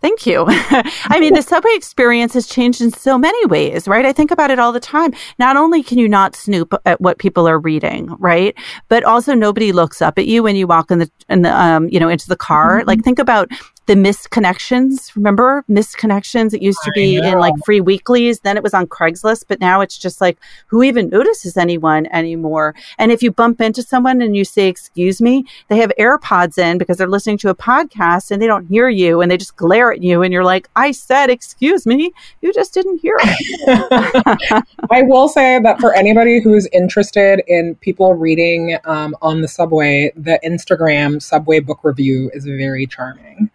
Thank 0.00 0.26
you. 0.26 0.44
I 0.48 1.18
mean, 1.20 1.34
the 1.34 1.42
subway 1.42 1.72
experience 1.74 2.34
has 2.34 2.46
changed 2.46 2.80
in 2.80 2.90
so 2.90 3.16
many 3.18 3.46
ways, 3.46 3.86
right? 3.86 4.04
I 4.04 4.12
think 4.12 4.30
about 4.30 4.50
it 4.50 4.58
all 4.58 4.72
the 4.72 4.80
time. 4.80 5.12
Not 5.38 5.56
only 5.56 5.82
can 5.82 5.98
you 5.98 6.08
not 6.08 6.34
snoop 6.34 6.74
at 6.84 7.00
what 7.00 7.18
people 7.18 7.48
are 7.48 7.58
reading, 7.58 8.08
right? 8.18 8.54
But 8.88 9.04
also 9.04 9.34
nobody 9.34 9.72
looks 9.72 10.02
up 10.02 10.18
at 10.18 10.26
you 10.26 10.42
when 10.42 10.56
you 10.56 10.66
walk 10.66 10.90
in 10.90 10.98
the, 10.98 11.10
in 11.28 11.42
the 11.42 11.54
um, 11.54 11.88
you 11.88 12.00
know, 12.00 12.08
into 12.08 12.28
the 12.28 12.36
car. 12.36 12.78
Mm-hmm. 12.78 12.88
Like 12.88 13.04
think 13.04 13.18
about 13.18 13.50
the 13.86 13.96
missed 13.96 14.30
connections. 14.30 15.12
Remember 15.16 15.64
missed 15.68 15.96
connections? 15.96 16.52
It 16.52 16.62
used 16.62 16.78
to 16.84 16.90
be 16.92 17.16
in 17.16 17.38
like 17.38 17.54
free 17.64 17.80
weeklies. 17.80 18.40
Then 18.40 18.56
it 18.56 18.62
was 18.62 18.74
on 18.74 18.86
Craigslist, 18.86 19.44
but 19.48 19.60
now 19.60 19.80
it's 19.80 19.96
just 19.96 20.20
like 20.20 20.38
who 20.66 20.82
even 20.82 21.08
notices 21.08 21.56
anyone 21.56 22.06
anymore? 22.06 22.74
And 22.98 23.12
if 23.12 23.22
you 23.22 23.30
bump 23.30 23.60
into 23.60 23.82
someone 23.82 24.20
and 24.20 24.36
you 24.36 24.44
say, 24.44 24.68
"Excuse 24.68 25.20
me," 25.20 25.44
they 25.68 25.78
have 25.78 25.92
AirPods 25.98 26.58
in 26.58 26.78
because 26.78 26.98
they're 26.98 27.06
listening 27.06 27.38
to 27.38 27.50
a 27.50 27.54
podcast 27.54 28.30
and 28.30 28.42
they 28.42 28.46
don't 28.46 28.66
hear 28.66 28.88
you, 28.88 29.20
and 29.20 29.30
they 29.30 29.36
just 29.36 29.56
glare 29.56 29.92
at 29.92 30.02
you, 30.02 30.22
and 30.22 30.32
you're 30.32 30.44
like, 30.44 30.68
"I 30.74 30.90
said, 30.90 31.30
excuse 31.30 31.86
me, 31.86 32.12
you 32.40 32.52
just 32.52 32.74
didn't 32.74 32.98
hear 32.98 33.16
it." 33.20 34.64
I 34.90 35.02
will 35.02 35.28
say 35.28 35.60
that 35.60 35.80
for 35.80 35.94
anybody 35.94 36.40
who's 36.40 36.66
interested 36.72 37.42
in 37.46 37.76
people 37.76 38.14
reading 38.14 38.78
um, 38.84 39.14
on 39.22 39.42
the 39.42 39.48
subway, 39.48 40.12
the 40.16 40.40
Instagram 40.44 41.22
subway 41.22 41.60
book 41.60 41.80
review 41.84 42.30
is 42.34 42.44
very 42.44 42.86
charming. 42.86 43.50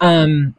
Um, 0.00 0.54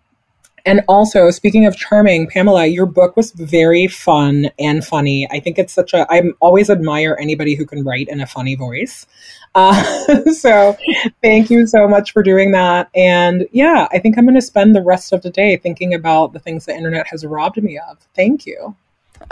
And 0.68 0.82
also, 0.88 1.30
speaking 1.30 1.68
of 1.68 1.78
charming, 1.78 2.28
Pamela, 2.28 2.66
your 2.66 2.88
book 2.88 3.16
was 3.16 3.32
very 3.32 3.86
fun 3.88 4.50
and 4.58 4.84
funny. 4.84 5.28
I 5.32 5.40
think 5.40 5.60
it's 5.60 5.74
such 5.74 5.94
a, 5.94 6.12
I 6.12 6.24
always 6.40 6.72
admire 6.72 7.16
anybody 7.22 7.54
who 7.54 7.68
can 7.68 7.84
write 7.84 8.08
in 8.08 8.20
a 8.20 8.26
funny 8.26 8.56
voice. 8.56 9.06
Uh, 9.54 10.24
so 10.34 10.76
thank 11.22 11.52
you 11.52 11.68
so 11.68 11.88
much 11.88 12.14
for 12.14 12.24
doing 12.24 12.52
that. 12.54 12.90
And 12.96 13.48
yeah, 13.52 13.88
I 13.92 14.00
think 14.00 14.18
I'm 14.18 14.26
going 14.26 14.36
to 14.36 14.42
spend 14.42 14.76
the 14.76 14.82
rest 14.82 15.14
of 15.14 15.22
the 15.22 15.30
day 15.30 15.56
thinking 15.58 15.94
about 15.94 16.34
the 16.34 16.40
things 16.40 16.66
the 16.66 16.76
internet 16.76 17.06
has 17.08 17.24
robbed 17.24 17.62
me 17.62 17.78
of. 17.78 18.00
Thank 18.16 18.48
you. 18.48 18.76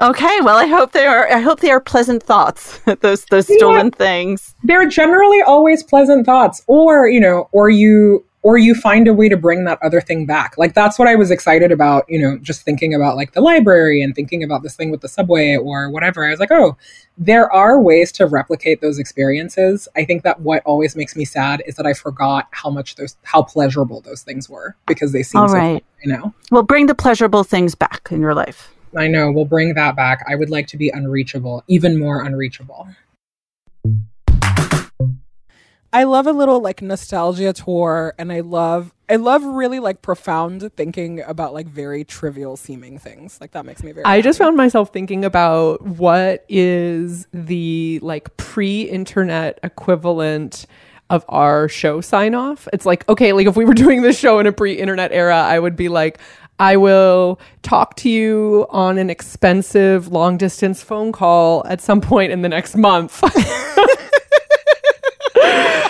Okay, 0.01 0.39
well, 0.41 0.58
I 0.58 0.68
hope 0.68 0.91
they 0.91 1.06
are. 1.06 1.28
I 1.32 1.39
hope 1.39 1.60
they 1.60 1.72
are 1.72 1.82
pleasant 1.82 2.24
thoughts. 2.24 2.80
those 3.01 3.26
those 3.26 3.54
stolen 3.54 3.88
yeah. 3.88 3.97
things. 3.97 4.56
They're 4.64 4.88
generally 4.88 5.41
always 5.41 5.84
pleasant 5.84 6.26
thoughts, 6.26 6.64
or 6.68 7.10
you 7.10 7.20
know, 7.20 7.49
or 7.51 7.70
you 7.70 8.24
or 8.44 8.58
you 8.58 8.76
find 8.76 9.08
a 9.08 9.14
way 9.14 9.30
to 9.30 9.38
bring 9.38 9.64
that 9.64 9.82
other 9.82 10.02
thing 10.02 10.26
back. 10.26 10.58
Like 10.58 10.74
that's 10.74 11.00
what 11.00 11.08
I 11.08 11.16
was 11.16 11.32
excited 11.32 11.72
about, 11.72 12.06
you 12.10 12.20
know, 12.20 12.38
just 12.38 12.62
thinking 12.64 12.94
about 12.94 13.16
like 13.16 13.32
the 13.32 13.41
library 13.41 14.02
and 14.02 14.14
thinking 14.14 14.44
about 14.44 14.64
this 14.64 14.76
thing 14.76 14.91
with 14.91 15.02
the 15.02 15.08
subway 15.08 15.56
or 15.56 15.89
whatever. 15.89 16.26
I 16.26 16.32
was 16.32 16.39
like, 16.39 16.52
oh, 16.52 16.78
there 17.18 17.52
are 17.52 17.80
ways 17.82 18.12
to 18.14 18.28
replicate 18.28 18.82
those 18.82 19.00
experiences. 19.00 19.88
I 19.96 20.04
think 20.04 20.24
that 20.24 20.41
what 20.41 20.62
always 20.66 20.96
makes 20.96 21.16
me 21.16 21.26
sad 21.26 21.64
is 21.66 21.76
that 21.76 21.86
I 21.86 21.94
forgot 21.94 22.48
how 22.52 22.70
much 22.70 22.96
those 22.96 23.16
how 23.24 23.41
pleasurable 23.44 24.02
those 24.02 24.22
things 24.22 24.50
were 24.50 24.76
because 24.88 25.14
they 25.14 25.24
seem 25.24 25.41
All 25.41 25.50
so 25.50 25.56
right. 25.56 25.86
You 26.04 26.12
know. 26.12 26.34
Well, 26.52 26.64
bring 26.64 26.88
the 26.88 26.96
pleasurable 26.96 27.46
things 27.46 27.76
back 27.76 28.10
in 28.12 28.20
your 28.20 28.36
life. 28.36 28.74
I 28.98 29.08
know, 29.08 29.32
we'll 29.32 29.46
bring 29.46 29.74
that 29.74 29.96
back. 29.96 30.24
I 30.28 30.36
would 30.36 30.52
like 30.52 30.68
to 30.68 30.78
be 30.78 30.89
unreachable, 30.89 31.64
even 31.68 31.98
more 31.98 32.24
unreachable. 32.24 32.89
I 35.94 36.06
love 36.06 36.26
a 36.26 36.32
little 36.34 36.60
like 36.60 36.82
nostalgia 36.82 37.54
tour 37.54 38.16
and 38.18 38.34
I 38.34 38.39
love 38.39 38.91
I 39.08 39.18
love 39.18 39.44
really 39.44 39.80
like 39.80 40.02
profound 40.02 40.74
thinking 40.76 41.22
about 41.22 41.54
like 41.54 41.68
very 41.68 42.04
trivial 42.04 42.58
seeming 42.58 42.98
things. 42.98 43.39
Like 43.39 43.52
that 43.52 43.64
makes 43.64 43.84
me 43.84 43.91
very 43.91 44.04
I 44.04 44.16
happy. 44.16 44.24
just 44.24 44.39
found 44.39 44.58
myself 44.58 44.91
thinking 44.91 45.24
about 45.24 45.84
what 45.84 46.46
is 46.50 47.28
the 47.32 48.00
like 48.02 48.36
pre-internet 48.38 49.60
equivalent 49.62 50.66
of 51.12 51.24
our 51.30 51.70
show 51.70 52.02
sign 52.02 52.34
off. 52.34 52.68
It's 52.74 52.88
like, 52.88 53.08
okay, 53.08 53.32
like 53.32 53.46
if 53.46 53.56
we 53.56 53.64
were 53.64 53.74
doing 53.76 54.02
this 54.02 54.18
show 54.18 54.39
in 54.39 54.48
a 54.48 54.52
pre-internet 54.52 55.12
era, 55.12 55.38
I 55.38 55.60
would 55.60 55.76
be 55.76 55.89
like, 55.89 56.18
I 56.58 56.78
will 56.78 57.39
talk 57.62 57.96
to 57.98 58.10
you 58.10 58.66
on 58.72 58.98
an 58.98 59.12
expensive 59.12 60.08
long 60.08 60.38
distance 60.38 60.82
phone 60.82 61.12
call 61.12 61.64
at 61.68 61.82
some 61.82 62.02
point 62.02 62.32
in 62.32 62.41
the 62.41 62.50
next 62.50 62.76
month. 62.76 63.22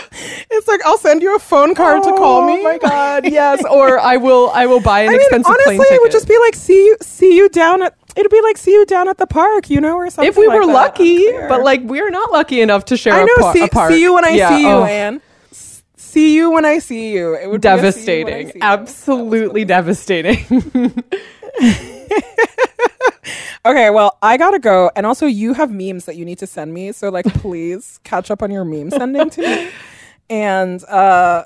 It's 0.53 0.67
like 0.67 0.85
I'll 0.85 0.97
send 0.97 1.21
you 1.21 1.35
a 1.35 1.39
phone 1.39 1.75
card 1.75 2.01
oh, 2.03 2.11
to 2.11 2.17
call 2.17 2.43
oh 2.43 2.47
me. 2.47 2.59
Oh 2.59 2.63
my 2.63 2.77
god, 2.77 3.25
yes. 3.31 3.63
Or 3.69 3.99
I 3.99 4.17
will 4.17 4.51
I 4.53 4.65
will 4.65 4.81
buy 4.81 5.01
an 5.01 5.09
I 5.09 5.11
mean, 5.13 5.21
expensive 5.21 5.49
honestly, 5.49 5.77
plane 5.77 5.87
ticket. 5.87 5.95
it 5.95 6.01
would 6.01 6.11
just 6.11 6.27
be 6.27 6.37
like 6.39 6.55
see 6.55 6.85
you 6.85 6.97
see 7.01 7.35
you 7.35 7.49
down 7.49 7.83
at 7.83 7.95
it'd 8.15 8.31
be 8.31 8.41
like 8.41 8.57
see 8.57 8.71
you 8.71 8.85
down 8.85 9.07
at 9.07 9.17
the 9.17 9.27
park, 9.27 9.69
you 9.69 9.81
know, 9.81 9.95
or 9.95 10.09
something. 10.09 10.29
If 10.29 10.37
we 10.37 10.47
like 10.47 10.59
were 10.59 10.65
lucky, 10.65 11.31
but 11.49 11.63
like 11.63 11.81
we're 11.81 12.09
not 12.09 12.31
lucky 12.31 12.61
enough 12.61 12.85
to 12.85 12.97
share 12.97 13.13
I 13.13 13.23
know, 13.23 13.49
a, 13.49 13.53
see, 13.53 13.63
a 13.63 13.67
park. 13.67 13.91
See 13.91 14.01
you 14.01 14.13
when 14.13 14.25
I 14.25 14.29
yeah, 14.29 14.49
see 14.49 14.61
you, 14.61 14.67
oh. 14.67 14.85
Ann. 14.85 15.21
See 15.95 16.35
you 16.35 16.51
when 16.51 16.63
I 16.63 16.77
see 16.77 17.11
you. 17.11 17.35
It 17.35 17.49
would 17.49 17.61
devastating. 17.61 18.61
Absolutely 18.61 19.65
devastating. 19.65 20.45
okay, 23.65 23.89
well, 23.89 24.19
I 24.21 24.37
gotta 24.37 24.59
go. 24.59 24.91
And 24.95 25.07
also, 25.07 25.25
you 25.25 25.53
have 25.53 25.71
memes 25.71 26.05
that 26.05 26.15
you 26.15 26.23
need 26.23 26.37
to 26.37 26.45
send 26.45 26.71
me. 26.71 26.91
So, 26.91 27.09
like, 27.09 27.25
please 27.25 27.99
catch 28.03 28.29
up 28.29 28.43
on 28.43 28.51
your 28.51 28.63
meme 28.63 28.91
sending 28.91 29.31
to 29.31 29.41
me 29.41 29.71
and 30.29 30.83
uh 30.85 31.43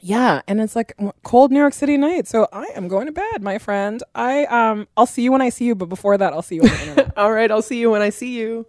yeah 0.00 0.42
and 0.48 0.60
it's 0.60 0.74
like 0.74 0.96
cold 1.22 1.50
new 1.50 1.58
york 1.58 1.72
city 1.72 1.96
night 1.96 2.26
so 2.26 2.48
i 2.52 2.66
am 2.74 2.88
going 2.88 3.06
to 3.06 3.12
bed 3.12 3.42
my 3.42 3.58
friend 3.58 4.02
i 4.14 4.44
um 4.46 4.86
i'll 4.96 5.06
see 5.06 5.22
you 5.22 5.30
when 5.30 5.42
i 5.42 5.48
see 5.48 5.64
you 5.64 5.74
but 5.74 5.88
before 5.88 6.18
that 6.18 6.32
i'll 6.32 6.42
see 6.42 6.56
you 6.56 6.62
on 6.62 6.68
the 6.68 6.80
internet 6.80 7.12
all 7.18 7.32
right 7.32 7.50
i'll 7.50 7.62
see 7.62 7.78
you 7.78 7.90
when 7.90 8.02
i 8.02 8.10
see 8.10 8.38
you 8.38 8.66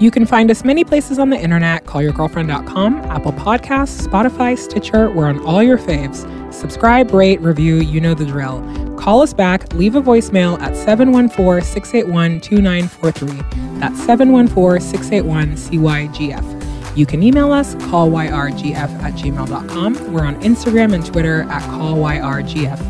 You 0.00 0.10
can 0.10 0.26
find 0.26 0.50
us 0.50 0.64
many 0.64 0.82
places 0.82 1.20
on 1.20 1.30
the 1.30 1.38
internet 1.38 1.84
callyourgirlfriend.com, 1.84 2.96
Apple 3.04 3.32
Podcasts, 3.32 4.06
Spotify, 4.06 4.58
Stitcher. 4.58 5.08
We're 5.08 5.26
on 5.26 5.38
all 5.46 5.62
your 5.62 5.78
faves. 5.78 6.52
Subscribe, 6.52 7.12
rate, 7.14 7.40
review, 7.40 7.76
you 7.76 8.00
know 8.00 8.12
the 8.12 8.26
drill. 8.26 8.58
Call 8.96 9.22
us 9.22 9.32
back, 9.34 9.72
leave 9.74 9.96
a 9.96 10.02
voicemail 10.02 10.60
at 10.60 10.76
714 10.76 11.62
681 11.62 12.40
2943. 12.40 13.78
That's 13.78 13.98
714 14.04 14.80
681 14.80 15.56
CYGF. 15.56 16.96
You 16.96 17.06
can 17.06 17.22
email 17.22 17.52
us, 17.52 17.74
callyrgf 17.76 18.76
at 18.76 19.14
gmail.com. 19.14 20.12
We're 20.12 20.24
on 20.24 20.40
Instagram 20.42 20.94
and 20.94 21.04
Twitter 21.04 21.42
at 21.42 21.62
callyrgf. 21.62 22.80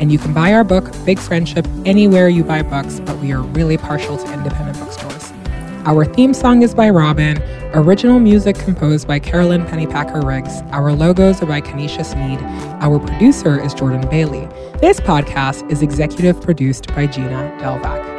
And 0.00 0.12
you 0.12 0.18
can 0.18 0.34
buy 0.34 0.52
our 0.52 0.64
book, 0.64 0.92
Big 1.04 1.18
Friendship, 1.18 1.66
anywhere 1.86 2.28
you 2.28 2.44
buy 2.44 2.62
books, 2.62 3.00
but 3.00 3.16
we 3.18 3.32
are 3.32 3.40
really 3.40 3.78
partial 3.78 4.18
to 4.18 4.32
independent 4.32 4.78
bookstores. 4.78 5.13
Our 5.86 6.06
theme 6.06 6.32
song 6.32 6.62
is 6.62 6.74
by 6.74 6.88
Robin, 6.88 7.42
original 7.74 8.18
music 8.18 8.56
composed 8.56 9.06
by 9.06 9.18
Carolyn 9.18 9.66
Pennypacker 9.66 10.24
Riggs. 10.24 10.62
Our 10.72 10.94
logos 10.94 11.42
are 11.42 11.46
by 11.46 11.60
Kenesha 11.60 12.06
Sneed. 12.06 12.38
Our 12.80 12.98
producer 12.98 13.60
is 13.60 13.74
Jordan 13.74 14.08
Bailey. 14.08 14.48
This 14.80 14.98
podcast 14.98 15.70
is 15.70 15.82
executive 15.82 16.40
produced 16.40 16.86
by 16.94 17.06
Gina 17.06 17.54
Delvac. 17.60 18.13